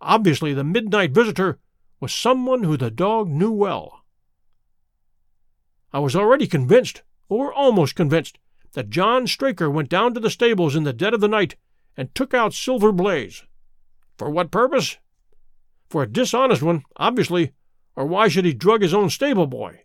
Obviously, 0.00 0.52
the 0.52 0.64
midnight 0.64 1.12
visitor 1.12 1.58
was 2.00 2.12
someone 2.12 2.64
who 2.64 2.76
the 2.76 2.90
dog 2.90 3.28
knew 3.28 3.52
well. 3.52 4.02
I 5.92 6.00
was 6.00 6.16
already 6.16 6.46
convinced, 6.46 7.02
or 7.28 7.52
almost 7.52 7.94
convinced, 7.94 8.38
that 8.76 8.90
John 8.90 9.26
Straker 9.26 9.70
went 9.70 9.88
down 9.88 10.12
to 10.12 10.20
the 10.20 10.28
stables 10.28 10.76
in 10.76 10.84
the 10.84 10.92
dead 10.92 11.14
of 11.14 11.22
the 11.22 11.28
night 11.28 11.56
and 11.96 12.14
took 12.14 12.34
out 12.34 12.52
Silver 12.52 12.92
Blaze. 12.92 13.42
For 14.18 14.28
what 14.28 14.50
purpose? 14.50 14.98
For 15.88 16.02
a 16.02 16.06
dishonest 16.06 16.62
one, 16.62 16.82
obviously, 16.98 17.54
or 17.96 18.04
why 18.04 18.28
should 18.28 18.44
he 18.44 18.52
drug 18.52 18.82
his 18.82 18.92
own 18.92 19.08
stable 19.08 19.46
boy? 19.46 19.84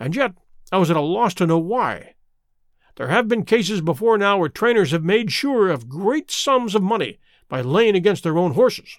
And 0.00 0.16
yet 0.16 0.32
I 0.72 0.78
was 0.78 0.90
at 0.90 0.96
a 0.96 1.02
loss 1.02 1.34
to 1.34 1.46
know 1.46 1.58
why. 1.58 2.14
There 2.96 3.08
have 3.08 3.28
been 3.28 3.44
cases 3.44 3.82
before 3.82 4.16
now 4.16 4.38
where 4.38 4.48
trainers 4.48 4.92
have 4.92 5.04
made 5.04 5.30
sure 5.30 5.68
of 5.68 5.86
great 5.86 6.30
sums 6.30 6.74
of 6.74 6.82
money 6.82 7.18
by 7.50 7.60
laying 7.60 7.94
against 7.94 8.22
their 8.22 8.38
own 8.38 8.54
horses, 8.54 8.96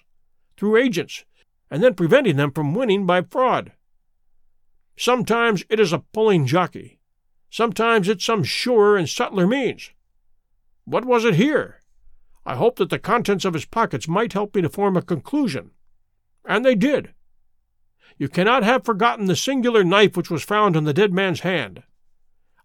through 0.56 0.76
agents 0.76 1.24
and 1.72 1.82
then 1.82 1.94
preventing 1.94 2.36
them 2.36 2.52
from 2.52 2.72
winning 2.72 3.04
by 3.04 3.20
fraud. 3.20 3.72
Sometimes 4.96 5.64
it 5.68 5.80
is 5.80 5.92
a 5.92 6.04
pulling 6.12 6.46
jockey. 6.46 6.95
Sometimes 7.50 8.08
it's 8.08 8.24
some 8.24 8.44
surer 8.44 8.96
and 8.96 9.08
subtler 9.08 9.46
means. 9.46 9.90
What 10.84 11.04
was 11.04 11.24
it 11.24 11.34
here? 11.34 11.82
I 12.44 12.54
hoped 12.54 12.78
that 12.78 12.90
the 12.90 12.98
contents 12.98 13.44
of 13.44 13.54
his 13.54 13.64
pockets 13.64 14.06
might 14.06 14.32
help 14.32 14.54
me 14.54 14.62
to 14.62 14.68
form 14.68 14.96
a 14.96 15.02
conclusion. 15.02 15.72
And 16.44 16.64
they 16.64 16.74
did. 16.74 17.12
You 18.18 18.28
cannot 18.28 18.62
have 18.62 18.84
forgotten 18.84 19.26
the 19.26 19.36
singular 19.36 19.84
knife 19.84 20.16
which 20.16 20.30
was 20.30 20.44
found 20.44 20.76
on 20.76 20.84
the 20.84 20.94
dead 20.94 21.12
man's 21.12 21.40
hand. 21.40 21.82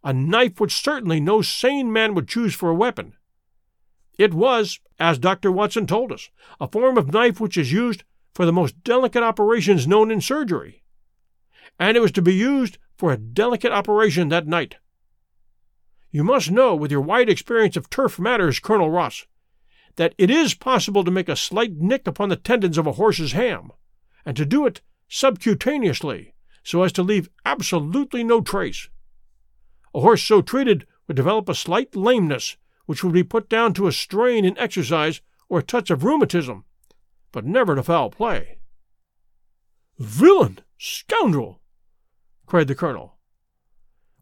A 0.03 0.13
knife 0.13 0.59
which 0.59 0.73
certainly 0.73 1.19
no 1.19 1.41
sane 1.41 1.91
man 1.91 2.13
would 2.13 2.27
choose 2.27 2.55
for 2.55 2.69
a 2.69 2.75
weapon. 2.75 3.13
It 4.17 4.33
was, 4.33 4.79
as 4.99 5.19
Dr. 5.19 5.51
Watson 5.51 5.87
told 5.87 6.11
us, 6.11 6.29
a 6.59 6.67
form 6.67 6.97
of 6.97 7.11
knife 7.11 7.39
which 7.39 7.57
is 7.57 7.71
used 7.71 8.03
for 8.33 8.45
the 8.45 8.53
most 8.53 8.83
delicate 8.83 9.23
operations 9.23 9.87
known 9.87 10.11
in 10.11 10.21
surgery. 10.21 10.83
And 11.79 11.97
it 11.97 12.01
was 12.01 12.11
to 12.13 12.21
be 12.21 12.33
used 12.33 12.77
for 13.01 13.11
a 13.11 13.17
delicate 13.17 13.71
operation 13.71 14.29
that 14.29 14.45
night. 14.45 14.75
You 16.11 16.23
must 16.23 16.51
know, 16.51 16.75
with 16.75 16.91
your 16.91 17.01
wide 17.01 17.29
experience 17.29 17.75
of 17.75 17.89
turf 17.89 18.19
matters, 18.19 18.59
Colonel 18.59 18.91
Ross, 18.91 19.25
that 19.95 20.13
it 20.19 20.29
is 20.29 20.53
possible 20.53 21.03
to 21.03 21.09
make 21.09 21.27
a 21.27 21.35
slight 21.35 21.77
nick 21.77 22.05
upon 22.05 22.29
the 22.29 22.35
tendons 22.35 22.77
of 22.77 22.85
a 22.85 22.91
horse's 22.91 23.31
ham, 23.31 23.71
and 24.23 24.37
to 24.37 24.45
do 24.45 24.67
it 24.67 24.81
subcutaneously, 25.09 26.33
so 26.63 26.83
as 26.83 26.91
to 26.91 27.01
leave 27.01 27.27
absolutely 27.43 28.23
no 28.23 28.39
trace. 28.39 28.87
A 29.95 30.01
horse 30.01 30.21
so 30.21 30.43
treated 30.43 30.85
would 31.07 31.17
develop 31.17 31.49
a 31.49 31.55
slight 31.55 31.95
lameness, 31.95 32.55
which 32.85 33.03
would 33.03 33.13
be 33.13 33.23
put 33.23 33.49
down 33.49 33.73
to 33.73 33.87
a 33.87 33.91
strain 33.91 34.45
in 34.45 34.55
exercise 34.59 35.21
or 35.49 35.57
a 35.57 35.63
touch 35.63 35.89
of 35.89 36.03
rheumatism, 36.03 36.65
but 37.31 37.47
never 37.47 37.73
to 37.73 37.81
foul 37.81 38.11
play. 38.11 38.59
Villain! 39.97 40.59
Scoundrel! 40.77 41.60
Cried 42.51 42.67
the 42.67 42.75
colonel. 42.75 43.15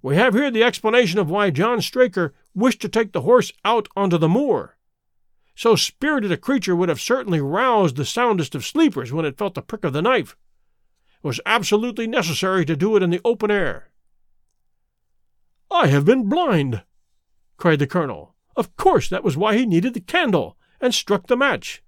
We 0.04 0.16
have 0.16 0.36
here 0.36 0.52
the 0.52 0.64
explanation 0.64 1.18
of 1.18 1.32
why 1.32 1.50
John 1.50 1.82
Straker 1.82 2.36
wished 2.54 2.80
to 2.82 2.88
take 2.88 3.12
the 3.12 3.22
horse 3.22 3.52
out 3.66 3.88
onto 3.96 4.20
the 4.20 4.30
moor. 4.30 4.78
So 5.56 5.76
spirited 5.76 6.32
a 6.32 6.38
creature 6.38 6.76
would 6.76 6.90
have 6.90 7.02
certainly 7.02 7.42
roused 7.42 7.96
the 7.96 8.06
soundest 8.06 8.54
of 8.54 8.64
sleepers 8.64 9.12
when 9.12 9.26
it 9.26 9.40
felt 9.40 9.56
the 9.56 9.64
prick 9.64 9.84
of 9.84 9.94
the 9.94 10.04
knife. 10.04 10.38
It 11.24 11.28
was 11.28 11.42
absolutely 11.44 12.06
necessary 12.06 12.66
to 12.66 12.76
do 12.76 12.96
it 12.96 13.02
in 13.02 13.10
the 13.10 13.20
open 13.26 13.50
air. 13.50 13.90
I 15.72 15.88
have 15.88 16.06
been 16.06 16.30
blind, 16.30 16.84
cried 17.58 17.80
the 17.80 17.88
colonel. 17.88 18.36
Of 18.56 18.76
course, 18.76 19.10
that 19.10 19.24
was 19.24 19.38
why 19.38 19.58
he 19.58 19.66
needed 19.66 19.96
the 19.96 20.02
candle 20.02 20.56
and 20.80 20.94
struck 20.94 21.26
the 21.26 21.36
match. 21.36 21.82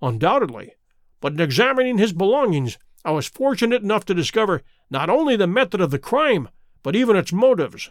Undoubtedly, 0.00 0.74
but 1.20 1.32
in 1.32 1.40
examining 1.40 1.98
his 1.98 2.12
belongings, 2.12 2.78
I 3.04 3.12
was 3.12 3.26
fortunate 3.26 3.82
enough 3.82 4.04
to 4.06 4.14
discover 4.14 4.62
not 4.90 5.08
only 5.08 5.36
the 5.36 5.46
method 5.46 5.80
of 5.80 5.90
the 5.90 5.98
crime, 5.98 6.48
but 6.82 6.96
even 6.96 7.16
its 7.16 7.32
motives. 7.32 7.90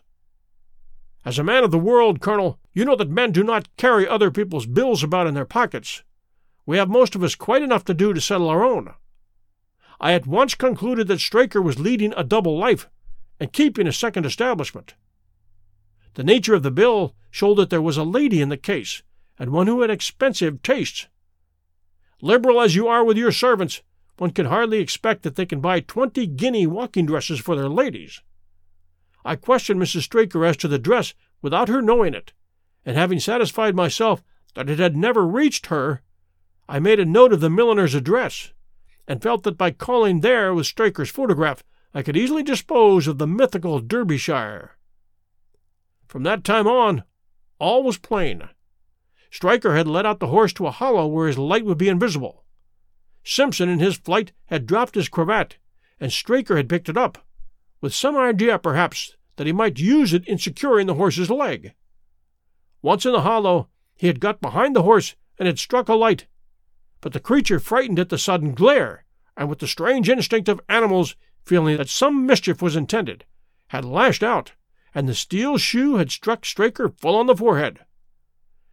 As 1.25 1.39
a 1.39 1.43
man 1.43 1.63
of 1.63 1.71
the 1.71 1.79
world, 1.79 2.21
Colonel, 2.21 2.59
you 2.73 2.85
know 2.85 2.95
that 2.95 3.09
men 3.09 3.31
do 3.31 3.43
not 3.43 3.75
carry 3.77 4.07
other 4.07 4.31
people's 4.31 4.65
bills 4.65 5.03
about 5.03 5.27
in 5.27 5.33
their 5.33 5.45
pockets. 5.45 6.03
We 6.65 6.77
have 6.77 6.89
most 6.89 7.15
of 7.15 7.23
us 7.23 7.35
quite 7.35 7.61
enough 7.61 7.83
to 7.85 7.93
do 7.93 8.13
to 8.13 8.21
settle 8.21 8.49
our 8.49 8.63
own. 8.63 8.93
I 9.99 10.13
at 10.13 10.27
once 10.27 10.55
concluded 10.55 11.07
that 11.07 11.19
Straker 11.19 11.61
was 11.61 11.79
leading 11.79 12.13
a 12.15 12.23
double 12.23 12.57
life 12.57 12.87
and 13.39 13.51
keeping 13.51 13.87
a 13.87 13.93
second 13.93 14.25
establishment. 14.25 14.93
The 16.13 16.23
nature 16.23 16.53
of 16.53 16.63
the 16.63 16.71
bill 16.71 17.15
showed 17.31 17.55
that 17.55 17.69
there 17.69 17.81
was 17.81 17.97
a 17.97 18.03
lady 18.03 18.41
in 18.41 18.49
the 18.49 18.57
case, 18.57 19.03
and 19.37 19.51
one 19.51 19.67
who 19.67 19.81
had 19.81 19.89
expensive 19.89 20.61
tastes. 20.63 21.07
Liberal 22.21 22.61
as 22.61 22.75
you 22.75 22.87
are 22.87 23.03
with 23.03 23.17
your 23.17 23.31
servants, 23.31 23.81
one 24.19 24.31
can 24.31 24.47
hardly 24.47 24.79
expect 24.79 25.23
that 25.23 25.35
they 25.35 25.45
can 25.45 25.61
buy 25.61 25.79
twenty 25.79 26.27
guinea 26.27 26.67
walking 26.67 27.05
dresses 27.05 27.39
for 27.39 27.55
their 27.55 27.69
ladies. 27.69 28.21
I 29.23 29.35
questioned 29.35 29.81
Mrs. 29.81 30.03
Straker 30.03 30.45
as 30.45 30.57
to 30.57 30.67
the 30.67 30.79
dress 30.79 31.13
without 31.41 31.69
her 31.69 31.81
knowing 31.81 32.13
it, 32.13 32.33
and 32.85 32.97
having 32.97 33.19
satisfied 33.19 33.75
myself 33.75 34.23
that 34.55 34.69
it 34.69 34.79
had 34.79 34.95
never 34.95 35.25
reached 35.25 35.67
her, 35.67 36.01
I 36.67 36.79
made 36.79 36.99
a 36.99 37.05
note 37.05 37.33
of 37.33 37.39
the 37.39 37.49
milliner's 37.49 37.95
address, 37.95 38.53
and 39.07 39.21
felt 39.21 39.43
that 39.43 39.57
by 39.57 39.71
calling 39.71 40.21
there 40.21 40.53
with 40.53 40.67
Straker's 40.67 41.09
photograph, 41.09 41.63
I 41.93 42.03
could 42.03 42.17
easily 42.17 42.43
dispose 42.43 43.07
of 43.07 43.17
the 43.17 43.27
mythical 43.27 43.79
Derbyshire. 43.79 44.77
From 46.07 46.23
that 46.23 46.43
time 46.43 46.67
on, 46.67 47.03
all 47.59 47.83
was 47.83 47.97
plain. 47.97 48.49
Straker 49.31 49.75
had 49.75 49.87
led 49.87 50.05
out 50.05 50.19
the 50.19 50.27
horse 50.27 50.53
to 50.53 50.67
a 50.67 50.71
hollow 50.71 51.07
where 51.07 51.27
his 51.27 51.37
light 51.37 51.65
would 51.65 51.77
be 51.77 51.89
invisible. 51.89 52.43
Simpson, 53.29 53.69
in 53.69 53.77
his 53.77 53.95
flight, 53.95 54.31
had 54.47 54.65
dropped 54.65 54.95
his 54.95 55.07
cravat, 55.07 55.57
and 55.99 56.11
Straker 56.11 56.57
had 56.57 56.67
picked 56.67 56.89
it 56.89 56.97
up 56.97 57.27
with 57.79 57.93
some 57.93 58.17
idea, 58.17 58.57
perhaps, 58.57 59.15
that 59.35 59.45
he 59.45 59.53
might 59.53 59.77
use 59.77 60.15
it 60.15 60.27
in 60.27 60.39
securing 60.39 60.87
the 60.87 60.95
horse's 60.95 61.29
leg. 61.29 61.75
Once 62.81 63.05
in 63.05 63.11
the 63.11 63.21
hollow, 63.21 63.69
he 63.95 64.07
had 64.07 64.19
got 64.19 64.41
behind 64.41 64.75
the 64.75 64.81
horse 64.81 65.15
and 65.37 65.45
had 65.45 65.59
struck 65.59 65.87
a 65.87 65.93
light, 65.93 66.25
but 67.01 67.13
the 67.13 67.19
creature, 67.19 67.59
frightened 67.59 67.99
at 67.99 68.09
the 68.09 68.17
sudden 68.17 68.55
glare, 68.55 69.05
and 69.37 69.47
with 69.47 69.59
the 69.59 69.67
strange 69.67 70.09
instinct 70.09 70.49
of 70.49 70.59
animals 70.67 71.15
feeling 71.45 71.77
that 71.77 71.87
some 71.87 72.25
mischief 72.25 72.63
was 72.63 72.75
intended, 72.75 73.25
had 73.67 73.85
lashed 73.85 74.23
out, 74.23 74.53
and 74.95 75.07
the 75.07 75.13
steel 75.13 75.59
shoe 75.59 75.97
had 75.97 76.09
struck 76.09 76.45
Straker 76.45 76.89
full 76.89 77.15
on 77.15 77.27
the 77.27 77.37
forehead. 77.37 77.85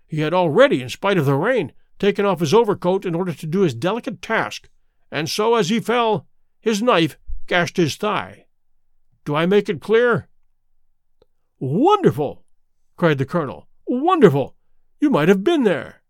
He 0.07 0.21
had 0.21 0.33
already, 0.33 0.81
in 0.81 0.89
spite 0.89 1.19
of 1.19 1.27
the 1.27 1.35
rain, 1.35 1.73
taken 1.99 2.25
off 2.25 2.41
his 2.41 2.55
overcoat 2.55 3.05
in 3.05 3.15
order 3.15 3.33
to 3.33 3.47
do 3.47 3.61
his 3.61 3.75
delicate 3.75 4.21
task, 4.21 4.69
and 5.11 5.29
so 5.29 5.55
as 5.55 5.69
he 5.69 5.81
fell, 5.81 6.27
his 6.61 6.83
knife 6.83 7.19
gashed 7.47 7.77
his 7.77 7.97
thigh. 7.97 8.47
Do 9.25 9.35
I 9.35 9.47
make 9.47 9.69
it 9.69 9.81
clear? 9.81 10.29
Wonderful! 11.59 12.45
cried 12.97 13.19
the 13.19 13.25
colonel. 13.25 13.69
Wonderful! 13.87 14.55
You 15.01 15.11
might 15.11 15.29
have 15.29 15.45
been 15.45 15.65
there. 15.65 16.03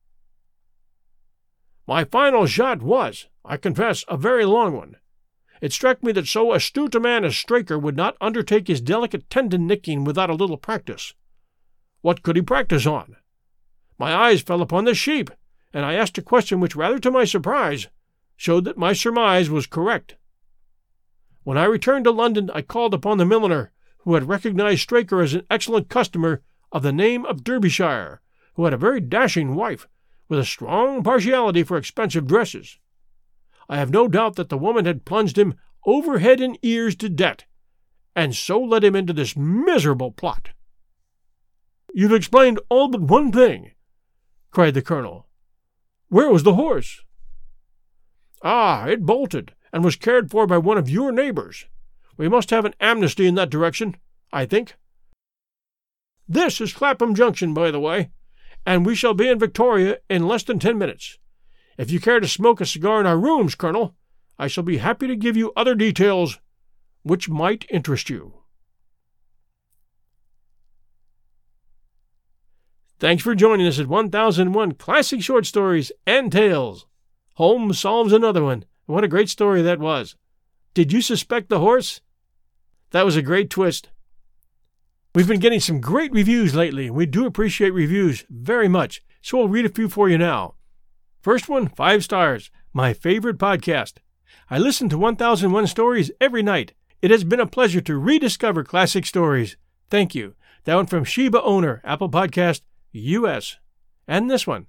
My 1.86 2.04
final 2.04 2.46
shot 2.46 2.82
was, 2.82 3.28
I 3.44 3.56
confess, 3.56 4.04
a 4.08 4.16
very 4.16 4.44
long 4.44 4.76
one. 4.76 4.96
It 5.60 5.72
struck 5.72 6.02
me 6.02 6.12
that 6.12 6.26
so 6.26 6.52
astute 6.52 6.94
a 6.94 7.00
man 7.00 7.24
as 7.24 7.36
Straker 7.36 7.78
would 7.78 7.96
not 7.96 8.16
undertake 8.20 8.68
his 8.68 8.80
delicate 8.80 9.30
tendon 9.30 9.66
nicking 9.66 10.04
without 10.04 10.30
a 10.30 10.34
little 10.34 10.56
practice. 10.56 11.14
What 12.02 12.22
could 12.22 12.36
he 12.36 12.42
practice 12.42 12.86
on? 12.86 13.16
My 13.98 14.14
eyes 14.14 14.42
fell 14.42 14.60
upon 14.60 14.84
the 14.84 14.94
sheep, 14.94 15.30
and 15.76 15.84
I 15.84 15.92
asked 15.92 16.16
a 16.16 16.22
question 16.22 16.58
which, 16.58 16.74
rather 16.74 16.98
to 16.98 17.10
my 17.10 17.24
surprise, 17.24 17.88
showed 18.34 18.64
that 18.64 18.78
my 18.78 18.94
surmise 18.94 19.50
was 19.50 19.66
correct. 19.66 20.16
When 21.42 21.58
I 21.58 21.64
returned 21.64 22.04
to 22.04 22.10
London, 22.10 22.50
I 22.54 22.62
called 22.62 22.94
upon 22.94 23.18
the 23.18 23.26
milliner, 23.26 23.72
who 23.98 24.14
had 24.14 24.26
recognized 24.26 24.80
Straker 24.80 25.20
as 25.20 25.34
an 25.34 25.44
excellent 25.50 25.90
customer 25.90 26.40
of 26.72 26.82
the 26.82 26.94
name 26.94 27.26
of 27.26 27.44
Derbyshire, 27.44 28.22
who 28.54 28.64
had 28.64 28.72
a 28.72 28.78
very 28.78 29.00
dashing 29.00 29.54
wife, 29.54 29.86
with 30.30 30.38
a 30.38 30.46
strong 30.46 31.02
partiality 31.02 31.62
for 31.62 31.76
expensive 31.76 32.26
dresses. 32.26 32.78
I 33.68 33.76
have 33.76 33.90
no 33.90 34.08
doubt 34.08 34.36
that 34.36 34.48
the 34.48 34.56
woman 34.56 34.86
had 34.86 35.04
plunged 35.04 35.36
him 35.36 35.56
over 35.84 36.20
head 36.20 36.40
and 36.40 36.58
ears 36.62 36.96
to 36.96 37.10
debt, 37.10 37.44
and 38.14 38.34
so 38.34 38.58
led 38.58 38.82
him 38.82 38.96
into 38.96 39.12
this 39.12 39.36
miserable 39.36 40.10
plot. 40.10 40.52
You've 41.92 42.14
explained 42.14 42.60
all 42.70 42.88
but 42.88 43.02
one 43.02 43.30
thing, 43.30 43.72
cried 44.50 44.72
the 44.72 44.80
colonel. 44.80 45.26
Where 46.08 46.30
was 46.30 46.44
the 46.44 46.54
horse? 46.54 47.02
Ah, 48.42 48.86
it 48.86 49.04
bolted, 49.04 49.54
and 49.72 49.82
was 49.82 49.96
cared 49.96 50.30
for 50.30 50.46
by 50.46 50.58
one 50.58 50.78
of 50.78 50.88
your 50.88 51.10
neighbors. 51.10 51.66
We 52.16 52.28
must 52.28 52.50
have 52.50 52.64
an 52.64 52.74
amnesty 52.80 53.26
in 53.26 53.34
that 53.34 53.50
direction, 53.50 53.96
I 54.32 54.46
think. 54.46 54.76
This 56.28 56.60
is 56.60 56.72
Clapham 56.72 57.14
Junction, 57.14 57.54
by 57.54 57.70
the 57.70 57.80
way, 57.80 58.10
and 58.64 58.86
we 58.86 58.94
shall 58.94 59.14
be 59.14 59.28
in 59.28 59.38
Victoria 59.38 59.98
in 60.08 60.26
less 60.26 60.42
than 60.42 60.58
ten 60.58 60.78
minutes. 60.78 61.18
If 61.76 61.90
you 61.90 62.00
care 62.00 62.20
to 62.20 62.28
smoke 62.28 62.60
a 62.60 62.66
cigar 62.66 63.00
in 63.00 63.06
our 63.06 63.18
rooms, 63.18 63.54
Colonel, 63.54 63.94
I 64.38 64.46
shall 64.46 64.64
be 64.64 64.78
happy 64.78 65.06
to 65.08 65.16
give 65.16 65.36
you 65.36 65.52
other 65.56 65.74
details 65.74 66.38
which 67.02 67.28
might 67.28 67.66
interest 67.70 68.10
you. 68.10 68.42
Thanks 72.98 73.22
for 73.22 73.34
joining 73.34 73.66
us 73.66 73.78
at 73.78 73.88
1001 73.88 74.72
Classic 74.72 75.20
Short 75.20 75.44
Stories 75.44 75.92
and 76.06 76.32
Tales. 76.32 76.86
Holmes 77.34 77.78
solves 77.78 78.10
another 78.10 78.42
one. 78.42 78.64
What 78.86 79.04
a 79.04 79.08
great 79.08 79.28
story 79.28 79.60
that 79.60 79.78
was. 79.78 80.16
Did 80.72 80.92
you 80.92 81.02
suspect 81.02 81.50
the 81.50 81.58
horse? 81.58 82.00
That 82.92 83.04
was 83.04 83.14
a 83.14 83.20
great 83.20 83.50
twist. 83.50 83.90
We've 85.14 85.28
been 85.28 85.40
getting 85.40 85.60
some 85.60 85.78
great 85.78 86.10
reviews 86.10 86.54
lately, 86.54 86.88
we 86.88 87.04
do 87.04 87.26
appreciate 87.26 87.74
reviews 87.74 88.24
very 88.30 88.68
much, 88.68 89.02
so 89.20 89.36
we'll 89.36 89.48
read 89.48 89.66
a 89.66 89.70
few 89.70 89.90
for 89.90 90.08
you 90.08 90.16
now. 90.16 90.54
First 91.20 91.50
one, 91.50 91.68
five 91.68 92.02
stars. 92.02 92.50
My 92.72 92.94
favorite 92.94 93.36
podcast. 93.36 93.98
I 94.48 94.56
listen 94.56 94.88
to 94.88 94.98
1001 94.98 95.66
Stories 95.66 96.10
every 96.18 96.42
night. 96.42 96.72
It 97.02 97.10
has 97.10 97.24
been 97.24 97.40
a 97.40 97.46
pleasure 97.46 97.82
to 97.82 97.98
rediscover 97.98 98.64
classic 98.64 99.04
stories. 99.04 99.58
Thank 99.90 100.14
you. 100.14 100.34
That 100.64 100.76
one 100.76 100.86
from 100.86 101.04
Sheba 101.04 101.42
Owner, 101.42 101.82
Apple 101.84 102.10
Podcast, 102.10 102.62
US. 102.96 103.56
And 104.08 104.30
this 104.30 104.46
one. 104.46 104.66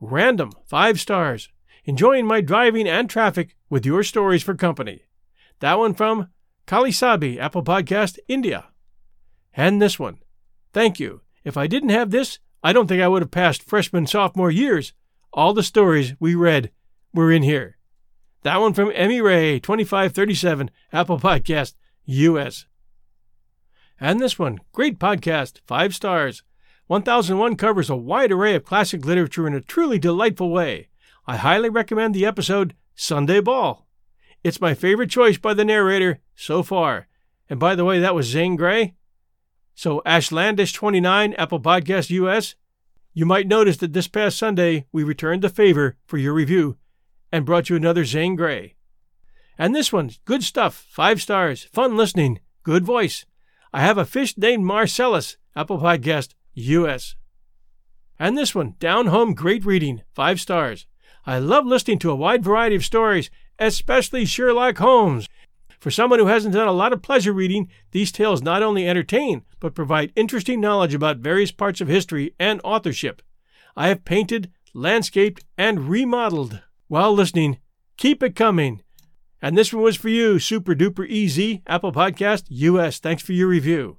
Random, 0.00 0.52
five 0.66 1.00
stars. 1.00 1.48
enjoying 1.84 2.26
my 2.26 2.42
driving 2.42 2.86
and 2.86 3.08
traffic 3.08 3.56
with 3.70 3.86
your 3.86 4.02
stories 4.02 4.42
for 4.42 4.54
company. 4.54 5.00
That 5.60 5.78
one 5.78 5.94
from 5.94 6.28
Kalisabi, 6.66 7.38
Apple 7.38 7.64
Podcast, 7.64 8.18
India. 8.28 8.66
And 9.54 9.80
this 9.80 9.98
one. 9.98 10.18
Thank 10.74 11.00
you. 11.00 11.22
If 11.44 11.56
I 11.56 11.66
didn't 11.66 11.88
have 11.88 12.10
this, 12.10 12.40
I 12.62 12.74
don't 12.74 12.88
think 12.88 13.00
I 13.00 13.08
would 13.08 13.22
have 13.22 13.30
passed 13.30 13.62
freshman 13.62 14.06
sophomore 14.06 14.50
years. 14.50 14.92
All 15.32 15.54
the 15.54 15.62
stories 15.62 16.14
we 16.20 16.34
read 16.34 16.70
were 17.14 17.32
in 17.32 17.42
here. 17.42 17.78
That 18.42 18.60
one 18.60 18.74
from 18.74 18.92
Emmy 18.94 19.20
Ray, 19.20 19.58
2537, 19.58 20.70
Apple 20.92 21.18
Podcast, 21.18 21.74
US. 22.04 22.66
And 23.98 24.20
this 24.20 24.38
one, 24.38 24.60
great 24.72 24.98
podcast, 24.98 25.60
five 25.66 25.94
stars. 25.94 26.42
1001 26.88 27.56
covers 27.56 27.90
a 27.90 27.96
wide 27.96 28.32
array 28.32 28.54
of 28.54 28.64
classic 28.64 29.04
literature 29.04 29.46
in 29.46 29.54
a 29.54 29.60
truly 29.60 29.98
delightful 29.98 30.50
way. 30.50 30.88
I 31.26 31.36
highly 31.36 31.68
recommend 31.68 32.14
the 32.14 32.24
episode 32.24 32.74
Sunday 32.94 33.40
Ball. 33.40 33.86
It's 34.42 34.60
my 34.60 34.72
favorite 34.72 35.10
choice 35.10 35.36
by 35.36 35.52
the 35.52 35.66
narrator 35.66 36.20
so 36.34 36.62
far. 36.62 37.06
And 37.50 37.60
by 37.60 37.74
the 37.74 37.84
way, 37.84 38.00
that 38.00 38.14
was 38.14 38.26
Zane 38.26 38.56
Grey. 38.56 38.94
So, 39.74 40.00
Ashlandish29, 40.06 41.34
Apple 41.36 41.60
Podcast 41.60 42.08
US, 42.08 42.54
you 43.12 43.26
might 43.26 43.46
notice 43.46 43.76
that 43.76 43.92
this 43.92 44.08
past 44.08 44.38
Sunday 44.38 44.86
we 44.90 45.04
returned 45.04 45.42
the 45.42 45.50
favor 45.50 45.98
for 46.06 46.16
your 46.16 46.32
review 46.32 46.78
and 47.30 47.44
brought 47.44 47.68
you 47.68 47.76
another 47.76 48.06
Zane 48.06 48.34
Grey. 48.34 48.76
And 49.58 49.74
this 49.74 49.92
one, 49.92 50.12
good 50.24 50.42
stuff, 50.42 50.86
five 50.88 51.20
stars, 51.20 51.64
fun 51.64 51.98
listening, 51.98 52.40
good 52.62 52.86
voice. 52.86 53.26
I 53.74 53.82
have 53.82 53.98
a 53.98 54.06
fish 54.06 54.38
named 54.38 54.64
Marcellus, 54.64 55.36
Apple 55.54 55.78
Podcast 55.78 56.32
US. 56.58 57.14
And 58.18 58.36
this 58.36 58.54
one, 58.54 58.74
down 58.78 59.06
home, 59.06 59.34
great 59.34 59.64
reading, 59.64 60.02
five 60.14 60.40
stars. 60.40 60.86
I 61.24 61.38
love 61.38 61.66
listening 61.66 61.98
to 62.00 62.10
a 62.10 62.16
wide 62.16 62.42
variety 62.42 62.74
of 62.76 62.84
stories, 62.84 63.30
especially 63.58 64.24
Sherlock 64.24 64.78
Holmes. 64.78 65.28
For 65.78 65.90
someone 65.90 66.18
who 66.18 66.26
hasn't 66.26 66.54
done 66.54 66.66
a 66.66 66.72
lot 66.72 66.92
of 66.92 67.02
pleasure 67.02 67.32
reading, 67.32 67.68
these 67.92 68.10
tales 68.10 68.42
not 68.42 68.62
only 68.62 68.88
entertain, 68.88 69.42
but 69.60 69.74
provide 69.74 70.12
interesting 70.16 70.60
knowledge 70.60 70.94
about 70.94 71.18
various 71.18 71.52
parts 71.52 71.80
of 71.80 71.86
history 71.86 72.34
and 72.38 72.60
authorship. 72.64 73.22
I 73.76 73.88
have 73.88 74.04
painted, 74.04 74.50
landscaped, 74.74 75.44
and 75.56 75.88
remodeled 75.88 76.62
while 76.88 77.12
listening. 77.12 77.58
Keep 77.96 78.22
it 78.24 78.34
coming. 78.34 78.82
And 79.40 79.56
this 79.56 79.72
one 79.72 79.84
was 79.84 79.96
for 79.96 80.08
you, 80.08 80.40
Super 80.40 80.74
Duper 80.74 81.06
Easy, 81.06 81.62
Apple 81.66 81.92
Podcast 81.92 82.44
US. 82.48 82.98
Thanks 82.98 83.22
for 83.22 83.32
your 83.32 83.46
review. 83.46 83.98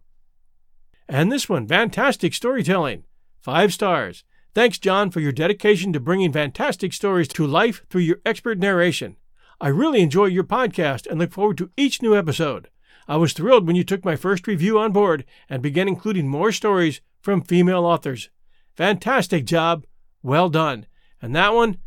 And 1.09 1.31
this 1.31 1.49
one, 1.49 1.67
fantastic 1.67 2.35
storytelling. 2.35 3.03
Five 3.41 3.73
stars. 3.73 4.23
Thanks, 4.53 4.77
John, 4.77 5.09
for 5.09 5.19
your 5.19 5.31
dedication 5.31 5.91
to 5.93 5.99
bringing 5.99 6.31
fantastic 6.31 6.93
stories 6.93 7.27
to 7.29 7.47
life 7.47 7.83
through 7.89 8.01
your 8.01 8.19
expert 8.27 8.59
narration. 8.59 9.15
I 9.59 9.69
really 9.69 10.01
enjoy 10.01 10.25
your 10.25 10.43
podcast 10.43 11.07
and 11.07 11.19
look 11.19 11.31
forward 11.31 11.57
to 11.57 11.71
each 11.75 12.03
new 12.03 12.15
episode. 12.15 12.69
I 13.07 13.17
was 13.17 13.33
thrilled 13.33 13.65
when 13.65 13.75
you 13.75 13.83
took 13.83 14.05
my 14.05 14.15
first 14.15 14.45
review 14.45 14.77
on 14.77 14.91
board 14.91 15.25
and 15.49 15.63
began 15.63 15.87
including 15.87 16.27
more 16.27 16.51
stories 16.51 17.01
from 17.21 17.41
female 17.41 17.85
authors. 17.85 18.29
Fantastic 18.75 19.45
job. 19.45 19.85
Well 20.21 20.49
done. 20.49 20.85
And 21.23 21.35
that 21.35 21.55
one, 21.55 21.79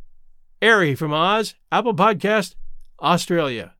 Airy 0.61 0.97
from 0.97 1.13
Oz, 1.13 1.55
Apple 1.71 1.95
Podcast, 1.95 2.57
Australia. 3.01 3.75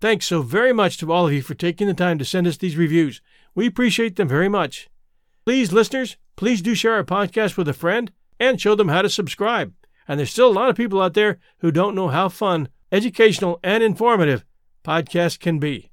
Thanks 0.00 0.26
so 0.26 0.40
very 0.40 0.72
much 0.72 0.96
to 0.98 1.12
all 1.12 1.26
of 1.26 1.32
you 1.32 1.42
for 1.42 1.54
taking 1.54 1.88
the 1.88 1.94
time 1.94 2.18
to 2.18 2.24
send 2.24 2.46
us 2.46 2.56
these 2.56 2.76
reviews. 2.76 3.20
We 3.58 3.66
appreciate 3.66 4.14
them 4.14 4.28
very 4.28 4.48
much. 4.48 4.88
Please, 5.44 5.72
listeners, 5.72 6.16
please 6.36 6.62
do 6.62 6.76
share 6.76 6.94
our 6.94 7.02
podcast 7.02 7.56
with 7.56 7.66
a 7.66 7.72
friend 7.72 8.12
and 8.38 8.60
show 8.60 8.76
them 8.76 8.86
how 8.86 9.02
to 9.02 9.10
subscribe. 9.10 9.74
And 10.06 10.16
there's 10.16 10.30
still 10.30 10.46
a 10.46 10.54
lot 10.54 10.70
of 10.70 10.76
people 10.76 11.02
out 11.02 11.14
there 11.14 11.40
who 11.58 11.72
don't 11.72 11.96
know 11.96 12.06
how 12.06 12.28
fun, 12.28 12.68
educational, 12.92 13.58
and 13.64 13.82
informative 13.82 14.44
podcasts 14.84 15.40
can 15.40 15.58
be. 15.58 15.90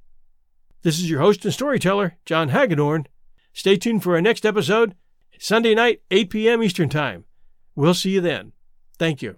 This 0.84 1.00
is 1.00 1.10
your 1.10 1.22
host 1.22 1.44
and 1.44 1.52
storyteller, 1.52 2.18
John 2.24 2.50
Hagedorn. 2.50 3.08
Stay 3.52 3.78
tuned 3.78 4.04
for 4.04 4.14
our 4.14 4.22
next 4.22 4.46
episode, 4.46 4.94
Sunday 5.40 5.74
night, 5.74 6.04
8 6.12 6.30
p.m. 6.30 6.62
Eastern 6.62 6.88
Time. 6.88 7.26
We'll 7.74 7.96
see 7.96 8.12
you 8.12 8.22
then. 8.22 8.52
Thank 9.00 9.24
you. 9.24 9.38